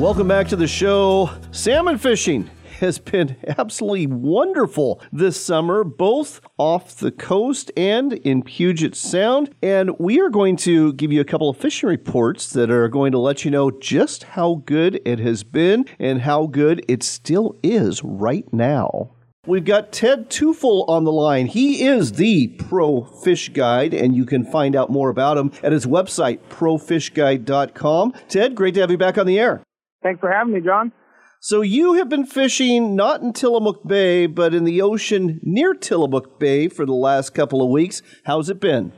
Welcome 0.00 0.28
back 0.28 0.46
to 0.48 0.56
the 0.56 0.68
show. 0.68 1.30
Salmon 1.50 1.98
fishing 1.98 2.48
has 2.80 2.98
been 2.98 3.36
absolutely 3.46 4.06
wonderful 4.06 5.00
this 5.12 5.40
summer, 5.40 5.84
both 5.84 6.40
off 6.58 6.96
the 6.96 7.12
coast 7.12 7.70
and 7.76 8.14
in 8.14 8.42
Puget 8.42 8.96
Sound. 8.96 9.54
And 9.62 9.98
we 9.98 10.20
are 10.20 10.30
going 10.30 10.56
to 10.56 10.92
give 10.94 11.12
you 11.12 11.20
a 11.20 11.24
couple 11.24 11.48
of 11.48 11.56
fishing 11.56 11.88
reports 11.88 12.50
that 12.50 12.70
are 12.70 12.88
going 12.88 13.12
to 13.12 13.18
let 13.18 13.44
you 13.44 13.50
know 13.50 13.70
just 13.70 14.24
how 14.24 14.62
good 14.66 15.00
it 15.04 15.18
has 15.20 15.44
been 15.44 15.84
and 15.98 16.22
how 16.22 16.46
good 16.46 16.84
it 16.88 17.02
still 17.02 17.58
is 17.62 18.02
right 18.02 18.50
now. 18.52 19.12
We've 19.46 19.64
got 19.64 19.92
Ted 19.92 20.28
Teufel 20.28 20.86
on 20.88 21.04
the 21.04 21.12
line. 21.12 21.46
He 21.46 21.86
is 21.86 22.12
the 22.12 22.48
Pro 22.48 23.04
Fish 23.04 23.48
Guide, 23.50 23.94
and 23.94 24.14
you 24.14 24.26
can 24.26 24.44
find 24.44 24.76
out 24.76 24.90
more 24.90 25.08
about 25.08 25.38
him 25.38 25.50
at 25.62 25.72
his 25.72 25.86
website, 25.86 26.40
profishguide.com. 26.50 28.12
Ted, 28.28 28.54
great 28.54 28.74
to 28.74 28.80
have 28.80 28.90
you 28.90 28.98
back 28.98 29.16
on 29.16 29.26
the 29.26 29.38
air. 29.38 29.62
Thanks 30.02 30.20
for 30.20 30.30
having 30.30 30.52
me, 30.52 30.60
John. 30.60 30.92
So 31.42 31.62
you 31.62 31.94
have 31.94 32.10
been 32.10 32.26
fishing 32.26 32.94
not 32.94 33.22
in 33.22 33.32
Tillamook 33.32 33.88
Bay, 33.88 34.26
but 34.26 34.52
in 34.52 34.64
the 34.64 34.82
ocean 34.82 35.40
near 35.42 35.72
Tillamook 35.72 36.38
Bay 36.38 36.68
for 36.68 36.84
the 36.84 36.92
last 36.92 37.30
couple 37.30 37.62
of 37.62 37.70
weeks. 37.70 38.02
How's 38.24 38.50
it 38.50 38.60
been? 38.60 38.92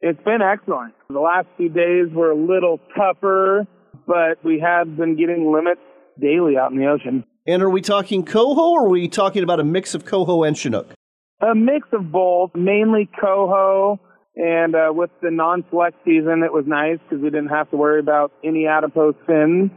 It's 0.00 0.22
been 0.22 0.40
excellent. 0.40 0.94
The 1.10 1.18
last 1.18 1.48
few 1.56 1.68
days 1.68 2.06
were 2.12 2.30
a 2.30 2.36
little 2.36 2.78
tougher, 2.96 3.66
but 4.06 4.38
we 4.44 4.60
have 4.60 4.96
been 4.96 5.16
getting 5.16 5.52
limits 5.52 5.80
daily 6.20 6.56
out 6.56 6.70
in 6.70 6.78
the 6.78 6.86
ocean. 6.86 7.24
And 7.44 7.60
are 7.60 7.70
we 7.70 7.80
talking 7.80 8.24
coho 8.24 8.70
or 8.70 8.86
are 8.86 8.88
we 8.88 9.08
talking 9.08 9.42
about 9.42 9.58
a 9.58 9.64
mix 9.64 9.96
of 9.96 10.04
coho 10.04 10.44
and 10.44 10.56
chinook? 10.56 10.92
A 11.40 11.56
mix 11.56 11.88
of 11.92 12.12
both, 12.12 12.52
mainly 12.54 13.10
coho. 13.20 13.98
And 14.36 14.76
uh, 14.76 14.92
with 14.92 15.10
the 15.22 15.32
non-select 15.32 15.96
season, 16.04 16.44
it 16.44 16.52
was 16.52 16.66
nice 16.68 16.98
because 16.98 17.20
we 17.20 17.30
didn't 17.30 17.48
have 17.48 17.68
to 17.72 17.76
worry 17.76 17.98
about 17.98 18.30
any 18.44 18.68
adipose 18.68 19.16
fins. 19.26 19.72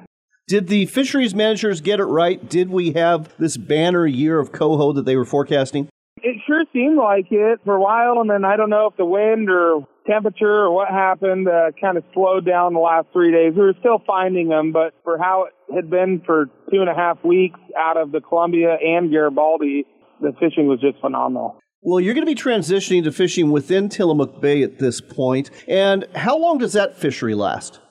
Did 0.48 0.70
the 0.70 0.86
fisheries 0.86 1.36
managers 1.36 1.82
get 1.82 2.00
it 2.00 2.06
right? 2.06 2.48
Did 2.48 2.70
we 2.70 2.94
have 2.94 3.36
this 3.38 3.58
banner 3.58 4.06
year 4.06 4.40
of 4.40 4.54
coho 4.54 4.94
that 4.94 5.04
they 5.04 5.18
were 5.18 5.26
forecasting? 5.26 5.90
It 6.24 6.38
sure 6.48 6.64
seemed 6.72 6.98
like 6.98 7.26
it 7.32 7.60
for 7.66 7.76
a 7.76 7.82
while, 7.82 8.22
and 8.22 8.30
then 8.30 8.46
I 8.46 8.56
don't 8.56 8.70
know 8.70 8.88
if 8.88 8.96
the 8.96 9.04
wind 9.04 9.50
or 9.50 9.86
temperature 10.10 10.64
or 10.64 10.72
what 10.72 10.88
happened 10.88 11.50
uh, 11.50 11.72
kind 11.82 11.98
of 11.98 12.06
slowed 12.14 12.46
down 12.46 12.74
the 12.74 12.80
last 12.80 13.08
three 13.12 13.30
days. 13.30 13.56
We 13.56 13.62
were 13.62 13.76
still 13.82 14.02
finding 14.08 14.48
them, 14.48 14.72
but 14.72 14.94
for 15.04 15.18
how 15.18 15.48
it 15.48 15.76
had 15.76 15.90
been 15.90 16.22
for 16.26 16.46
two 16.72 16.80
and 16.80 16.90
a 16.90 16.96
half 16.96 17.22
weeks 17.26 17.60
out 17.78 17.98
of 17.98 18.14
the 18.14 18.22
Columbia 18.22 18.78
and 18.82 19.12
Garibaldi, 19.12 19.86
the 20.22 20.32
fishing 20.40 20.68
was 20.68 20.80
just 20.80 20.98
phenomenal. 21.02 21.60
Well, 21.82 22.00
you're 22.00 22.14
going 22.14 22.26
to 22.26 22.34
be 22.34 22.42
transitioning 22.42 23.04
to 23.04 23.12
fishing 23.12 23.52
within 23.52 23.90
Tillamook 23.90 24.40
Bay 24.40 24.64
at 24.64 24.80
this 24.80 25.02
point. 25.02 25.52
And 25.68 26.08
how 26.16 26.38
long 26.38 26.58
does 26.58 26.72
that 26.72 26.98
fishery 26.98 27.36
last? 27.36 27.82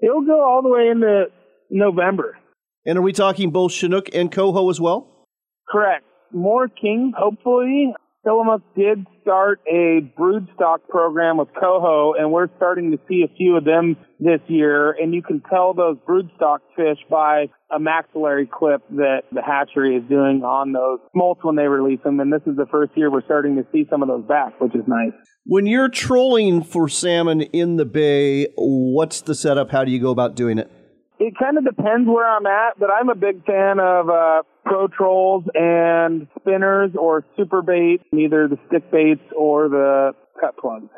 It'll 0.00 0.26
go 0.26 0.44
all 0.44 0.60
the 0.62 0.68
way 0.68 0.88
into 0.88 1.26
November. 1.72 2.38
And 2.86 2.98
are 2.98 3.02
we 3.02 3.12
talking 3.12 3.50
both 3.50 3.72
Chinook 3.72 4.14
and 4.14 4.30
Coho 4.30 4.68
as 4.70 4.80
well? 4.80 5.26
Correct. 5.68 6.04
More 6.32 6.68
king, 6.68 7.12
hopefully. 7.16 7.94
Tillamook 8.24 8.62
did 8.76 9.04
start 9.20 9.60
a 9.66 9.98
brood 10.16 10.46
stock 10.54 10.88
program 10.88 11.38
with 11.38 11.48
coho, 11.58 12.14
and 12.14 12.30
we're 12.30 12.46
starting 12.56 12.92
to 12.92 12.98
see 13.08 13.24
a 13.24 13.36
few 13.36 13.56
of 13.56 13.64
them 13.64 13.96
this 14.20 14.38
year. 14.46 14.92
And 14.92 15.12
you 15.12 15.22
can 15.22 15.42
tell 15.50 15.74
those 15.74 15.96
brood 16.06 16.30
stock 16.36 16.62
fish 16.76 16.98
by 17.10 17.46
a 17.74 17.80
maxillary 17.80 18.46
clip 18.46 18.82
that 18.90 19.22
the 19.32 19.42
hatchery 19.42 19.96
is 19.96 20.08
doing 20.08 20.42
on 20.44 20.72
those 20.72 21.00
smolts 21.12 21.40
when 21.42 21.56
they 21.56 21.66
release 21.66 21.98
them. 22.04 22.20
And 22.20 22.32
this 22.32 22.42
is 22.46 22.56
the 22.56 22.66
first 22.70 22.92
year 22.96 23.10
we're 23.10 23.24
starting 23.24 23.56
to 23.56 23.66
see 23.72 23.86
some 23.90 24.02
of 24.02 24.08
those 24.08 24.24
back, 24.24 24.60
which 24.60 24.74
is 24.76 24.84
nice. 24.86 25.12
When 25.44 25.66
you're 25.66 25.88
trolling 25.88 26.62
for 26.62 26.88
salmon 26.88 27.40
in 27.40 27.74
the 27.76 27.84
bay, 27.84 28.46
what's 28.56 29.22
the 29.22 29.34
setup? 29.34 29.72
How 29.72 29.84
do 29.84 29.90
you 29.90 29.98
go 29.98 30.10
about 30.10 30.36
doing 30.36 30.58
it? 30.58 30.70
It 31.24 31.34
kind 31.38 31.56
of 31.56 31.64
depends 31.64 32.08
where 32.08 32.28
I'm 32.28 32.46
at, 32.46 32.80
but 32.80 32.90
I'm 32.90 33.08
a 33.08 33.14
big 33.14 33.44
fan 33.46 33.78
of 33.78 34.10
uh, 34.10 34.42
pro 34.64 34.88
trolls 34.88 35.44
and 35.54 36.26
spinners 36.40 36.90
or 36.98 37.24
super 37.36 37.62
bait, 37.62 38.00
either 38.12 38.48
the 38.48 38.58
stick 38.66 38.90
baits 38.90 39.22
or 39.36 39.68
the 39.68 40.16
cut 40.40 40.56
plugs. 40.56 40.88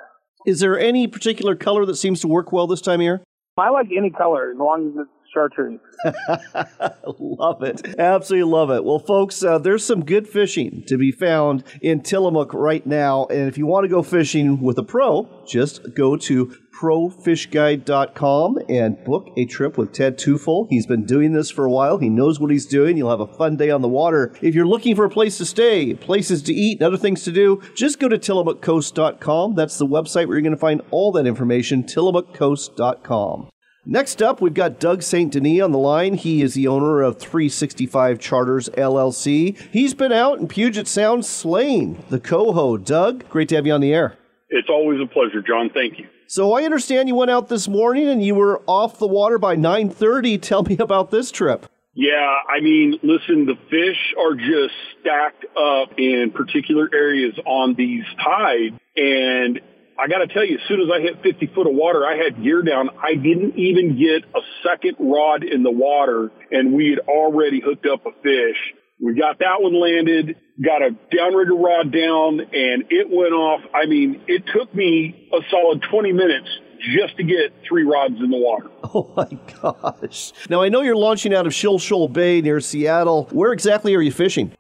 Is 0.47 0.61
there 0.61 0.79
any 0.79 1.07
particular 1.07 1.55
color 1.55 1.85
that 1.85 1.97
seems 1.97 2.23
to 2.23 2.29
work 2.29 2.53
well 2.53 2.67
this 2.67 2.81
time 2.81 3.01
of 3.01 3.05
year? 3.05 3.23
I 3.59 3.69
like 3.69 3.89
any 3.95 4.09
color 4.09 4.53
as 4.53 4.57
long 4.57 4.89
as 4.89 5.07
it's 5.07 5.24
chartreuse. 5.35 5.81
love 7.19 7.63
it. 7.63 7.99
Absolutely 7.99 8.51
love 8.51 8.71
it. 8.71 8.85
Well, 8.85 8.99
folks, 8.99 9.43
uh, 9.43 9.59
there's 9.59 9.85
some 9.85 10.05
good 10.05 10.29
fishing 10.29 10.85
to 10.87 10.97
be 10.97 11.13
found 11.13 11.65
in 11.83 12.01
Tillamook 12.01 12.55
right 12.55 12.87
now. 12.87 13.27
And 13.27 13.49
if 13.49 13.59
you 13.59 13.67
want 13.67 13.85
to 13.85 13.89
go 13.89 14.03
fishing 14.03 14.61
with 14.61 14.79
a 14.79 14.83
pro, 14.83 15.29
just 15.47 15.95
go 15.95 16.17
to 16.17 16.55
profishguide.com 16.75 18.59
and 18.69 19.05
book 19.05 19.29
a 19.37 19.45
trip 19.45 19.79
with 19.79 19.93
Ted 19.93 20.19
Teufel. 20.19 20.67
He's 20.71 20.87
been 20.87 21.05
doing 21.05 21.33
this 21.33 21.51
for 21.51 21.65
a 21.65 21.71
while. 21.71 21.99
He 21.99 22.09
knows 22.09 22.41
what 22.41 22.51
he's 22.51 22.67
doing. 22.67 22.97
You'll 22.97 23.11
have 23.11 23.21
a 23.21 23.27
fun 23.27 23.57
day 23.57 23.71
on 23.71 23.83
the 23.83 23.89
water. 23.89 24.35
If 24.43 24.55
you're 24.55 24.67
looking 24.67 24.97
for 24.97 25.05
a 25.05 25.11
place 25.11 25.39
to 25.39 25.45
stay, 25.45 25.95
places 25.95 26.43
to 26.43 26.55
eat, 26.55 26.81
and 26.81 26.87
other 26.87 26.97
things 26.97 27.23
to 27.25 27.33
do, 27.33 27.63
just 27.75 28.01
go 28.01 28.09
to 28.09 28.19
tillamookcoast.com. 28.19 29.55
That's 29.55 29.79
the 29.79 29.87
website 29.87 30.27
where 30.27 30.37
you're 30.37 30.43
going 30.43 30.53
to 30.53 30.59
find 30.59 30.83
all 30.91 31.13
that 31.13 31.27
information, 31.27 31.85
tillamookcoast.com. 31.85 33.51
Next 33.87 34.23
up, 34.23 34.41
we've 34.41 34.55
got 34.55 34.81
Doug 34.81 35.03
St. 35.03 35.31
Denis 35.31 35.61
on 35.61 35.73
the 35.73 35.79
line. 35.79 36.15
He 36.15 36.41
is 36.41 36.55
the 36.55 36.67
owner 36.67 37.03
of 37.03 37.19
365 37.19 38.19
Charters 38.19 38.71
LLC. 38.71 39.59
He's 39.71 39.93
been 39.93 40.11
out 40.11 40.39
in 40.39 40.49
Puget 40.49 40.89
Sound 40.89 41.27
slaying 41.27 42.03
the 42.09 42.19
coho. 42.19 42.79
Doug, 42.79 43.29
great 43.29 43.51
to 43.51 43.57
have 43.57 43.67
you 43.67 43.75
on 43.75 43.83
the 43.83 43.93
air. 43.93 44.17
It's 44.49 44.71
always 44.71 45.01
a 45.03 45.07
pleasure, 45.07 45.43
John. 45.43 45.69
Thank 45.69 45.99
you. 45.99 46.07
So 46.29 46.55
I 46.55 46.63
understand 46.63 47.09
you 47.09 47.15
went 47.15 47.31
out 47.31 47.49
this 47.49 47.69
morning 47.69 48.09
and 48.09 48.25
you 48.25 48.35
were 48.35 48.63
off 48.67 48.99
the 48.99 49.07
water 49.07 49.39
by 49.39 49.55
9:30. 49.55 50.39
Tell 50.41 50.63
me 50.63 50.79
about 50.79 51.11
this 51.11 51.31
trip. 51.31 51.67
Yeah, 51.93 52.35
I 52.49 52.61
mean, 52.61 52.99
listen, 53.03 53.45
the 53.45 53.57
fish 53.71 54.15
are 54.19 54.35
just 54.35 54.75
stacked 55.01 55.45
up 55.57 55.99
in 55.99 56.33
particular 56.35 56.89
areas 56.93 57.39
on 57.45 57.75
these 57.75 58.05
tides 58.25 58.75
and 58.97 59.61
I 59.99 60.09
got 60.09 60.19
to 60.19 60.27
tell 60.27 60.45
you, 60.45 60.57
as 60.57 60.69
soon 60.69 60.81
as 60.81 60.89
I 60.93 61.01
hit 61.01 61.23
50 61.23 61.47
foot 61.55 61.67
of 61.67 61.75
water, 61.75 62.05
I 62.05 62.17
had 62.17 62.43
gear 62.43 62.63
down. 62.63 62.91
I 63.03 63.15
didn't 63.15 63.57
even 63.57 63.97
get 63.99 64.25
a 64.35 64.41
second 64.67 64.97
rod 64.99 65.45
in 65.45 65.63
the 65.63 65.71
water, 65.71 66.31
and 66.51 66.73
we 66.73 66.91
had 66.91 67.01
already 67.09 67.61
hooked 67.65 67.87
up 67.87 68.05
a 68.07 68.13
fish. 68.23 68.59
We 69.01 69.15
got 69.15 69.39
that 69.41 69.61
one 69.61 69.79
landed, 69.79 70.37
got 70.63 70.83
a 70.83 70.91
downrigger 71.15 71.63
rod 71.63 71.93
down, 71.93 72.41
and 72.41 72.85
it 72.91 73.09
went 73.11 73.33
off. 73.33 73.61
I 73.75 73.87
mean, 73.87 74.23
it 74.27 74.45
took 74.53 74.75
me 74.75 75.29
a 75.33 75.39
solid 75.51 75.83
20 75.91 76.13
minutes 76.13 76.49
just 76.97 77.17
to 77.17 77.25
get 77.25 77.53
three 77.69 77.85
rods 77.85 78.15
in 78.19 78.31
the 78.31 78.37
water. 78.37 78.67
Oh 78.97 79.13
my 79.17 79.27
gosh. 79.61 80.33
Now, 80.49 80.63
I 80.63 80.69
know 80.69 80.83
you're 80.83 80.95
launching 80.95 81.35
out 81.35 81.49
of 81.49 81.53
Shilshole 81.53 82.13
Bay 82.13 82.41
near 82.41 82.61
Seattle. 82.61 83.27
Where 83.33 83.53
exactly 83.53 83.93
are 83.97 84.01
you 84.01 84.13
fishing? 84.13 84.53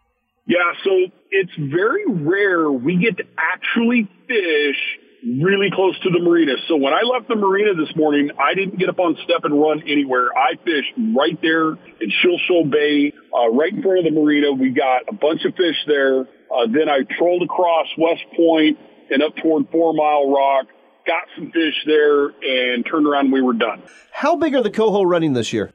Yeah, 0.46 0.72
so 0.82 0.90
it's 1.30 1.52
very 1.56 2.04
rare 2.08 2.68
we 2.72 2.96
get 2.96 3.16
to 3.18 3.24
actually 3.38 4.10
fish 4.26 4.98
really 5.24 5.70
close 5.72 5.98
to 6.00 6.10
the 6.10 6.20
marina. 6.20 6.52
So 6.68 6.76
when 6.76 6.92
I 6.92 7.02
left 7.02 7.28
the 7.28 7.36
marina 7.36 7.74
this 7.74 7.94
morning, 7.96 8.30
I 8.38 8.54
didn't 8.54 8.78
get 8.78 8.88
up 8.88 8.98
on 8.98 9.16
step 9.24 9.44
and 9.44 9.58
run 9.58 9.82
anywhere. 9.82 10.28
I 10.36 10.56
fished 10.64 10.92
right 11.16 11.38
there 11.40 11.72
in 11.72 12.12
Shill 12.20 12.64
Bay, 12.64 13.12
uh, 13.32 13.48
right 13.50 13.72
in 13.72 13.82
front 13.82 13.98
of 13.98 14.04
the 14.04 14.10
marina. 14.10 14.52
We 14.52 14.70
got 14.70 15.08
a 15.08 15.14
bunch 15.14 15.44
of 15.44 15.54
fish 15.54 15.76
there. 15.86 16.20
Uh, 16.20 16.66
then 16.68 16.88
I 16.88 17.02
trolled 17.18 17.42
across 17.42 17.86
West 17.96 18.24
Point 18.36 18.78
and 19.10 19.22
up 19.22 19.34
toward 19.42 19.68
Four 19.70 19.94
Mile 19.94 20.30
Rock, 20.30 20.66
got 21.06 21.24
some 21.36 21.50
fish 21.50 21.74
there, 21.86 22.26
and 22.26 22.84
turned 22.84 23.06
around 23.06 23.26
and 23.26 23.32
we 23.32 23.42
were 23.42 23.54
done. 23.54 23.82
How 24.12 24.36
big 24.36 24.54
are 24.54 24.62
the 24.62 24.70
coho 24.70 25.02
running 25.02 25.32
this 25.32 25.52
year? 25.52 25.72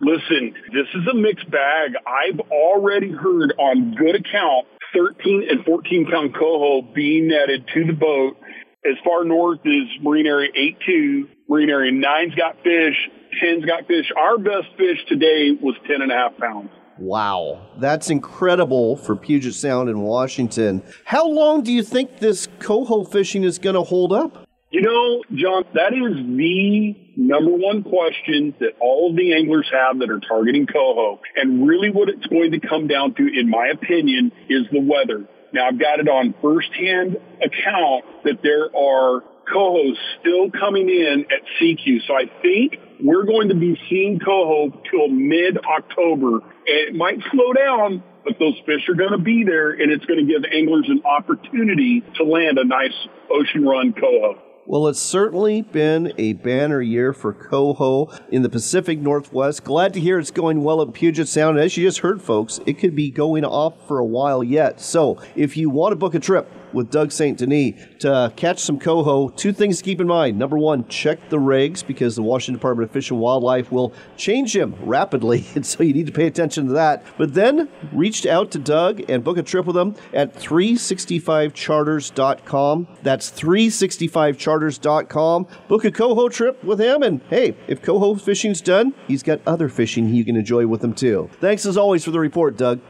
Listen, 0.00 0.54
this 0.72 0.86
is 0.94 1.06
a 1.10 1.14
mixed 1.14 1.50
bag. 1.50 1.92
I've 2.06 2.40
already 2.50 3.10
heard 3.10 3.52
on 3.58 3.94
good 3.94 4.14
account 4.14 4.66
13 4.94 5.46
and 5.50 5.64
14 5.64 6.06
pound 6.10 6.34
coho 6.34 6.82
being 6.94 7.28
netted 7.28 7.66
to 7.74 7.84
the 7.84 7.92
boat 7.92 8.36
as 8.84 8.96
far 9.04 9.24
north 9.24 9.60
as 9.60 10.02
Marine 10.02 10.26
Area 10.26 10.50
8-2. 10.88 11.28
Marine 11.48 11.70
Area 11.70 11.92
9's 11.92 12.34
got 12.34 12.56
fish. 12.62 12.96
10's 13.42 13.64
got 13.64 13.86
fish. 13.86 14.06
Our 14.16 14.38
best 14.38 14.68
fish 14.76 14.98
today 15.08 15.50
was 15.60 15.74
10 15.86 16.02
and 16.02 16.10
a 16.10 16.14
half 16.14 16.36
pounds. 16.38 16.70
Wow, 16.98 17.68
that's 17.78 18.10
incredible 18.10 18.96
for 18.96 19.14
Puget 19.14 19.54
Sound 19.54 19.88
in 19.88 20.00
Washington. 20.00 20.82
How 21.04 21.28
long 21.28 21.62
do 21.62 21.72
you 21.72 21.84
think 21.84 22.18
this 22.18 22.48
coho 22.58 23.04
fishing 23.04 23.44
is 23.44 23.58
going 23.58 23.74
to 23.74 23.82
hold 23.82 24.12
up? 24.12 24.48
You 24.70 24.82
know, 24.82 25.22
John, 25.32 25.64
that 25.74 25.94
is 25.94 26.14
the 26.36 26.94
number 27.16 27.52
one 27.52 27.84
question 27.84 28.54
that 28.60 28.72
all 28.80 29.10
of 29.10 29.16
the 29.16 29.32
anglers 29.32 29.66
have 29.72 30.00
that 30.00 30.10
are 30.10 30.20
targeting 30.20 30.66
coho. 30.66 31.20
And 31.36 31.66
really 31.66 31.90
what 31.90 32.08
it's 32.08 32.26
going 32.26 32.50
to 32.52 32.60
come 32.60 32.86
down 32.86 33.14
to, 33.14 33.22
in 33.22 33.48
my 33.48 33.68
opinion, 33.68 34.30
is 34.50 34.66
the 34.70 34.80
weather. 34.80 35.26
Now 35.52 35.68
I've 35.68 35.78
got 35.78 36.00
it 36.00 36.08
on 36.08 36.34
firsthand 36.42 37.16
account 37.42 38.04
that 38.24 38.42
there 38.42 38.74
are 38.76 39.22
cohos 39.52 39.96
still 40.20 40.50
coming 40.50 40.88
in 40.88 41.24
at 41.32 41.42
Sekiu. 41.60 42.06
So 42.06 42.14
I 42.14 42.30
think 42.42 42.76
we're 43.00 43.24
going 43.24 43.48
to 43.48 43.54
be 43.54 43.78
seeing 43.88 44.18
coho 44.18 44.70
till 44.90 45.08
mid-October. 45.08 46.38
And 46.38 46.44
it 46.66 46.94
might 46.94 47.18
slow 47.32 47.52
down, 47.52 48.02
but 48.24 48.38
those 48.38 48.54
fish 48.66 48.88
are 48.88 48.94
going 48.94 49.12
to 49.12 49.22
be 49.22 49.44
there 49.44 49.70
and 49.70 49.90
it's 49.90 50.04
going 50.04 50.24
to 50.24 50.30
give 50.30 50.44
anglers 50.52 50.86
an 50.88 51.02
opportunity 51.04 52.02
to 52.16 52.24
land 52.24 52.58
a 52.58 52.64
nice 52.64 52.96
ocean 53.30 53.64
run 53.64 53.94
coho. 53.94 54.38
Well, 54.70 54.86
it's 54.88 55.00
certainly 55.00 55.62
been 55.62 56.12
a 56.18 56.34
banner 56.34 56.82
year 56.82 57.14
for 57.14 57.32
coho 57.32 58.10
in 58.30 58.42
the 58.42 58.50
Pacific 58.50 58.98
Northwest. 58.98 59.64
Glad 59.64 59.94
to 59.94 60.00
hear 60.00 60.18
it's 60.18 60.30
going 60.30 60.62
well 60.62 60.82
at 60.82 60.92
Puget 60.92 61.26
Sound. 61.26 61.58
As 61.58 61.74
you 61.78 61.86
just 61.86 62.00
heard, 62.00 62.20
folks, 62.20 62.60
it 62.66 62.74
could 62.74 62.94
be 62.94 63.10
going 63.10 63.46
off 63.46 63.88
for 63.88 63.98
a 63.98 64.04
while 64.04 64.44
yet. 64.44 64.78
So 64.78 65.22
if 65.34 65.56
you 65.56 65.70
want 65.70 65.92
to 65.92 65.96
book 65.96 66.14
a 66.14 66.20
trip, 66.20 66.52
with 66.72 66.90
Doug 66.90 67.12
St. 67.12 67.38
Denis 67.38 67.74
to 68.00 68.12
uh, 68.12 68.30
catch 68.30 68.58
some 68.58 68.78
coho. 68.78 69.28
Two 69.28 69.52
things 69.52 69.78
to 69.78 69.84
keep 69.84 70.00
in 70.00 70.06
mind. 70.06 70.38
Number 70.38 70.58
one, 70.58 70.86
check 70.88 71.28
the 71.28 71.38
regs 71.38 71.86
because 71.86 72.16
the 72.16 72.22
Washington 72.22 72.58
Department 72.58 72.88
of 72.88 72.92
Fish 72.92 73.10
and 73.10 73.20
Wildlife 73.20 73.70
will 73.72 73.92
change 74.16 74.52
them 74.52 74.76
rapidly, 74.80 75.44
and 75.54 75.66
so 75.66 75.82
you 75.82 75.92
need 75.92 76.06
to 76.06 76.12
pay 76.12 76.26
attention 76.26 76.66
to 76.66 76.72
that. 76.74 77.04
But 77.16 77.34
then 77.34 77.68
reach 77.92 78.26
out 78.26 78.50
to 78.52 78.58
Doug 78.58 79.02
and 79.08 79.24
book 79.24 79.38
a 79.38 79.42
trip 79.42 79.66
with 79.66 79.76
him 79.76 79.96
at 80.12 80.34
365charters.com. 80.34 82.88
That's 83.02 83.30
365charters.com. 83.30 85.46
Book 85.68 85.84
a 85.84 85.90
coho 85.90 86.28
trip 86.28 86.62
with 86.64 86.80
him, 86.80 87.02
and 87.02 87.20
hey, 87.30 87.56
if 87.66 87.82
coho 87.82 88.14
fishing's 88.14 88.60
done, 88.60 88.94
he's 89.06 89.22
got 89.22 89.40
other 89.46 89.68
fishing 89.68 90.08
you 90.08 90.24
can 90.24 90.36
enjoy 90.36 90.66
with 90.66 90.82
him 90.82 90.94
too. 90.94 91.28
Thanks 91.40 91.66
as 91.66 91.76
always 91.76 92.04
for 92.04 92.10
the 92.10 92.20
report, 92.20 92.56
Doug. 92.56 92.80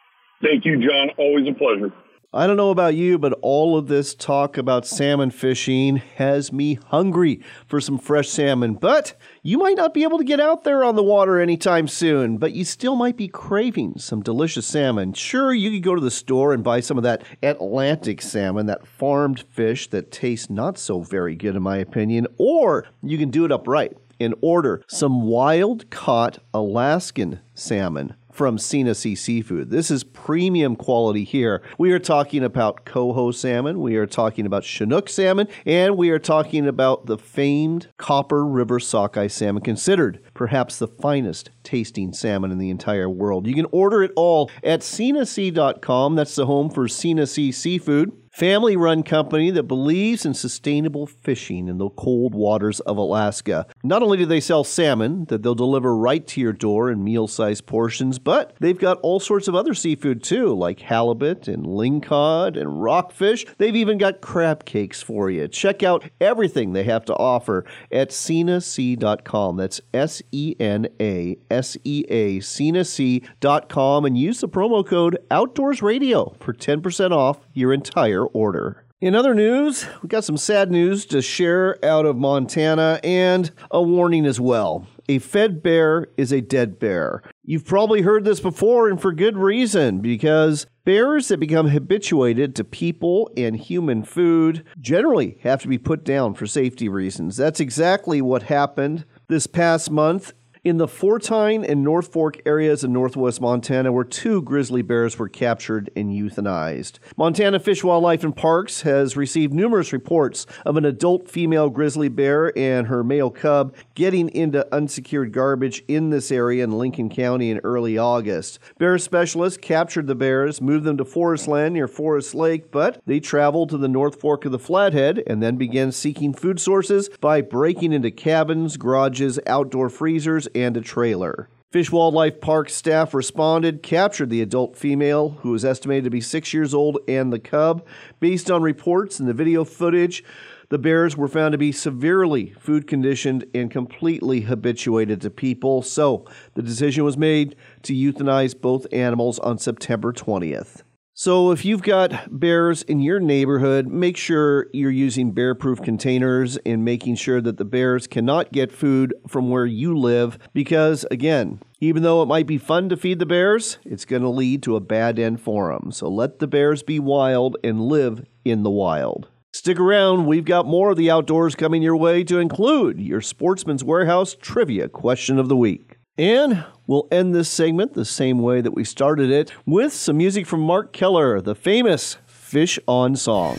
Thank 0.42 0.64
you, 0.64 0.76
John. 0.76 1.10
Always 1.18 1.46
a 1.48 1.52
pleasure. 1.52 1.92
I 2.30 2.46
don't 2.46 2.58
know 2.58 2.68
about 2.68 2.94
you, 2.94 3.18
but 3.18 3.38
all 3.40 3.78
of 3.78 3.88
this 3.88 4.14
talk 4.14 4.58
about 4.58 4.86
salmon 4.86 5.30
fishing 5.30 5.96
has 6.16 6.52
me 6.52 6.78
hungry 6.88 7.40
for 7.66 7.80
some 7.80 7.96
fresh 7.96 8.28
salmon. 8.28 8.74
But 8.74 9.14
you 9.42 9.56
might 9.56 9.78
not 9.78 9.94
be 9.94 10.02
able 10.02 10.18
to 10.18 10.24
get 10.24 10.38
out 10.38 10.62
there 10.62 10.84
on 10.84 10.94
the 10.94 11.02
water 11.02 11.40
anytime 11.40 11.88
soon, 11.88 12.36
but 12.36 12.52
you 12.52 12.66
still 12.66 12.96
might 12.96 13.16
be 13.16 13.28
craving 13.28 13.94
some 13.96 14.20
delicious 14.20 14.66
salmon. 14.66 15.14
Sure, 15.14 15.54
you 15.54 15.70
could 15.70 15.82
go 15.82 15.94
to 15.94 16.02
the 16.02 16.10
store 16.10 16.52
and 16.52 16.62
buy 16.62 16.80
some 16.80 16.98
of 16.98 17.04
that 17.04 17.22
Atlantic 17.42 18.20
salmon, 18.20 18.66
that 18.66 18.86
farmed 18.86 19.40
fish 19.40 19.88
that 19.88 20.12
tastes 20.12 20.50
not 20.50 20.76
so 20.76 21.00
very 21.00 21.34
good, 21.34 21.56
in 21.56 21.62
my 21.62 21.78
opinion, 21.78 22.26
or 22.36 22.84
you 23.02 23.16
can 23.16 23.30
do 23.30 23.46
it 23.46 23.52
upright 23.52 23.96
and 24.20 24.34
order 24.42 24.82
some 24.86 25.22
wild 25.22 25.88
caught 25.88 26.40
Alaskan 26.52 27.40
salmon 27.54 28.14
from 28.38 28.56
Sea 28.56 28.94
Seafood. 28.94 29.68
This 29.68 29.90
is 29.90 30.04
premium 30.04 30.76
quality 30.76 31.24
here. 31.24 31.60
We 31.76 31.90
are 31.90 31.98
talking 31.98 32.44
about 32.44 32.84
coho 32.84 33.32
salmon, 33.32 33.80
we 33.80 33.96
are 33.96 34.06
talking 34.06 34.46
about 34.46 34.62
Chinook 34.62 35.08
salmon, 35.08 35.48
and 35.66 35.96
we 35.96 36.10
are 36.10 36.20
talking 36.20 36.68
about 36.68 37.06
the 37.06 37.18
famed 37.18 37.88
Copper 37.96 38.46
River 38.46 38.78
sockeye 38.78 39.26
salmon, 39.26 39.64
considered 39.64 40.20
perhaps 40.38 40.78
the 40.78 40.86
finest 40.86 41.50
tasting 41.64 42.12
salmon 42.12 42.52
in 42.52 42.58
the 42.58 42.70
entire 42.70 43.10
world. 43.10 43.46
You 43.46 43.54
can 43.54 43.66
order 43.72 44.04
it 44.04 44.12
all 44.14 44.50
at 44.62 44.80
senasea.com. 44.80 46.14
That's 46.14 46.36
the 46.36 46.46
home 46.46 46.70
for 46.70 46.86
Sena 46.86 47.26
Sea 47.26 47.50
Seafood 47.50 48.12
family 48.38 48.76
run 48.76 49.02
company 49.02 49.50
that 49.50 49.64
believes 49.64 50.24
in 50.24 50.32
sustainable 50.32 51.06
fishing 51.06 51.66
in 51.66 51.78
the 51.78 51.88
cold 51.90 52.36
waters 52.36 52.78
of 52.80 52.96
Alaska. 52.96 53.66
Not 53.82 54.00
only 54.00 54.16
do 54.16 54.26
they 54.26 54.38
sell 54.38 54.62
salmon 54.62 55.24
that 55.24 55.42
they'll 55.42 55.56
deliver 55.56 55.96
right 55.96 56.24
to 56.28 56.40
your 56.40 56.52
door 56.52 56.88
in 56.88 57.02
meal 57.02 57.26
sized 57.26 57.66
portions, 57.66 58.20
but 58.20 58.54
they've 58.60 58.78
got 58.78 59.00
all 59.00 59.18
sorts 59.18 59.48
of 59.48 59.56
other 59.56 59.74
seafood 59.74 60.22
too, 60.22 60.54
like 60.54 60.78
halibut 60.78 61.48
and 61.48 61.66
lingcod 61.66 62.56
and 62.56 62.80
rockfish. 62.80 63.44
They've 63.58 63.74
even 63.74 63.98
got 63.98 64.20
crab 64.20 64.64
cakes 64.64 65.02
for 65.02 65.28
you. 65.30 65.48
Check 65.48 65.82
out 65.82 66.08
everything 66.20 66.72
they 66.72 66.84
have 66.84 67.04
to 67.06 67.14
offer 67.14 67.64
at 67.90 68.10
senasea.com. 68.10 69.56
That's 69.56 69.80
S 69.92 70.22
E 70.32 70.54
N 70.58 70.88
A 71.00 71.36
S 71.50 71.76
E 71.84 72.04
A, 72.08 72.38
senasea.com, 72.38 74.04
and 74.04 74.18
use 74.18 74.40
the 74.40 74.48
promo 74.48 74.86
code 74.86 75.18
Outdoors 75.30 75.82
Radio 75.82 76.34
for 76.40 76.52
10% 76.52 77.10
off 77.10 77.46
your 77.52 77.72
entire 77.72 78.24
order. 78.26 78.84
In 79.00 79.14
other 79.14 79.32
news, 79.32 79.86
we 80.02 80.08
got 80.08 80.24
some 80.24 80.36
sad 80.36 80.72
news 80.72 81.06
to 81.06 81.22
share 81.22 81.78
out 81.84 82.04
of 82.04 82.16
Montana 82.16 82.98
and 83.04 83.48
a 83.70 83.80
warning 83.80 84.26
as 84.26 84.40
well. 84.40 84.88
A 85.08 85.20
fed 85.20 85.62
bear 85.62 86.08
is 86.16 86.32
a 86.32 86.40
dead 86.40 86.80
bear. 86.80 87.22
You've 87.44 87.64
probably 87.64 88.02
heard 88.02 88.24
this 88.24 88.40
before, 88.40 88.88
and 88.88 89.00
for 89.00 89.12
good 89.12 89.38
reason, 89.38 90.00
because 90.00 90.66
bears 90.84 91.28
that 91.28 91.38
become 91.38 91.68
habituated 91.68 92.56
to 92.56 92.64
people 92.64 93.30
and 93.36 93.56
human 93.56 94.02
food 94.02 94.64
generally 94.80 95.38
have 95.42 95.62
to 95.62 95.68
be 95.68 95.78
put 95.78 96.04
down 96.04 96.34
for 96.34 96.46
safety 96.46 96.88
reasons. 96.88 97.36
That's 97.36 97.60
exactly 97.60 98.20
what 98.20 98.42
happened 98.42 99.04
this 99.28 99.46
past 99.46 99.90
month 99.90 100.32
in 100.64 100.78
the 100.78 100.88
Fortine 100.88 101.64
and 101.64 101.82
North 101.82 102.12
Fork 102.12 102.40
areas 102.46 102.84
of 102.84 102.90
northwest 102.90 103.40
Montana, 103.40 103.92
where 103.92 104.04
two 104.04 104.42
grizzly 104.42 104.82
bears 104.82 105.18
were 105.18 105.28
captured 105.28 105.90
and 105.96 106.10
euthanized. 106.10 106.98
Montana 107.16 107.58
Fish, 107.58 107.84
Wildlife, 107.84 108.24
and 108.24 108.34
Parks 108.34 108.82
has 108.82 109.16
received 109.16 109.52
numerous 109.52 109.92
reports 109.92 110.46
of 110.64 110.76
an 110.76 110.84
adult 110.84 111.28
female 111.28 111.70
grizzly 111.70 112.08
bear 112.08 112.56
and 112.58 112.86
her 112.88 113.04
male 113.04 113.30
cub 113.30 113.74
getting 113.94 114.28
into 114.30 114.66
unsecured 114.74 115.32
garbage 115.32 115.82
in 115.88 116.10
this 116.10 116.32
area 116.32 116.64
in 116.64 116.78
Lincoln 116.78 117.08
County 117.08 117.50
in 117.50 117.58
early 117.58 117.96
August. 117.96 118.58
Bear 118.78 118.98
specialists 118.98 119.58
captured 119.60 120.06
the 120.06 120.14
bears, 120.14 120.60
moved 120.60 120.84
them 120.84 120.96
to 120.96 121.04
forest 121.04 121.48
land 121.48 121.74
near 121.74 121.88
Forest 121.88 122.34
Lake, 122.34 122.70
but 122.70 123.00
they 123.06 123.20
traveled 123.20 123.70
to 123.70 123.78
the 123.78 123.88
North 123.88 124.20
Fork 124.20 124.44
of 124.44 124.52
the 124.52 124.58
Flathead 124.58 125.22
and 125.26 125.42
then 125.42 125.56
began 125.56 125.92
seeking 125.92 126.32
food 126.32 126.60
sources 126.60 127.08
by 127.20 127.40
breaking 127.40 127.92
into 127.92 128.10
cabins, 128.10 128.76
garages, 128.76 129.38
outdoor 129.46 129.88
freezers, 129.88 130.47
and 130.54 130.76
a 130.76 130.80
trailer. 130.80 131.48
Fish 131.70 131.92
Wildlife 131.92 132.40
Park 132.40 132.70
staff 132.70 133.12
responded, 133.12 133.82
captured 133.82 134.30
the 134.30 134.40
adult 134.40 134.74
female, 134.74 135.30
who 135.40 135.50
was 135.50 135.66
estimated 135.66 136.04
to 136.04 136.10
be 136.10 136.22
six 136.22 136.54
years 136.54 136.72
old, 136.72 136.98
and 137.06 137.30
the 137.30 137.38
cub. 137.38 137.86
Based 138.20 138.50
on 138.50 138.62
reports 138.62 139.20
and 139.20 139.28
the 139.28 139.34
video 139.34 139.64
footage, 139.64 140.24
the 140.70 140.78
bears 140.78 141.14
were 141.14 141.28
found 141.28 141.52
to 141.52 141.58
be 141.58 141.72
severely 141.72 142.54
food 142.58 142.86
conditioned 142.86 143.44
and 143.54 143.70
completely 143.70 144.40
habituated 144.40 145.20
to 145.20 145.30
people, 145.30 145.82
so 145.82 146.24
the 146.54 146.62
decision 146.62 147.04
was 147.04 147.18
made 147.18 147.54
to 147.82 147.94
euthanize 147.94 148.58
both 148.58 148.86
animals 148.90 149.38
on 149.38 149.58
September 149.58 150.12
20th. 150.12 150.82
So, 151.20 151.50
if 151.50 151.64
you've 151.64 151.82
got 151.82 152.28
bears 152.30 152.82
in 152.82 153.00
your 153.00 153.18
neighborhood, 153.18 153.88
make 153.88 154.16
sure 154.16 154.68
you're 154.72 154.88
using 154.88 155.32
bear 155.32 155.52
proof 155.52 155.82
containers 155.82 156.58
and 156.58 156.84
making 156.84 157.16
sure 157.16 157.40
that 157.40 157.56
the 157.56 157.64
bears 157.64 158.06
cannot 158.06 158.52
get 158.52 158.70
food 158.70 159.12
from 159.26 159.50
where 159.50 159.66
you 159.66 159.98
live 159.98 160.38
because, 160.52 161.04
again, 161.10 161.60
even 161.80 162.04
though 162.04 162.22
it 162.22 162.26
might 162.26 162.46
be 162.46 162.56
fun 162.56 162.88
to 162.90 162.96
feed 162.96 163.18
the 163.18 163.26
bears, 163.26 163.78
it's 163.84 164.04
going 164.04 164.22
to 164.22 164.28
lead 164.28 164.62
to 164.62 164.76
a 164.76 164.80
bad 164.80 165.18
end 165.18 165.40
for 165.40 165.72
them. 165.72 165.90
So, 165.90 166.08
let 166.08 166.38
the 166.38 166.46
bears 166.46 166.84
be 166.84 167.00
wild 167.00 167.56
and 167.64 167.80
live 167.80 168.24
in 168.44 168.62
the 168.62 168.70
wild. 168.70 169.26
Stick 169.52 169.80
around, 169.80 170.26
we've 170.26 170.44
got 170.44 170.66
more 170.66 170.92
of 170.92 170.96
the 170.96 171.10
outdoors 171.10 171.56
coming 171.56 171.82
your 171.82 171.96
way 171.96 172.22
to 172.22 172.38
include 172.38 173.00
your 173.00 173.22
Sportsman's 173.22 173.82
Warehouse 173.82 174.36
trivia 174.40 174.88
question 174.88 175.40
of 175.40 175.48
the 175.48 175.56
week. 175.56 175.96
And 176.16 176.64
we'll 176.88 177.06
end 177.12 177.32
this 177.32 177.48
segment 177.48 177.94
the 177.94 178.04
same 178.04 178.40
way 178.40 178.60
that 178.60 178.72
we 178.72 178.82
started 178.82 179.30
it 179.30 179.52
with 179.64 179.92
some 179.92 180.16
music 180.16 180.44
from 180.44 180.60
Mark 180.60 180.92
Keller, 180.92 181.40
the 181.40 181.54
famous 181.54 182.18
Fish 182.26 182.80
On 182.88 183.14
song. 183.14 183.58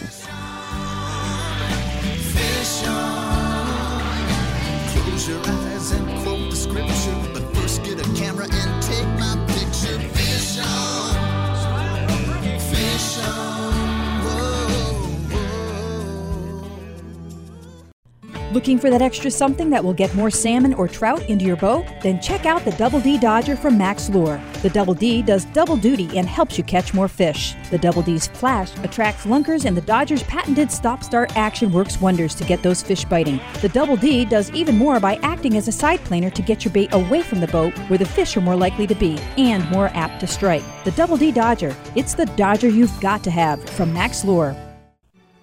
Looking 18.51 18.79
for 18.79 18.89
that 18.89 19.03
extra 19.03 19.29
something 19.29 19.69
that 19.69 19.83
will 19.83 19.93
get 19.93 20.15
more 20.15 20.31
salmon 20.31 20.73
or 20.73 20.87
trout 20.87 21.21
into 21.29 21.45
your 21.45 21.55
boat? 21.55 21.85
Then 22.01 22.19
check 22.19 22.47
out 22.47 22.65
the 22.65 22.71
Double 22.71 22.99
D 22.99 23.19
Dodger 23.19 23.55
from 23.55 23.77
Mack's 23.77 24.09
Lure. 24.09 24.41
The 24.63 24.71
Double 24.71 24.95
D 24.95 25.21
does 25.21 25.45
double 25.45 25.77
duty 25.77 26.17
and 26.17 26.27
helps 26.27 26.57
you 26.57 26.63
catch 26.63 26.91
more 26.91 27.07
fish. 27.07 27.53
The 27.69 27.77
Double 27.77 28.01
D's 28.01 28.25
flash 28.25 28.75
attracts 28.79 29.27
lunkers, 29.27 29.65
and 29.65 29.77
the 29.77 29.81
Dodger's 29.81 30.23
patented 30.23 30.71
stop 30.71 31.03
start 31.03 31.37
action 31.37 31.71
works 31.71 32.01
wonders 32.01 32.33
to 32.35 32.43
get 32.43 32.63
those 32.63 32.81
fish 32.81 33.05
biting. 33.05 33.39
The 33.61 33.69
Double 33.69 33.95
D 33.95 34.25
does 34.25 34.49
even 34.49 34.77
more 34.77 34.99
by 34.99 35.17
acting 35.17 35.55
as 35.55 35.67
a 35.67 35.71
side 35.71 35.99
planer 35.99 36.31
to 36.31 36.41
get 36.41 36.65
your 36.65 36.73
bait 36.73 36.91
away 36.91 37.21
from 37.21 37.41
the 37.41 37.47
boat 37.47 37.77
where 37.87 37.99
the 37.99 38.05
fish 38.05 38.35
are 38.35 38.41
more 38.41 38.55
likely 38.55 38.87
to 38.87 38.95
be 38.95 39.19
and 39.37 39.69
more 39.69 39.89
apt 39.93 40.21
to 40.21 40.27
strike. 40.27 40.63
The 40.85 40.91
Double 40.91 41.17
D 41.17 41.31
Dodger. 41.31 41.75
It's 41.95 42.15
the 42.15 42.25
Dodger 42.25 42.67
you've 42.67 42.99
got 42.99 43.23
to 43.25 43.31
have 43.31 43.63
from 43.69 43.93
Mack's 43.93 44.25
Lure. 44.25 44.55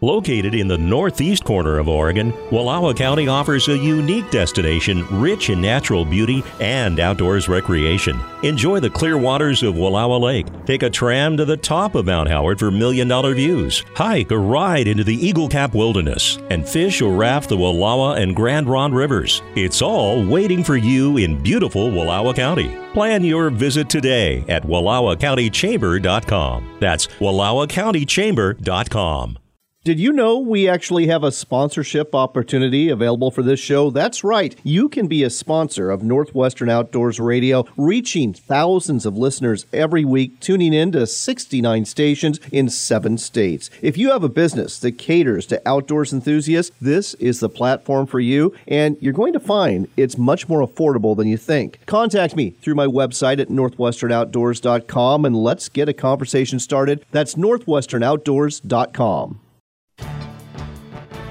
Located 0.07 0.55
in 0.55 0.69
the 0.69 0.79
northeast 0.79 1.43
corner 1.43 1.81
of 1.81 1.89
Oregon, 1.89 2.31
Wallowa 2.53 2.97
County 2.97 3.27
offers 3.27 3.67
a 3.67 3.77
unique 3.77 4.31
destination 4.31 5.05
rich 5.21 5.51
in 5.51 5.61
natural 5.61 6.05
beauty 6.05 6.45
and 6.61 7.01
outdoors 7.01 7.49
recreation. 7.49 8.17
Enjoy 8.45 8.79
the 8.79 8.89
clear 8.89 9.19
waters 9.19 9.65
of 9.65 9.75
Wallowa 9.75 10.21
Lake. 10.21 10.47
Take 10.65 10.85
a 10.85 10.91
tram 10.91 11.37
to 11.37 11.45
the 11.45 11.57
top 11.57 11.97
of 11.97 12.07
Mount 12.07 12.29
Howard 12.29 12.61
for 12.61 12.71
million 12.71 13.09
dollar 13.09 13.35
views. 13.35 13.83
Hike 13.97 14.31
or 14.31 14.39
ride 14.39 14.87
into 14.87 15.03
the 15.03 15.17
Eagle 15.17 15.49
Cap 15.49 15.75
Wilderness 15.75 16.39
and 16.51 16.69
fish 16.69 17.03
or 17.03 17.13
raft 17.13 17.49
the 17.49 17.57
Wallowa 17.57 18.17
and 18.17 18.37
Grande 18.37 18.69
Ronde 18.69 18.95
rivers. 18.95 19.43
It's 19.57 19.83
all 19.83 20.25
waiting 20.25 20.63
for 20.63 20.77
you 20.77 21.17
in 21.17 21.43
beautiful 21.43 21.91
Wallowa 21.91 22.37
County. 22.37 22.79
Plan 22.93 23.25
your 23.25 23.51
visit 23.51 23.91
today 23.91 24.45
at 24.49 24.63
WallowaCountyChamber.com. 24.63 26.77
That's 26.79 27.09
WallowaCountyChamber.com. 27.09 29.39
Did 29.87 30.01
you 30.01 30.13
know 30.13 30.41
we 30.41 30.69
actually 30.69 31.07
have 31.07 31.23
a 31.23 31.31
sponsorship 31.31 32.13
opportunity 32.13 32.89
available 32.89 33.31
for 33.31 33.45
this 33.45 33.61
show? 33.61 33.91
That's 33.91 34.25
right. 34.25 34.53
You 34.65 34.89
can 34.89 35.07
be 35.07 35.23
a 35.23 35.31
sponsor 35.31 35.93
of 35.93 36.03
Northwestern 36.03 36.69
Outdoors 36.69 37.21
Radio, 37.21 37.65
reaching 37.77 38.33
thousands 38.33 39.07
of 39.07 39.17
listeners 39.17 39.65
every 39.73 40.05
week, 40.05 40.41
tuning 40.41 40.75
in 40.75 40.91
to 40.91 41.07
69 41.07 41.85
stations 41.85 42.41
in 42.51 42.69
seven 42.69 43.17
states. 43.17 43.71
If 43.81 43.97
you 43.97 44.11
have 44.11 44.25
a 44.25 44.29
business 44.29 44.81
that 44.81 44.99
caters 44.99 45.47
to 45.47 45.63
outdoors 45.65 46.13
enthusiasts, 46.13 46.75
this 46.81 47.15
is 47.15 47.39
the 47.39 47.49
platform 47.49 48.09
for 48.09 48.19
you, 48.19 48.53
and 48.67 48.97
you're 49.01 49.13
going 49.13 49.35
to 49.35 49.39
find 49.39 49.87
it's 49.97 50.19
much 50.19 50.49
more 50.49 50.67
affordable 50.67 51.17
than 51.17 51.29
you 51.29 51.37
think. 51.37 51.79
Contact 51.87 52.35
me 52.35 52.57
through 52.61 52.75
my 52.75 52.89
website 52.89 53.39
at 53.39 53.51
northwesternoutdoors.com 53.51 55.25
and 55.25 55.37
let's 55.37 55.69
get 55.69 55.89
a 55.89 55.93
conversation 55.93 56.59
started. 56.59 57.07
That's 57.13 57.37
northwesternoutdoors.com. 57.37 59.41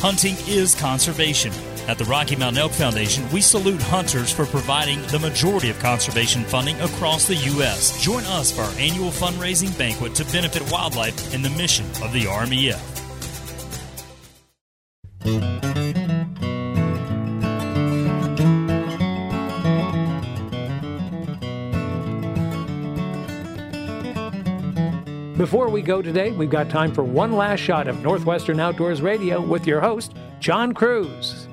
Hunting 0.00 0.36
is 0.46 0.76
conservation. 0.76 1.52
At 1.88 1.98
the 1.98 2.04
Rocky 2.04 2.36
Mountain 2.36 2.62
Elk 2.62 2.70
Foundation, 2.70 3.28
we 3.30 3.40
salute 3.40 3.82
hunters 3.82 4.30
for 4.30 4.46
providing 4.46 5.02
the 5.08 5.18
majority 5.18 5.70
of 5.70 5.78
conservation 5.80 6.44
funding 6.44 6.80
across 6.80 7.26
the 7.26 7.34
U.S. 7.34 8.00
Join 8.00 8.22
us 8.26 8.52
for 8.52 8.62
our 8.62 8.72
annual 8.78 9.10
fundraising 9.10 9.76
banquet 9.76 10.14
to 10.14 10.24
benefit 10.26 10.70
wildlife 10.70 11.34
and 11.34 11.44
the 11.44 11.50
mission 11.50 11.84
of 12.00 12.12
the 12.12 12.26
RMEF. 12.26 12.78
Before 25.38 25.68
we 25.68 25.82
go 25.82 26.02
today, 26.02 26.32
we've 26.32 26.50
got 26.50 26.68
time 26.68 26.92
for 26.92 27.04
one 27.04 27.30
last 27.30 27.60
shot 27.60 27.86
of 27.86 28.02
Northwestern 28.02 28.58
Outdoors 28.58 29.00
Radio 29.00 29.40
with 29.40 29.68
your 29.68 29.80
host, 29.80 30.14
John 30.40 30.74
Kruse. 30.74 31.46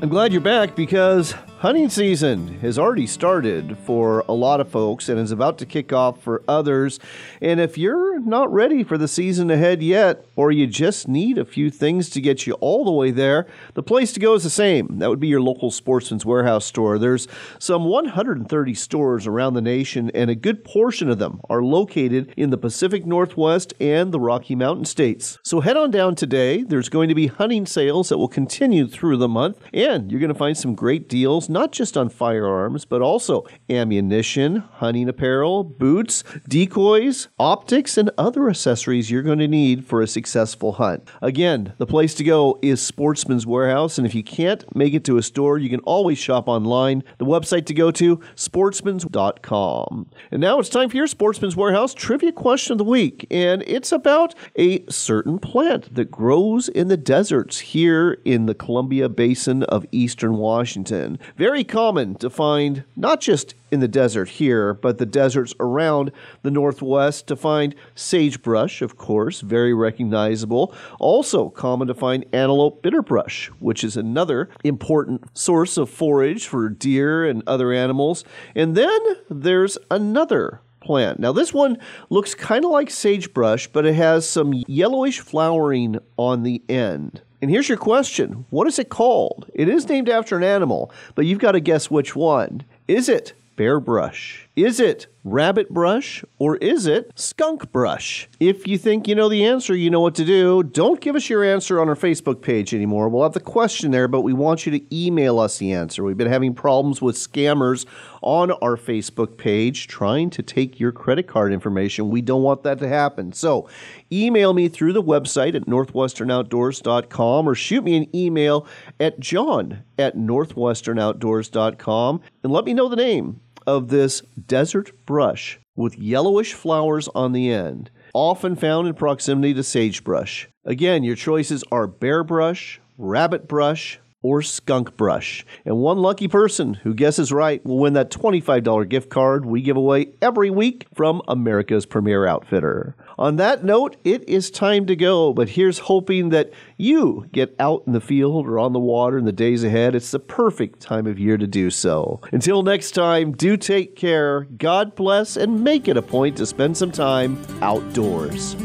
I'm 0.00 0.08
glad 0.08 0.30
you're 0.30 0.40
back 0.40 0.76
because 0.76 1.34
hunting 1.58 1.88
season 1.88 2.60
has 2.60 2.78
already 2.78 3.06
started 3.06 3.76
for 3.78 4.24
a 4.28 4.32
lot 4.32 4.60
of 4.60 4.70
folks 4.70 5.08
and 5.08 5.18
is 5.18 5.32
about 5.32 5.58
to 5.58 5.66
kick 5.66 5.92
off 5.92 6.22
for 6.22 6.40
others. 6.46 7.00
And 7.42 7.58
if 7.58 7.76
you're 7.76 8.20
not 8.20 8.52
ready 8.52 8.84
for 8.84 8.96
the 8.96 9.08
season 9.08 9.50
ahead 9.50 9.82
yet, 9.82 10.24
or 10.36 10.52
you 10.52 10.68
just 10.68 11.08
need 11.08 11.36
a 11.36 11.44
few 11.44 11.68
things 11.68 12.10
to 12.10 12.20
get 12.20 12.46
you 12.46 12.52
all 12.54 12.84
the 12.84 12.92
way 12.92 13.10
there, 13.10 13.48
the 13.74 13.82
place 13.82 14.12
to 14.12 14.20
go 14.20 14.34
is 14.34 14.44
the 14.44 14.50
same. 14.50 14.98
That 14.98 15.10
would 15.10 15.18
be 15.18 15.26
your 15.26 15.40
local 15.40 15.72
Sportsman's 15.72 16.24
Warehouse 16.24 16.64
store. 16.64 16.96
There's 16.96 17.26
some 17.58 17.86
130 17.86 18.74
stores 18.74 19.26
around 19.26 19.54
the 19.54 19.60
nation, 19.60 20.12
and 20.14 20.30
a 20.30 20.36
good 20.36 20.64
portion 20.64 21.10
of 21.10 21.18
them 21.18 21.40
are 21.50 21.62
located 21.62 22.32
in 22.36 22.50
the 22.50 22.56
Pacific 22.56 23.04
Northwest 23.04 23.74
and 23.80 24.12
the 24.12 24.20
Rocky 24.20 24.54
Mountain 24.54 24.84
states. 24.84 25.40
So 25.42 25.58
head 25.60 25.76
on 25.76 25.90
down 25.90 26.14
today. 26.14 26.62
There's 26.62 26.88
going 26.88 27.08
to 27.08 27.16
be 27.16 27.26
hunting 27.26 27.66
sales 27.66 28.10
that 28.10 28.18
will 28.18 28.28
continue 28.28 28.86
through 28.86 29.16
the 29.16 29.26
month, 29.26 29.58
and 29.74 30.12
you're 30.12 30.20
going 30.20 30.32
to 30.32 30.38
find 30.38 30.56
some 30.56 30.76
great 30.76 31.08
deals, 31.08 31.47
not 31.48 31.72
just 31.72 31.96
on 31.96 32.08
firearms, 32.08 32.84
but 32.84 33.02
also 33.02 33.44
ammunition, 33.70 34.56
hunting 34.56 35.08
apparel, 35.08 35.64
boots, 35.64 36.24
decoys, 36.48 37.28
optics, 37.38 37.96
and 37.96 38.10
other 38.18 38.48
accessories 38.48 39.10
you're 39.10 39.22
going 39.22 39.38
to 39.38 39.48
need 39.48 39.84
for 39.84 40.02
a 40.02 40.06
successful 40.06 40.72
hunt. 40.72 41.08
Again, 41.22 41.72
the 41.78 41.86
place 41.86 42.14
to 42.14 42.24
go 42.24 42.58
is 42.62 42.80
Sportsman's 42.80 43.46
Warehouse, 43.46 43.98
and 43.98 44.06
if 44.06 44.14
you 44.14 44.22
can't 44.22 44.64
make 44.74 44.94
it 44.94 45.04
to 45.04 45.18
a 45.18 45.22
store, 45.22 45.58
you 45.58 45.70
can 45.70 45.80
always 45.80 46.18
shop 46.18 46.48
online. 46.48 47.02
The 47.18 47.24
website 47.24 47.66
to 47.66 47.74
go 47.74 47.90
to, 47.92 48.18
sportsmans.com. 48.34 50.10
And 50.30 50.40
now 50.40 50.58
it's 50.58 50.68
time 50.68 50.88
for 50.90 50.96
your 50.96 51.06
Sportsman's 51.06 51.56
Warehouse 51.56 51.94
trivia 51.94 52.32
question 52.32 52.72
of 52.72 52.78
the 52.78 52.84
week, 52.84 53.26
and 53.30 53.62
it's 53.66 53.92
about 53.92 54.34
a 54.56 54.84
certain 54.90 55.38
plant 55.38 55.94
that 55.94 56.10
grows 56.10 56.68
in 56.68 56.88
the 56.88 56.96
deserts 56.96 57.58
here 57.58 58.20
in 58.24 58.46
the 58.46 58.54
Columbia 58.54 59.08
Basin 59.08 59.62
of 59.64 59.86
eastern 59.92 60.36
Washington. 60.36 61.18
Very 61.38 61.62
common 61.62 62.16
to 62.16 62.30
find 62.30 62.82
not 62.96 63.20
just 63.20 63.54
in 63.70 63.78
the 63.78 63.86
desert 63.86 64.28
here, 64.28 64.74
but 64.74 64.98
the 64.98 65.06
deserts 65.06 65.54
around 65.60 66.10
the 66.42 66.50
Northwest 66.50 67.28
to 67.28 67.36
find 67.36 67.76
sagebrush, 67.94 68.82
of 68.82 68.96
course, 68.96 69.40
very 69.40 69.72
recognizable. 69.72 70.74
Also 70.98 71.48
common 71.48 71.86
to 71.86 71.94
find 71.94 72.26
antelope 72.32 72.82
bitterbrush, 72.82 73.50
which 73.60 73.84
is 73.84 73.96
another 73.96 74.48
important 74.64 75.38
source 75.38 75.76
of 75.76 75.88
forage 75.88 76.48
for 76.48 76.68
deer 76.68 77.24
and 77.24 77.44
other 77.46 77.72
animals. 77.72 78.24
And 78.56 78.74
then 78.74 79.00
there's 79.30 79.78
another 79.92 80.60
plant. 80.80 81.18
Now, 81.18 81.32
this 81.32 81.52
one 81.52 81.78
looks 82.10 82.34
kind 82.34 82.64
of 82.64 82.70
like 82.70 82.90
sagebrush, 82.90 83.68
but 83.68 83.86
it 83.86 83.94
has 83.94 84.28
some 84.28 84.52
yellowish 84.66 85.20
flowering 85.20 85.98
on 86.16 86.42
the 86.42 86.62
end. 86.68 87.22
And 87.40 87.50
here's 87.50 87.68
your 87.68 87.78
question 87.78 88.44
What 88.50 88.66
is 88.66 88.78
it 88.78 88.88
called? 88.88 89.50
It 89.54 89.68
is 89.68 89.88
named 89.88 90.08
after 90.08 90.36
an 90.36 90.44
animal, 90.44 90.92
but 91.14 91.26
you've 91.26 91.38
got 91.38 91.52
to 91.52 91.60
guess 91.60 91.90
which 91.90 92.16
one. 92.16 92.64
Is 92.86 93.08
it 93.08 93.34
bear 93.58 93.80
brush? 93.80 94.48
Is 94.54 94.78
it 94.78 95.08
rabbit 95.24 95.68
brush? 95.68 96.24
Or 96.38 96.56
is 96.56 96.86
it 96.86 97.10
skunk 97.16 97.70
brush? 97.72 98.28
If 98.38 98.68
you 98.68 98.78
think 98.78 99.08
you 99.08 99.16
know 99.16 99.28
the 99.28 99.44
answer, 99.44 99.74
you 99.74 99.90
know 99.90 100.00
what 100.00 100.14
to 100.14 100.24
do. 100.24 100.62
Don't 100.62 101.00
give 101.00 101.16
us 101.16 101.28
your 101.28 101.44
answer 101.44 101.80
on 101.80 101.88
our 101.88 101.96
Facebook 101.96 102.40
page 102.40 102.72
anymore. 102.72 103.08
We'll 103.08 103.24
have 103.24 103.32
the 103.32 103.40
question 103.40 103.90
there, 103.90 104.06
but 104.06 104.22
we 104.22 104.32
want 104.32 104.64
you 104.64 104.72
to 104.72 104.96
email 104.96 105.40
us 105.40 105.58
the 105.58 105.72
answer. 105.72 106.04
We've 106.04 106.16
been 106.16 106.28
having 106.28 106.54
problems 106.54 107.02
with 107.02 107.16
scammers 107.16 107.84
on 108.22 108.52
our 108.52 108.76
Facebook 108.76 109.36
page 109.36 109.86
trying 109.86 110.30
to 110.30 110.42
take 110.42 110.80
your 110.80 110.92
credit 110.92 111.26
card 111.26 111.52
information. 111.52 112.10
We 112.10 112.22
don't 112.22 112.42
want 112.42 112.62
that 112.62 112.78
to 112.80 112.88
happen. 112.88 113.32
So 113.32 113.68
email 114.12 114.54
me 114.54 114.68
through 114.68 114.92
the 114.92 115.02
website 115.02 115.54
at 115.54 115.66
northwesternoutdoors.com 115.66 117.48
or 117.48 117.54
shoot 117.54 117.84
me 117.84 117.96
an 117.96 118.16
email 118.16 118.66
at 119.00 119.20
john 119.20 119.82
at 119.98 120.16
northwesternoutdoors.com 120.16 122.20
and 122.42 122.52
let 122.52 122.64
me 122.64 122.74
know 122.74 122.88
the 122.88 122.96
name 122.96 123.40
of 123.66 123.88
this 123.88 124.22
desert 124.46 124.92
brush 125.04 125.58
with 125.76 125.98
yellowish 125.98 126.54
flowers 126.54 127.08
on 127.14 127.32
the 127.32 127.52
end, 127.52 127.90
often 128.14 128.56
found 128.56 128.88
in 128.88 128.94
proximity 128.94 129.52
to 129.54 129.62
sagebrush. 129.62 130.48
Again, 130.64 131.04
your 131.04 131.14
choices 131.14 131.62
are 131.70 131.86
bear 131.86 132.24
brush, 132.24 132.80
rabbit 132.96 133.46
brush, 133.46 134.00
or 134.22 134.42
skunk 134.42 134.96
brush. 134.96 135.44
And 135.64 135.76
one 135.76 135.98
lucky 135.98 136.28
person 136.28 136.74
who 136.74 136.94
guesses 136.94 137.32
right 137.32 137.64
will 137.64 137.78
win 137.78 137.92
that 137.92 138.10
$25 138.10 138.88
gift 138.88 139.10
card 139.10 139.46
we 139.46 139.62
give 139.62 139.76
away 139.76 140.12
every 140.20 140.50
week 140.50 140.86
from 140.94 141.22
America's 141.28 141.86
Premier 141.86 142.26
Outfitter. 142.26 142.96
On 143.18 143.36
that 143.36 143.64
note, 143.64 143.96
it 144.04 144.28
is 144.28 144.50
time 144.50 144.86
to 144.86 144.96
go, 144.96 145.32
but 145.32 145.50
here's 145.50 145.80
hoping 145.80 146.30
that 146.30 146.50
you 146.76 147.26
get 147.32 147.54
out 147.58 147.82
in 147.86 147.92
the 147.92 148.00
field 148.00 148.46
or 148.46 148.58
on 148.58 148.72
the 148.72 148.78
water 148.78 149.18
in 149.18 149.24
the 149.24 149.32
days 149.32 149.64
ahead. 149.64 149.94
It's 149.94 150.10
the 150.10 150.20
perfect 150.20 150.80
time 150.80 151.06
of 151.06 151.18
year 151.18 151.36
to 151.36 151.46
do 151.46 151.70
so. 151.70 152.20
Until 152.32 152.62
next 152.62 152.92
time, 152.92 153.32
do 153.32 153.56
take 153.56 153.96
care, 153.96 154.44
God 154.56 154.94
bless, 154.94 155.36
and 155.36 155.62
make 155.62 155.88
it 155.88 155.96
a 155.96 156.02
point 156.02 156.36
to 156.38 156.46
spend 156.46 156.76
some 156.76 156.92
time 156.92 157.38
outdoors. 157.60 158.56